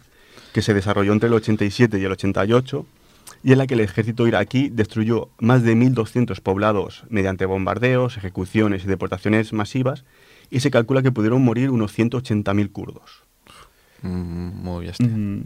que 0.52 0.62
se 0.62 0.74
desarrolló 0.74 1.12
entre 1.12 1.28
el 1.28 1.34
87 1.34 1.98
y 1.98 2.04
el 2.04 2.12
88, 2.12 2.86
y 3.44 3.52
en 3.52 3.58
la 3.58 3.66
que 3.66 3.74
el 3.74 3.80
ejército 3.80 4.26
iraquí 4.26 4.68
destruyó 4.68 5.30
más 5.40 5.62
de 5.62 5.74
1.200 5.74 6.40
poblados 6.40 7.04
mediante 7.08 7.46
bombardeos, 7.46 8.16
ejecuciones 8.18 8.84
y 8.84 8.86
deportaciones 8.86 9.52
masivas, 9.52 10.04
y 10.53 10.61
se 10.61 10.70
calcula 10.70 11.03
que 11.03 11.11
pudieron 11.11 11.42
morir 11.42 11.70
unos 11.70 11.92
180.000 11.96 12.70
kurdos. 12.70 13.22
Mm, 14.03 14.62
Muy 14.62 14.86
bestia. 14.86 15.09
Mm, 15.09 15.44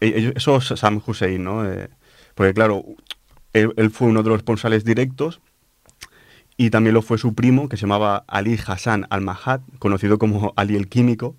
e- 0.00 0.18
ellos- 0.18 0.32
Eso 0.36 0.56
es 0.56 0.66
Sam 0.80 1.00
Hussein, 1.06 1.44
¿no? 1.44 1.64
Eh, 1.64 1.88
porque 2.34 2.54
claro, 2.54 2.84
él, 3.52 3.72
él 3.76 3.90
fue 3.90 4.08
uno 4.08 4.22
de 4.22 4.30
los 4.30 4.38
responsables 4.38 4.84
directos 4.84 5.40
y 6.56 6.70
también 6.70 6.94
lo 6.94 7.02
fue 7.02 7.18
su 7.18 7.34
primo, 7.34 7.68
que 7.68 7.76
se 7.76 7.82
llamaba 7.82 8.24
Ali 8.26 8.58
Hassan 8.66 9.06
al-Mahad, 9.10 9.60
conocido 9.78 10.18
como 10.18 10.52
Ali 10.56 10.76
el 10.76 10.88
Químico, 10.88 11.34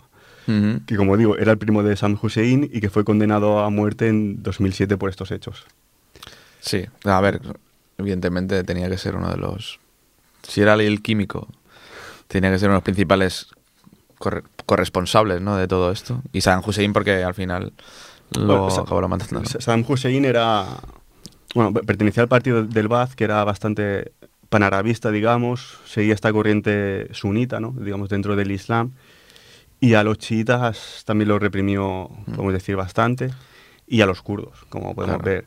que 0.85 0.97
como 0.97 1.15
digo, 1.15 1.37
era 1.37 1.53
el 1.53 1.57
primo 1.57 1.83
de 1.83 1.95
Sam 1.95 2.17
Hussein 2.21 2.69
y 2.71 2.81
que 2.81 2.89
fue 2.89 3.05
condenado 3.05 3.59
a 3.59 3.69
muerte 3.69 4.09
en 4.09 4.43
2007 4.43 4.97
por 4.97 5.09
estos 5.09 5.31
hechos. 5.31 5.65
Sí, 6.59 6.83
a 7.05 7.21
ver, 7.21 7.39
evidentemente 7.97 8.61
tenía 8.65 8.89
que 8.89 8.97
ser 8.97 9.15
uno 9.15 9.29
de 9.31 9.37
los... 9.37 9.79
Si 10.45 10.59
era 10.59 10.73
el 10.73 11.01
químico, 11.01 11.47
tenía 12.33 12.51
que 12.51 12.59
ser 12.59 12.67
uno 12.69 12.73
de 12.75 12.77
los 12.77 12.83
principales 12.83 13.47
corre- 14.19 14.43
corresponsables 14.65 15.41
¿no? 15.41 15.55
de 15.57 15.67
todo 15.67 15.91
esto. 15.91 16.21
Y 16.31 16.41
San 16.41 16.61
Hussein 16.65 16.93
porque 16.93 17.23
al 17.23 17.33
final 17.33 17.73
lo 18.37 18.45
Bueno, 18.63 18.69
Sa- 18.71 18.81
acabó 18.81 19.07
matando. 19.07 19.39
¿no? 19.41 19.45
Sa- 19.45 19.61
Saddam 19.61 19.85
Hussein 19.87 20.25
era, 20.25 20.65
bueno, 21.55 21.73
pertenecía 21.73 22.23
al 22.23 22.29
partido 22.29 22.63
del 22.63 22.87
Ba'ath, 22.87 23.13
que 23.13 23.23
era 23.23 23.43
bastante 23.43 24.11
panarabista, 24.49 25.09
digamos, 25.11 25.77
seguía 25.85 26.13
esta 26.13 26.31
corriente 26.31 27.07
sunita, 27.13 27.59
¿no? 27.59 27.71
digamos, 27.77 28.09
dentro 28.09 28.35
del 28.35 28.51
Islam, 28.51 28.91
y 29.79 29.95
a 29.95 30.03
los 30.03 30.17
chiitas 30.19 31.03
también 31.05 31.27
lo 31.29 31.39
reprimió, 31.39 32.09
podemos 32.25 32.53
decir, 32.53 32.75
bastante, 32.75 33.31
y 33.87 34.01
a 34.01 34.05
los 34.05 34.21
kurdos, 34.21 34.57
como 34.69 34.93
podemos 34.95 35.17
Claro. 35.21 35.23
ver. 35.23 35.45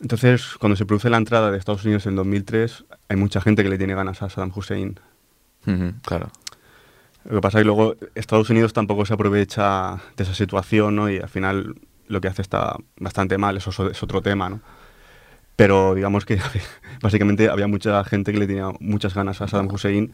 Entonces, 0.00 0.56
cuando 0.58 0.76
se 0.76 0.86
produce 0.86 1.10
la 1.10 1.16
entrada 1.18 1.50
de 1.50 1.58
Estados 1.58 1.84
Unidos 1.84 2.06
en 2.06 2.16
2003, 2.16 2.84
hay 3.08 3.16
mucha 3.16 3.40
gente 3.40 3.62
que 3.62 3.68
le 3.68 3.78
tiene 3.78 3.94
ganas 3.94 4.22
a 4.22 4.30
Saddam 4.30 4.52
Hussein. 4.54 4.98
Claro. 6.04 6.30
Lo 7.24 7.36
que 7.36 7.40
pasa 7.40 7.58
es 7.58 7.62
que 7.62 7.66
luego 7.66 7.94
Estados 8.14 8.50
Unidos 8.50 8.72
tampoco 8.72 9.06
se 9.06 9.14
aprovecha 9.14 10.00
de 10.16 10.24
esa 10.24 10.34
situación, 10.34 10.96
¿no? 10.96 11.08
Y 11.08 11.18
al 11.18 11.28
final 11.28 11.76
lo 12.08 12.20
que 12.20 12.28
hace 12.28 12.42
está 12.42 12.76
bastante 12.98 13.38
mal, 13.38 13.56
eso 13.56 13.70
es- 13.90 14.02
otro 14.02 14.22
tema, 14.22 14.48
¿no? 14.50 14.60
Pero 15.56 15.94
digamos 15.94 16.24
que 16.24 16.38
básicamente 17.02 17.48
había 17.48 17.68
mucha 17.68 18.02
gente 18.04 18.32
que 18.32 18.38
le 18.38 18.46
tenía 18.46 18.70
muchas 18.80 19.14
ganas 19.14 19.40
a 19.40 19.46
Saddam 19.48 19.68
Hussein 19.72 20.12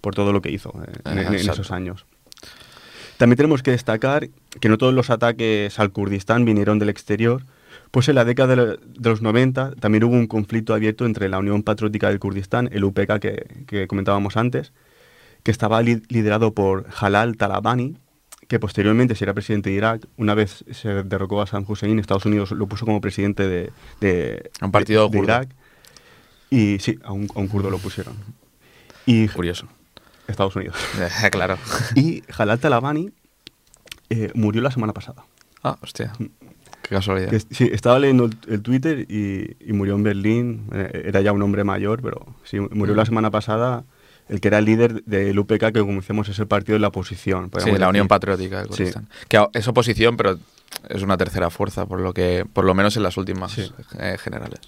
por 0.00 0.14
todo 0.14 0.32
lo 0.32 0.40
que 0.40 0.50
hizo 0.50 0.70
eh, 0.86 0.92
en, 1.04 1.18
en- 1.18 1.26
en 1.26 1.34
Exacto. 1.34 1.52
esos 1.52 1.70
años. 1.70 2.06
También 3.18 3.36
tenemos 3.36 3.62
que 3.62 3.72
destacar 3.72 4.28
que 4.60 4.68
no 4.68 4.78
todos 4.78 4.94
los 4.94 5.10
ataques 5.10 5.78
al 5.78 5.90
Kurdistán 5.90 6.44
vinieron 6.44 6.78
del 6.78 6.88
exterior, 6.88 7.44
pues 7.90 8.08
en 8.08 8.14
la 8.16 8.24
década 8.24 8.54
de, 8.56 8.78
los 9.02 9.22
90 9.22 9.72
también 9.76 10.04
hubo 10.04 10.14
un 10.14 10.26
conflicto 10.26 10.74
abierto 10.74 11.06
entre 11.06 11.28
la 11.28 11.38
Unión 11.38 11.62
Patriótica 11.62 12.08
del 12.08 12.18
Kurdistán, 12.18 12.68
el 12.72 12.84
UPK 12.84 13.18
que, 13.18 13.64
que 13.66 13.86
comentábamos 13.86 14.36
antes, 14.36 14.72
que 15.42 15.50
estaba 15.50 15.80
li- 15.82 16.02
liderado 16.08 16.52
por 16.52 16.88
Jalal 16.90 17.36
Talabani, 17.36 17.96
que 18.48 18.58
posteriormente 18.58 19.14
sería 19.14 19.34
presidente 19.34 19.70
de 19.70 19.76
Irak. 19.76 20.06
Una 20.16 20.34
vez 20.34 20.64
se 20.70 21.02
derrocó 21.04 21.42
a 21.42 21.46
Saddam 21.46 21.64
Hussein, 21.68 21.98
Estados 21.98 22.24
Unidos 22.26 22.50
lo 22.52 22.66
puso 22.66 22.86
como 22.86 23.00
presidente 23.00 23.46
de, 23.46 23.70
de, 24.00 24.50
Un 24.62 24.70
partido 24.72 25.08
de-. 25.08 25.18
Irak. 25.18 25.48
Y 26.50 26.78
sí, 26.80 26.98
a 27.04 27.12
un, 27.12 27.28
a 27.34 27.38
un 27.40 27.48
kurdo 27.48 27.70
lo 27.70 27.78
pusieron. 27.78 28.14
Y 29.06 29.28
Curioso. 29.28 29.66
Estados 30.26 30.56
Unidos. 30.56 30.76
claro. 31.30 31.56
Y 31.94 32.22
Jalal 32.30 32.58
Talabani 32.58 33.10
eh, 34.10 34.30
murió 34.34 34.62
la 34.62 34.70
semana 34.70 34.92
pasada. 34.94 35.24
Ah, 35.62 35.76
hostia. 35.82 36.12
Qué 36.88 36.94
casualidad. 36.94 37.30
Que- 37.30 37.40
sí, 37.40 37.68
estaba 37.72 37.98
leyendo 37.98 38.24
el, 38.26 38.36
el 38.48 38.62
Twitter 38.62 39.06
y, 39.08 39.56
y 39.60 39.72
murió 39.72 39.94
en 39.94 40.02
Berlín. 40.02 40.66
Eh, 40.72 41.02
era 41.06 41.20
ya 41.20 41.32
un 41.32 41.42
hombre 41.42 41.64
mayor, 41.64 42.00
pero 42.02 42.26
sí, 42.44 42.58
murió 42.60 42.94
Mm. 42.94 42.98
la 42.98 43.04
semana 43.06 43.30
pasada 43.30 43.84
el 44.28 44.40
que 44.40 44.48
era 44.48 44.58
el 44.58 44.64
líder 44.66 45.02
del 45.04 45.38
UPK, 45.38 45.72
que 45.72 45.80
como 45.80 45.94
decíamos 46.00 46.28
es 46.28 46.38
el 46.38 46.46
partido 46.46 46.74
de 46.74 46.80
la 46.80 46.88
oposición. 46.88 47.50
Sí, 47.64 47.70
la 47.72 47.88
Unión. 47.88 48.08
Patriótica 48.08 48.58
del 48.58 48.66
Sí. 48.68 48.76
Kurdistán. 48.78 49.08
Que 49.28 49.46
es 49.54 49.68
oposición, 49.68 50.16
pero 50.18 50.38
es 50.90 51.02
una 51.02 51.16
tercera 51.16 51.48
fuerza, 51.48 51.86
por 51.86 52.00
lo 52.00 52.12
que, 52.12 52.44
por 52.52 52.64
lo 52.66 52.74
menos 52.74 52.94
en 52.98 53.02
las 53.04 53.16
últimas 53.16 53.52
Sí. 53.52 53.70
eh, 53.98 54.16
generales. 54.18 54.60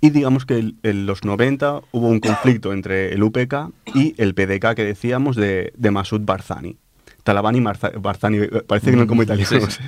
Y 0.00 0.08
digamos 0.10 0.46
que 0.46 0.72
en 0.82 1.04
los 1.06 1.24
90 1.26 1.82
hubo 1.92 2.08
un 2.08 2.20
conflicto 2.20 2.72
entre 2.72 3.12
el 3.12 3.22
UPK 3.22 3.68
y 3.94 4.14
el 4.16 4.34
PDK 4.34 4.74
que 4.74 4.84
decíamos 4.84 5.36
de, 5.36 5.74
de 5.76 5.90
Masud 5.90 6.22
Barzani. 6.22 6.78
Talabani 7.22 7.60
Marza- 7.60 7.92
Barzani, 8.00 8.38
eh, 8.38 8.48
parece 8.66 8.92
que 8.92 8.96
no 8.96 9.06
como 9.06 9.22
italiano. 9.22 9.46
Sí, 9.50 9.56
no 9.60 9.70
sé. 9.70 9.82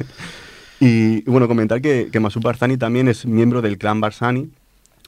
Y, 0.85 1.23
bueno, 1.31 1.47
comentar 1.47 1.81
que, 1.81 2.09
que 2.11 2.19
Masud 2.19 2.43
Barzani 2.43 2.77
también 2.77 3.07
es 3.07 3.25
miembro 3.25 3.63
del 3.63 3.79
clan 3.79 4.01
Barzani. 4.01 4.51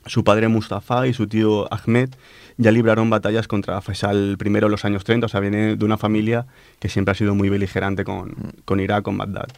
Su 0.06 0.22
padre 0.22 0.46
Mustafa 0.46 1.08
y 1.08 1.14
su 1.14 1.26
tío 1.26 1.66
Ahmed 1.72 2.10
ya 2.58 2.70
libraron 2.70 3.10
batallas 3.10 3.48
contra 3.48 3.80
Faisal 3.80 4.38
I 4.40 4.46
en 4.46 4.70
los 4.70 4.84
años 4.84 5.02
30, 5.02 5.26
o 5.26 5.28
sea, 5.28 5.40
viene 5.40 5.74
de 5.74 5.84
una 5.84 5.98
familia 5.98 6.46
que 6.78 6.88
siempre 6.88 7.10
ha 7.10 7.14
sido 7.16 7.34
muy 7.34 7.48
beligerante 7.48 8.04
con, 8.04 8.52
con 8.64 8.78
Irak, 8.78 9.02
con 9.02 9.18
Bagdad. 9.18 9.48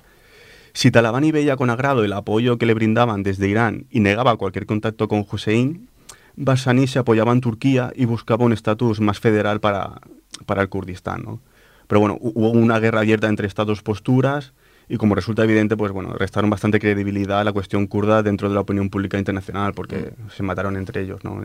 Si 0.72 0.90
Talabani 0.90 1.32
veía 1.32 1.56
con 1.56 1.68
agrado 1.68 2.02
el 2.02 2.14
apoyo 2.14 2.56
que 2.56 2.64
le 2.64 2.72
brindaban 2.72 3.22
desde 3.22 3.48
Irán 3.48 3.84
y 3.90 4.00
negaba 4.00 4.36
cualquier 4.38 4.64
contacto 4.64 5.08
con 5.08 5.26
Hussein, 5.30 5.90
Barzani 6.36 6.86
se 6.86 6.98
apoyaba 6.98 7.32
en 7.32 7.42
Turquía 7.42 7.92
y 7.94 8.06
buscaba 8.06 8.46
un 8.46 8.54
estatus 8.54 9.00
más 9.00 9.20
federal 9.20 9.60
para, 9.60 10.00
para 10.46 10.62
el 10.62 10.70
Kurdistán. 10.70 11.24
¿no? 11.24 11.40
Pero 11.88 12.00
bueno, 12.00 12.16
hu- 12.20 12.32
hubo 12.34 12.50
una 12.52 12.78
guerra 12.78 13.00
abierta 13.00 13.28
entre 13.28 13.46
estas 13.48 13.66
dos 13.66 13.82
posturas 13.82 14.54
y 14.88 14.96
como 14.98 15.14
resulta 15.14 15.42
evidente, 15.44 15.76
pues 15.76 15.90
bueno, 15.92 16.12
restaron 16.14 16.48
bastante 16.50 16.78
credibilidad 16.78 17.40
a 17.40 17.44
la 17.44 17.52
cuestión 17.52 17.86
kurda 17.86 18.22
dentro 18.22 18.48
de 18.48 18.54
la 18.54 18.60
opinión 18.60 18.88
pública 18.90 19.18
internacional 19.18 19.74
porque 19.74 20.12
se 20.34 20.42
mataron 20.42 20.76
entre 20.76 21.02
ellos. 21.02 21.24
¿no? 21.24 21.42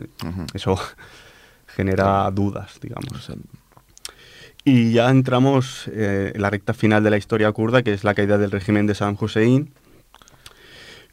Eso 0.54 0.78
genera 1.66 2.30
dudas, 2.30 2.78
digamos. 2.80 3.32
Y 4.64 4.92
ya 4.92 5.10
entramos 5.10 5.88
eh, 5.92 6.30
en 6.34 6.40
la 6.42 6.50
recta 6.50 6.72
final 6.72 7.02
de 7.02 7.10
la 7.10 7.16
historia 7.16 7.50
kurda, 7.50 7.82
que 7.82 7.92
es 7.92 8.04
la 8.04 8.14
caída 8.14 8.38
del 8.38 8.52
régimen 8.52 8.86
de 8.86 8.94
Saddam 8.94 9.16
Hussein, 9.20 9.72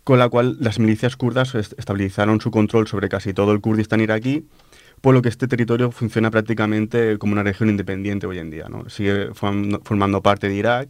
con 0.03 0.19
la 0.19 0.29
cual 0.29 0.57
las 0.59 0.77
milicias 0.79 1.15
kurdas 1.15 1.55
est- 1.55 1.73
estabilizaron 1.79 2.39
su 2.41 2.51
control 2.51 2.87
sobre 2.87 3.09
casi 3.09 3.33
todo 3.33 3.51
el 3.51 3.61
Kurdistán 3.61 4.01
iraquí, 4.01 4.45
por 5.01 5.13
lo 5.15 5.21
que 5.21 5.29
este 5.29 5.47
territorio 5.47 5.91
funciona 5.91 6.29
prácticamente 6.29 7.17
como 7.17 7.33
una 7.33 7.41
región 7.43 7.69
independiente 7.69 8.27
hoy 8.27 8.37
en 8.37 8.49
día. 8.51 8.67
¿no? 8.69 8.87
Sigue 8.89 9.29
form- 9.31 9.81
formando 9.83 10.21
parte 10.21 10.47
de 10.47 10.55
Irak, 10.55 10.89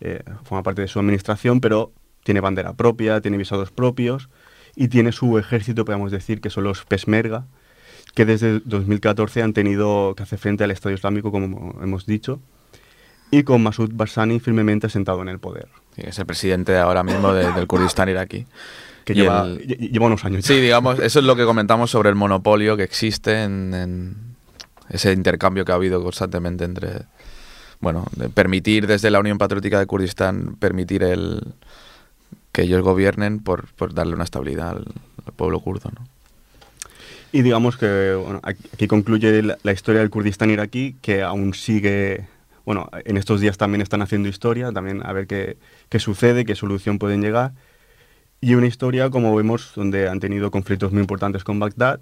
eh, 0.00 0.22
forma 0.44 0.62
parte 0.62 0.82
de 0.82 0.88
su 0.88 0.98
administración, 0.98 1.60
pero 1.60 1.92
tiene 2.24 2.40
bandera 2.40 2.72
propia, 2.74 3.20
tiene 3.20 3.36
visados 3.36 3.70
propios 3.70 4.28
y 4.76 4.88
tiene 4.88 5.12
su 5.12 5.38
ejército, 5.38 5.84
podemos 5.84 6.10
decir, 6.12 6.40
que 6.40 6.50
son 6.50 6.64
los 6.64 6.84
Peshmerga, 6.84 7.46
que 8.14 8.24
desde 8.24 8.60
2014 8.64 9.42
han 9.42 9.52
tenido 9.52 10.14
que 10.16 10.22
hacer 10.22 10.38
frente 10.38 10.64
al 10.64 10.70
Estado 10.70 10.94
Islámico, 10.94 11.30
como 11.30 11.78
hemos 11.82 12.06
dicho, 12.06 12.40
y 13.30 13.42
con 13.44 13.62
Masud 13.62 13.90
Barzani 13.94 14.40
firmemente 14.40 14.88
sentado 14.88 15.22
en 15.22 15.28
el 15.28 15.38
poder, 15.38 15.68
sí, 15.94 16.02
es 16.04 16.18
el 16.18 16.26
presidente 16.26 16.76
ahora 16.76 17.02
mismo 17.04 17.32
de- 17.32 17.52
del 17.52 17.66
Kurdistán 17.66 18.08
iraquí. 18.08 18.46
que 19.04 19.14
lleva, 19.14 19.44
el- 19.44 19.58
lleva 19.90 20.06
unos 20.06 20.24
años. 20.24 20.44
ya. 20.44 20.54
Sí, 20.54 20.60
digamos, 20.60 20.98
eso 20.98 21.18
es 21.20 21.24
lo 21.24 21.34
que 21.36 21.44
comentamos 21.44 21.90
sobre 21.90 22.10
el 22.10 22.14
monopolio 22.16 22.76
que 22.76 22.82
existe 22.82 23.42
en, 23.44 23.72
en 23.74 24.16
ese 24.88 25.12
intercambio 25.12 25.64
que 25.64 25.72
ha 25.72 25.76
habido 25.76 26.02
constantemente 26.02 26.64
entre, 26.64 27.06
bueno, 27.80 28.04
permitir 28.34 28.86
desde 28.86 29.10
la 29.10 29.20
Unión 29.20 29.38
Patriótica 29.38 29.78
de 29.78 29.86
Kurdistán, 29.86 30.56
permitir 30.58 31.02
el 31.02 31.54
que 32.52 32.62
ellos 32.62 32.82
gobiernen 32.82 33.40
por, 33.40 33.68
darle 33.94 34.14
una 34.14 34.24
estabilidad 34.24 34.70
al, 34.70 34.86
pueblo 35.36 35.60
kurdo, 35.60 35.90
¿no? 35.94 36.06
Y 37.32 37.42
digamos 37.42 37.76
que 37.76 38.20
aquí 38.42 38.88
concluye 38.88 39.42
la, 39.42 39.72
historia 39.72 40.00
del 40.00 40.10
Kurdistán 40.10 40.50
iraquí, 40.50 40.96
que 41.00 41.22
aún 41.22 41.54
sigue, 41.54 42.26
bueno, 42.64 42.90
en 43.04 43.16
estos 43.16 43.40
días 43.40 43.56
también 43.56 43.82
están 43.82 44.02
haciendo 44.02 44.28
historia, 44.28 44.72
también 44.72 45.06
a 45.06 45.12
ver 45.12 45.28
qué, 45.28 45.56
qué 45.88 46.00
sucede, 46.00 46.44
qué 46.44 46.56
solución 46.56 46.98
pueden 46.98 47.22
llegar. 47.22 47.52
Y 48.40 48.54
una 48.54 48.66
historia, 48.66 49.10
como 49.10 49.34
vemos, 49.36 49.72
donde 49.76 50.08
han 50.08 50.18
tenido 50.18 50.50
conflictos 50.50 50.90
muy 50.90 51.02
importantes 51.02 51.44
con 51.44 51.60
Bagdad 51.60 52.00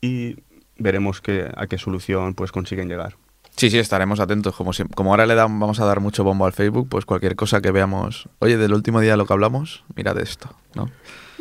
y 0.00 0.38
veremos 0.76 1.20
que, 1.20 1.48
a 1.54 1.68
qué 1.68 1.78
solución 1.78 2.34
pues 2.34 2.50
consiguen 2.50 2.88
llegar. 2.88 3.14
Sí, 3.56 3.70
sí, 3.70 3.78
estaremos 3.78 4.18
atentos. 4.20 4.54
Como, 4.54 4.72
como 4.94 5.10
ahora 5.10 5.26
le 5.26 5.34
dan, 5.34 5.58
vamos 5.60 5.78
a 5.80 5.84
dar 5.84 6.00
mucho 6.00 6.24
bombo 6.24 6.44
al 6.46 6.52
Facebook, 6.52 6.88
pues 6.88 7.04
cualquier 7.04 7.36
cosa 7.36 7.60
que 7.60 7.70
veamos, 7.70 8.28
oye, 8.40 8.56
del 8.56 8.72
último 8.74 9.00
día 9.00 9.12
de 9.12 9.16
lo 9.16 9.26
que 9.26 9.32
hablamos, 9.32 9.84
mirad 9.94 10.18
esto, 10.18 10.50
¿no? 10.74 10.90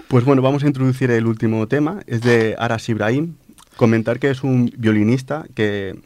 Pues 0.07 0.23
bueno, 0.25 0.41
vamos 0.43 0.63
a 0.63 0.67
introducir 0.67 1.09
el 1.09 1.25
último 1.25 1.67
tema. 1.67 2.01
Es 2.05 2.21
de 2.21 2.55
Aras 2.59 2.87
Ibrahim. 2.89 3.33
Comentar 3.77 4.19
que 4.19 4.29
es 4.29 4.43
un 4.43 4.71
violinista 4.77 5.45
que, 5.55 5.99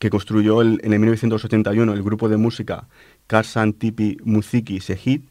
que 0.00 0.10
construyó 0.10 0.62
el- 0.62 0.80
en 0.82 0.92
el 0.92 0.98
1981 0.98 1.92
el 1.92 2.02
grupo 2.02 2.28
de 2.28 2.36
música 2.36 2.88
Karsan 3.28 3.72
Tipi 3.74 4.16
Musiki 4.24 4.80
Sehit, 4.80 5.22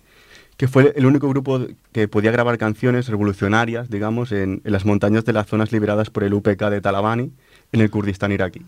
que 0.56 0.70
fue 0.70 0.94
el 0.96 1.06
único 1.06 1.28
grupo 1.28 1.60
que 1.92 2.08
podía 2.08 2.32
grabar 2.32 2.58
canciones 2.58 3.10
revolucionarias, 3.10 3.90
digamos, 3.90 4.32
en, 4.32 4.62
en 4.64 4.72
las 4.72 4.86
montañas 4.86 5.26
de 5.26 5.34
las 5.34 5.48
zonas 5.48 5.74
liberadas 5.74 6.10
por 6.10 6.24
el 6.24 6.34
UPK 6.34 6.70
de 6.70 6.80
Talabani 6.80 7.32
en 7.74 7.82
el 7.82 7.90
Kurdistán 7.90 8.32
iraquí. 8.32 8.62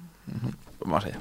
Vamos 0.79 1.05
allá. 1.05 1.19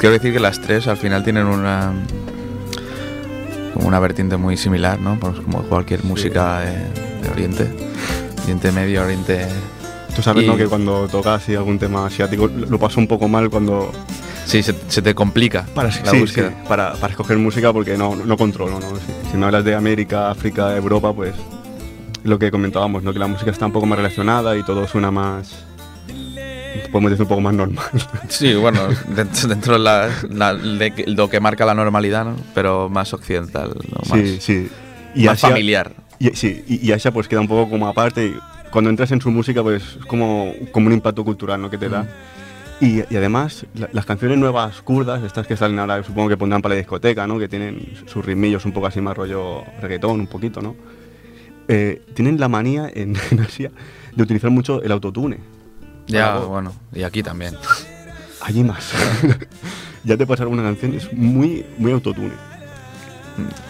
Quiero 0.00 0.14
decir 0.14 0.32
que 0.32 0.40
las 0.40 0.60
tres 0.60 0.88
al 0.88 0.96
final 0.96 1.22
tienen 1.22 1.46
una. 1.46 1.92
una 3.76 3.98
vertiente 4.00 4.36
muy 4.36 4.56
similar, 4.56 5.00
¿no? 5.00 5.18
Pues 5.20 5.38
como 5.40 5.62
cualquier 5.62 6.04
música 6.04 6.60
de, 6.60 6.72
de 7.22 7.28
Oriente. 7.30 7.70
Oriente 8.44 8.72
Medio, 8.72 9.02
Oriente. 9.02 9.46
Tú 10.14 10.22
sabes, 10.22 10.44
Y- 10.44 10.46
¿no? 10.46 10.56
Que 10.56 10.66
cuando 10.66 11.06
tocas 11.08 11.42
así 11.42 11.54
algún 11.54 11.78
tema 11.78 12.06
asiático 12.06 12.48
lo 12.48 12.66
lo 12.66 12.78
paso 12.78 12.98
un 13.00 13.06
poco 13.06 13.28
mal 13.28 13.48
cuando... 13.48 13.92
Sí, 14.44 14.62
se, 14.64 14.74
se 14.88 15.00
te 15.00 15.14
complica 15.14 15.64
Para, 15.74 15.88
la 15.90 16.10
sí, 16.10 16.18
búsqueda. 16.18 16.48
sí, 16.48 16.54
para, 16.68 16.94
para 16.94 17.12
escoger 17.12 17.38
música 17.38 17.72
porque 17.72 17.96
no, 17.96 18.16
no 18.16 18.36
controlo, 18.36 18.80
¿no? 18.80 18.88
Si, 18.96 19.30
si 19.30 19.36
me 19.36 19.46
hablas 19.46 19.64
de 19.64 19.76
América, 19.76 20.28
África, 20.30 20.76
Europa, 20.76 21.12
pues 21.12 21.34
lo 22.24 22.38
que 22.38 22.50
comentábamos, 22.50 23.04
¿no? 23.04 23.12
Que 23.12 23.20
la 23.20 23.28
música 23.28 23.52
está 23.52 23.66
un 23.66 23.72
poco 23.72 23.86
más 23.86 23.96
relacionada 23.98 24.56
y 24.56 24.64
todo 24.64 24.88
suena 24.88 25.12
más... 25.12 25.64
Podemos 26.92 27.10
decir 27.10 27.22
un 27.22 27.28
poco 27.28 27.40
más 27.40 27.54
normal. 27.54 27.84
Sí, 28.28 28.54
bueno, 28.54 28.80
dentro, 29.14 29.48
dentro 29.48 29.72
de 29.74 29.78
la- 29.78 30.08
la- 30.28 30.54
de 30.54 31.04
lo 31.06 31.28
que 31.28 31.38
marca 31.40 31.64
la 31.66 31.74
normalidad, 31.74 32.24
¿no? 32.24 32.36
Pero 32.54 32.88
más 32.88 33.12
occidental, 33.12 33.70
¿no? 33.90 33.98
Más, 34.08 34.20
sí, 34.20 34.38
sí. 34.40 34.68
más 35.24 35.34
Asia- 35.34 35.48
familiar. 35.50 35.92
Y, 36.18 36.30
sí, 36.30 36.64
y, 36.68 36.86
y 36.86 36.92
Asia 36.92 37.12
pues 37.12 37.28
queda 37.28 37.40
un 37.40 37.48
poco 37.48 37.70
como 37.70 37.86
aparte. 37.88 38.26
y 38.26 38.34
cuando 38.70 38.88
entras 38.90 39.10
en 39.12 39.20
su 39.20 39.30
música 39.30 39.62
pues 39.62 39.82
es 39.98 40.06
como, 40.06 40.52
como 40.72 40.86
un 40.86 40.92
impacto 40.92 41.24
cultural 41.24 41.60
¿no? 41.60 41.70
que 41.70 41.78
te 41.78 41.88
da. 41.88 42.06
Y, 42.80 43.00
y 43.12 43.16
además 43.16 43.66
la- 43.74 43.88
las 43.92 44.04
canciones 44.06 44.38
nuevas 44.38 44.80
kurdas, 44.82 45.22
estas 45.22 45.46
que 45.46 45.56
salen 45.56 45.78
ahora 45.78 46.02
supongo 46.02 46.28
que 46.28 46.36
pondrán 46.36 46.62
para 46.62 46.74
la 46.74 46.78
discoteca, 46.78 47.26
¿no? 47.26 47.38
que 47.38 47.48
tienen 47.48 47.94
sus 48.06 48.24
ritmillos 48.24 48.64
un 48.64 48.72
poco 48.72 48.86
así 48.86 49.00
más 49.00 49.16
rollo 49.16 49.64
reggaetón, 49.80 50.20
un 50.20 50.26
poquito, 50.26 50.60
¿no? 50.62 50.76
Eh, 51.68 52.02
tienen 52.14 52.38
la 52.40 52.48
manía 52.48 52.90
en, 52.92 53.16
en 53.30 53.40
Asia 53.40 53.70
de 54.14 54.22
utilizar 54.22 54.50
mucho 54.50 54.82
el 54.82 54.92
autotune. 54.92 55.38
Ya, 56.10 56.38
bueno, 56.38 56.72
y 56.92 57.02
aquí 57.02 57.22
también. 57.22 57.56
Allí 58.42 58.64
más. 58.64 58.92
ya 60.04 60.16
te 60.16 60.26
pasar 60.26 60.48
una 60.48 60.62
canción, 60.62 60.94
es 60.94 61.12
muy, 61.12 61.64
muy 61.78 61.92
autotune. 61.92 62.32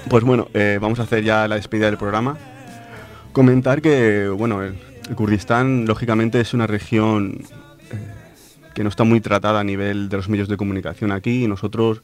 Pues 0.08 0.24
bueno, 0.24 0.48
eh, 0.54 0.78
vamos 0.80 1.00
a 1.00 1.02
hacer 1.02 1.24
ya 1.24 1.46
la 1.48 1.56
despedida 1.56 1.86
del 1.86 1.98
programa. 1.98 2.36
Comentar 3.32 3.82
que, 3.82 4.28
bueno, 4.28 4.62
el, 4.62 4.76
el 5.08 5.16
Kurdistán, 5.16 5.86
lógicamente, 5.86 6.40
es 6.40 6.54
una 6.54 6.66
región 6.66 7.42
eh, 7.90 8.14
que 8.74 8.82
no 8.82 8.88
está 8.88 9.04
muy 9.04 9.20
tratada 9.20 9.60
a 9.60 9.64
nivel 9.64 10.08
de 10.08 10.16
los 10.16 10.28
medios 10.28 10.48
de 10.48 10.56
comunicación 10.56 11.12
aquí 11.12 11.44
y 11.44 11.48
nosotros 11.48 12.02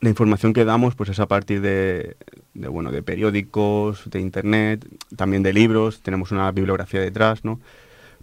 la 0.00 0.08
información 0.08 0.52
que 0.52 0.64
damos 0.64 0.94
pues 0.94 1.10
es 1.10 1.20
a 1.20 1.26
partir 1.26 1.60
de, 1.60 2.16
de, 2.54 2.68
bueno, 2.68 2.90
de 2.90 3.02
periódicos, 3.02 4.08
de 4.10 4.20
internet, 4.20 4.86
también 5.16 5.42
de 5.42 5.52
libros, 5.52 6.00
tenemos 6.00 6.32
una 6.32 6.50
bibliografía 6.52 7.00
detrás, 7.00 7.44
¿no? 7.44 7.60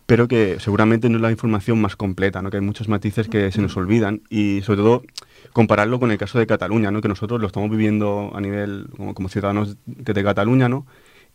Pero 0.08 0.30
que 0.30 0.60
seguramente 0.60 1.10
no 1.10 1.18
es 1.18 1.22
la 1.22 1.32
información 1.32 1.80
más 1.82 1.98
completa, 1.98 2.42
¿no? 2.42 2.50
que 2.50 2.58
hay 2.58 2.64
muchos 2.64 2.88
matices 2.88 3.28
que 3.28 3.52
se 3.52 3.62
nos 3.62 3.76
olvidan 3.76 4.22
y 4.30 4.62
sobre 4.62 4.78
todo 4.78 5.04
compararlo 5.52 6.00
con 6.00 6.12
el 6.12 6.18
caso 6.18 6.40
de 6.40 6.48
Cataluña, 6.48 6.92
¿no? 6.92 7.02
que 7.02 7.10
nosotros 7.10 7.42
lo 7.42 7.48
estamos 7.48 7.70
viviendo 7.70 8.32
a 8.34 8.40
nivel 8.40 8.88
como, 8.96 9.14
como 9.14 9.28
ciudadanos 9.28 9.76
de 9.86 10.24
Cataluña 10.24 10.70
¿no? 10.70 10.88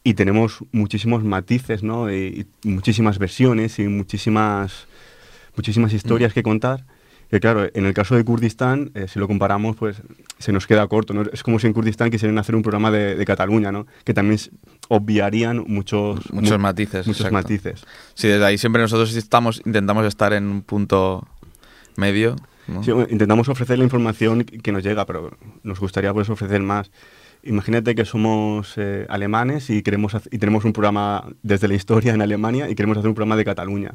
y 0.02 0.14
tenemos 0.14 0.64
muchísimos 0.72 1.22
matices 1.22 1.82
¿no? 1.82 2.10
y, 2.10 2.46
y 2.64 2.68
muchísimas 2.68 3.18
versiones 3.18 3.78
y 3.78 3.88
muchísimas, 3.88 4.86
muchísimas 5.54 5.92
historias 5.92 6.32
que 6.32 6.42
contar. 6.42 6.86
Que 7.32 7.40
claro, 7.40 7.66
en 7.72 7.86
el 7.86 7.94
caso 7.94 8.14
de 8.14 8.22
Kurdistán, 8.26 8.90
eh, 8.94 9.06
si 9.08 9.18
lo 9.18 9.26
comparamos, 9.26 9.74
pues 9.74 10.02
se 10.38 10.52
nos 10.52 10.66
queda 10.66 10.86
corto. 10.86 11.14
¿no? 11.14 11.22
Es 11.32 11.42
como 11.42 11.58
si 11.58 11.66
en 11.66 11.72
Kurdistán 11.72 12.10
quisieran 12.10 12.36
hacer 12.36 12.54
un 12.54 12.60
programa 12.60 12.90
de, 12.90 13.16
de 13.16 13.24
Cataluña, 13.24 13.72
¿no? 13.72 13.86
que 14.04 14.12
también 14.12 14.38
obviarían 14.88 15.64
muchos, 15.66 16.30
Muchos 16.30 16.58
mu- 16.58 16.62
matices, 16.62 17.06
Muchos 17.06 17.20
exacto. 17.26 17.32
matices. 17.34 17.84
Sí, 18.12 18.28
desde 18.28 18.44
ahí 18.44 18.58
siempre 18.58 18.82
nosotros 18.82 19.14
estamos, 19.16 19.62
intentamos 19.64 20.04
estar 20.06 20.34
en 20.34 20.44
un 20.44 20.60
punto 20.60 21.26
medio. 21.96 22.36
¿no? 22.68 22.82
Sí, 22.84 22.90
intentamos 23.08 23.48
ofrecer 23.48 23.78
la 23.78 23.84
información 23.84 24.44
que 24.44 24.70
nos 24.70 24.82
llega, 24.82 25.06
pero 25.06 25.30
nos 25.62 25.80
gustaría 25.80 26.12
pues, 26.12 26.28
ofrecer 26.28 26.60
más. 26.62 26.90
Imagínate 27.44 27.94
que 27.94 28.04
somos 28.04 28.74
eh, 28.76 29.06
alemanes 29.08 29.70
y, 29.70 29.82
queremos 29.82 30.14
y 30.30 30.38
tenemos 30.38 30.66
un 30.66 30.72
programa 30.74 31.24
desde 31.42 31.66
la 31.66 31.74
historia 31.74 32.12
en 32.12 32.20
Alemania 32.22 32.68
y 32.68 32.74
queremos 32.74 32.98
hacer 32.98 33.08
un 33.08 33.14
programa 33.14 33.36
de 33.36 33.44
Cataluña. 33.46 33.94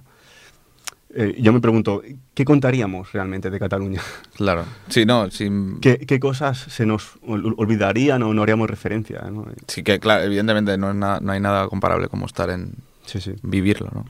Eh, 1.15 1.35
yo 1.39 1.53
me 1.53 1.61
pregunto, 1.61 2.01
¿qué 2.33 2.43
contaríamos 2.43 3.13
realmente 3.13 3.49
de 3.49 3.57
Cataluña? 3.59 4.01
Claro. 4.35 4.65
Sí, 4.89 5.05
no, 5.05 5.31
sin, 5.31 5.79
¿Qué, 5.79 5.99
qué 5.99 6.19
cosas 6.19 6.57
se 6.57 6.85
nos 6.85 7.15
ol- 7.21 7.53
olvidarían 7.57 8.21
o 8.23 8.33
no 8.33 8.43
haríamos 8.43 8.69
referencia? 8.69 9.21
¿no? 9.31 9.45
sí 9.67 9.83
que, 9.83 9.99
claro, 9.99 10.23
evidentemente 10.23 10.77
no, 10.77 10.89
es 10.91 11.21
no 11.21 11.31
hay 11.31 11.39
nada 11.39 11.67
comparable 11.69 12.07
como 12.09 12.25
estar 12.25 12.49
en 12.49 12.73
Sí, 13.05 13.21
sí. 13.21 13.33
vivirlo, 13.41 13.89
¿no? 13.93 14.05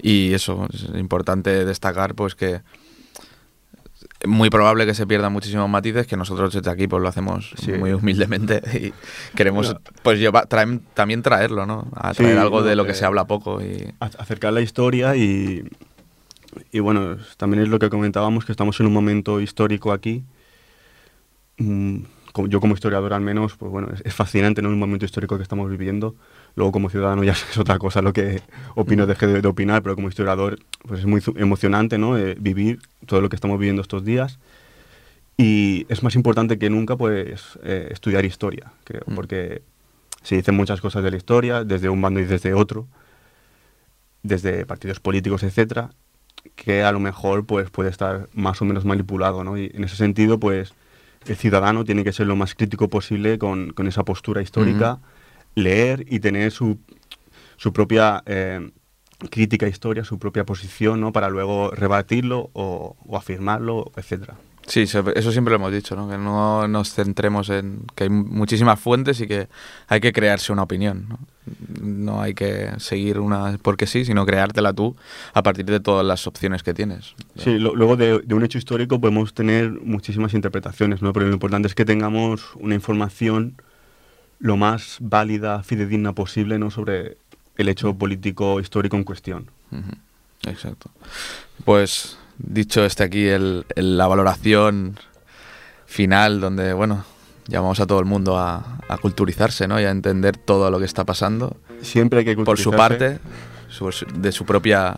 Y 0.00 0.34
eso, 0.34 0.68
es 0.72 0.84
importante 0.98 1.64
destacar, 1.64 2.14
pues 2.14 2.34
que 2.34 2.60
muy 4.26 4.50
probable 4.50 4.84
que 4.86 4.94
se 4.94 5.06
pierdan 5.06 5.32
muchísimos 5.32 5.68
matices, 5.70 6.06
que 6.06 6.16
nosotros 6.16 6.52
desde 6.52 6.70
aquí 6.70 6.86
pues 6.86 7.02
lo 7.02 7.08
hacemos 7.08 7.54
Sí. 7.58 7.72
muy 7.72 7.92
humildemente 7.92 8.60
y 8.78 8.92
queremos 9.36 9.72
No. 9.72 9.80
pues 10.02 10.18
llevar, 10.18 10.48
traem- 10.48 10.80
también 10.94 11.22
traerlo, 11.22 11.64
¿no? 11.64 11.86
A 11.94 12.12
Sí, 12.12 12.18
traer 12.18 12.38
algo 12.38 12.60
no, 12.60 12.66
de 12.66 12.76
lo 12.76 12.84
que 12.84 12.90
eh, 12.92 12.94
se 12.94 13.04
habla 13.06 13.26
poco 13.26 13.62
y... 13.62 13.94
acercar 14.00 14.52
la 14.52 14.60
historia 14.60 15.16
y, 15.16 15.64
y 16.72 16.80
bueno, 16.80 17.16
también 17.36 17.62
es 17.62 17.68
lo 17.68 17.78
que 17.78 17.90
comentábamos, 17.90 18.44
que 18.44 18.52
estamos 18.52 18.78
en 18.80 18.86
un 18.86 18.92
momento 18.92 19.40
histórico 19.40 19.92
aquí. 19.92 20.24
Mm, 21.58 22.00
yo 22.48 22.60
como 22.60 22.74
historiador 22.74 23.14
al 23.14 23.22
menos, 23.22 23.56
pues 23.56 23.72
bueno, 23.72 23.88
es, 24.04 24.14
fascinante 24.14 24.60
¿no? 24.60 24.68
el 24.68 24.76
momento 24.76 25.04
histórico 25.04 25.36
que 25.36 25.42
estamos 25.42 25.70
viviendo. 25.70 26.14
Luego 26.54 26.72
como 26.72 26.90
ciudadano 26.90 27.24
ya 27.24 27.32
es 27.50 27.58
otra 27.58 27.78
cosa 27.78 28.02
lo 28.02 28.12
que 28.12 28.42
opino, 28.74 29.06
deje 29.06 29.26
de, 29.26 29.40
de 29.40 29.48
opinar, 29.48 29.82
pero 29.82 29.94
como 29.94 30.08
historiador 30.08 30.58
pues 30.86 31.00
es 31.00 31.06
muy 31.06 31.22
emocionante 31.36 31.98
¿no? 31.98 32.18
Eh, 32.18 32.36
vivir 32.38 32.78
todo 33.06 33.20
lo 33.20 33.28
que 33.28 33.36
estamos 33.36 33.58
viviendo 33.58 33.82
estos 33.82 34.04
días. 34.04 34.38
Y 35.38 35.86
es 35.88 36.02
más 36.02 36.14
importante 36.14 36.58
que 36.58 36.70
nunca 36.70 36.96
pues 36.96 37.58
eh, 37.62 37.88
estudiar 37.90 38.24
historia, 38.24 38.72
creo, 38.84 39.02
Mm. 39.06 39.14
porque 39.14 39.62
se 40.22 40.36
dicen 40.36 40.56
muchas 40.56 40.80
cosas 40.80 41.04
de 41.04 41.10
la 41.10 41.16
historia, 41.16 41.64
desde 41.64 41.88
un 41.88 42.00
bando 42.00 42.20
y 42.20 42.24
desde 42.24 42.54
otro 42.54 42.86
desde 44.26 44.66
partidos 44.66 45.00
políticos, 45.00 45.42
etcétera, 45.42 45.90
que 46.54 46.82
a 46.82 46.92
lo 46.92 47.00
mejor 47.00 47.46
pues 47.46 47.70
puede 47.70 47.90
estar 47.90 48.28
más 48.32 48.60
o 48.62 48.64
menos 48.64 48.84
manipulado, 48.84 49.44
¿no? 49.44 49.58
Y 49.58 49.70
en 49.74 49.84
ese 49.84 49.96
sentido, 49.96 50.38
pues 50.38 50.74
el 51.26 51.36
ciudadano 51.36 51.84
tiene 51.84 52.04
que 52.04 52.12
ser 52.12 52.26
lo 52.26 52.36
más 52.36 52.54
crítico 52.54 52.88
posible 52.88 53.38
con, 53.38 53.70
con 53.70 53.86
esa 53.86 54.04
postura 54.04 54.42
histórica, 54.42 55.00
leer 55.54 56.04
y 56.08 56.20
tener 56.20 56.52
su, 56.52 56.78
su 57.56 57.72
propia 57.72 58.22
eh, 58.26 58.70
crítica 59.30 59.66
historia, 59.66 60.04
su 60.04 60.18
propia 60.18 60.44
posición, 60.44 61.00
¿no? 61.00 61.12
Para 61.12 61.28
luego 61.28 61.70
rebatirlo 61.70 62.50
o, 62.52 62.96
o 63.04 63.16
afirmarlo, 63.16 63.90
etcétera. 63.96 64.36
Sí, 64.66 64.80
eso 64.82 65.32
siempre 65.32 65.50
lo 65.52 65.56
hemos 65.56 65.72
dicho, 65.72 65.94
¿no? 65.94 66.08
que 66.08 66.18
no 66.18 66.66
nos 66.66 66.92
centremos 66.92 67.50
en 67.50 67.82
que 67.94 68.04
hay 68.04 68.10
muchísimas 68.10 68.80
fuentes 68.80 69.20
y 69.20 69.28
que 69.28 69.46
hay 69.86 70.00
que 70.00 70.12
crearse 70.12 70.52
una 70.52 70.62
opinión. 70.64 71.06
No, 71.08 71.18
No 71.80 72.20
hay 72.20 72.34
que 72.34 72.72
seguir 72.78 73.20
una 73.20 73.58
porque 73.62 73.86
sí, 73.86 74.04
sino 74.04 74.26
creártela 74.26 74.72
tú 74.72 74.96
a 75.34 75.42
partir 75.44 75.66
de 75.66 75.78
todas 75.78 76.04
las 76.04 76.26
opciones 76.26 76.64
que 76.64 76.74
tienes. 76.74 77.14
Sí, 77.36 77.58
lo- 77.60 77.76
luego 77.76 77.96
de, 77.96 78.18
de 78.20 78.34
un 78.34 78.42
hecho 78.42 78.58
histórico 78.58 79.00
podemos 79.00 79.32
tener 79.34 79.70
muchísimas 79.70 80.34
interpretaciones, 80.34 81.00
¿no? 81.00 81.12
Pero 81.12 81.26
lo 81.28 81.32
importante 81.32 81.68
es 81.68 81.74
que 81.76 81.84
tengamos 81.84 82.42
una 82.56 82.74
información 82.74 83.54
lo 84.40 84.56
más 84.56 84.96
válida, 85.00 85.62
fidedigna 85.62 86.12
posible, 86.12 86.58
¿no? 86.58 86.72
Sobre 86.72 87.16
el 87.56 87.68
hecho 87.68 87.94
político 87.94 88.58
histórico 88.60 88.96
en 88.96 89.04
cuestión. 89.04 89.46
Exacto. 90.46 90.90
Pues 91.64 92.18
dicho 92.38 92.84
este 92.84 93.04
aquí 93.04 93.26
el, 93.26 93.64
el- 93.76 93.96
la 93.96 94.06
valoración 94.06 94.98
final 95.86 96.40
donde, 96.40 96.72
bueno, 96.72 97.04
llamamos 97.48 97.80
a 97.80 97.86
todo 97.86 97.98
el 98.00 98.04
mundo 98.06 98.38
a, 98.38 98.78
a 98.88 98.98
culturizarse, 98.98 99.68
¿no? 99.68 99.80
Y 99.80 99.84
a 99.84 99.90
entender 99.90 100.36
todo 100.36 100.70
lo 100.70 100.78
que 100.78 100.84
está 100.84 101.04
pasando. 101.04 101.56
Siempre 101.82 102.20
hay 102.20 102.24
que 102.24 102.34
por 102.36 102.58
su 102.58 102.70
culturizarse. 102.70 103.18
parte, 103.18 103.20
su- 103.68 104.06
de 104.20 104.32
su 104.32 104.44
propia 104.44 104.96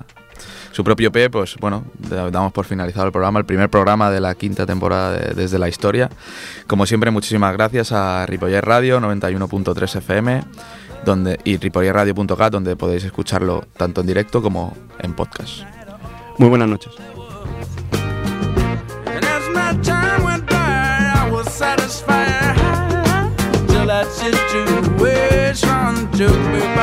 su 0.70 0.84
propio 0.84 1.10
pie, 1.10 1.28
pues 1.30 1.56
bueno, 1.60 1.84
da- 1.98 2.30
damos 2.30 2.52
por 2.52 2.64
finalizado 2.64 3.06
el 3.06 3.12
programa, 3.12 3.40
el 3.40 3.44
primer 3.46 3.68
programa 3.68 4.10
de 4.10 4.20
la 4.20 4.34
quinta 4.36 4.64
temporada 4.66 5.12
de- 5.12 5.34
desde 5.34 5.58
la 5.58 5.68
historia. 5.68 6.08
Como 6.68 6.86
siempre, 6.86 7.10
muchísimas 7.10 7.52
gracias 7.54 7.90
a 7.90 8.24
Ripoller 8.26 8.64
Radio 8.64 9.00
91.3 9.00 9.96
FM 9.96 10.44
donde, 11.04 11.38
y 11.44 11.56
ripollerradio.cat, 11.56 12.52
donde 12.52 12.76
podéis 12.76 13.04
escucharlo 13.04 13.64
tanto 13.76 14.00
en 14.02 14.06
directo 14.06 14.40
como 14.42 14.76
en 15.00 15.14
podcast. 15.14 15.62
Muy 16.38 16.48
buenas 16.48 16.68
noches. 16.68 16.92
to 26.18 26.26
me. 26.50 26.77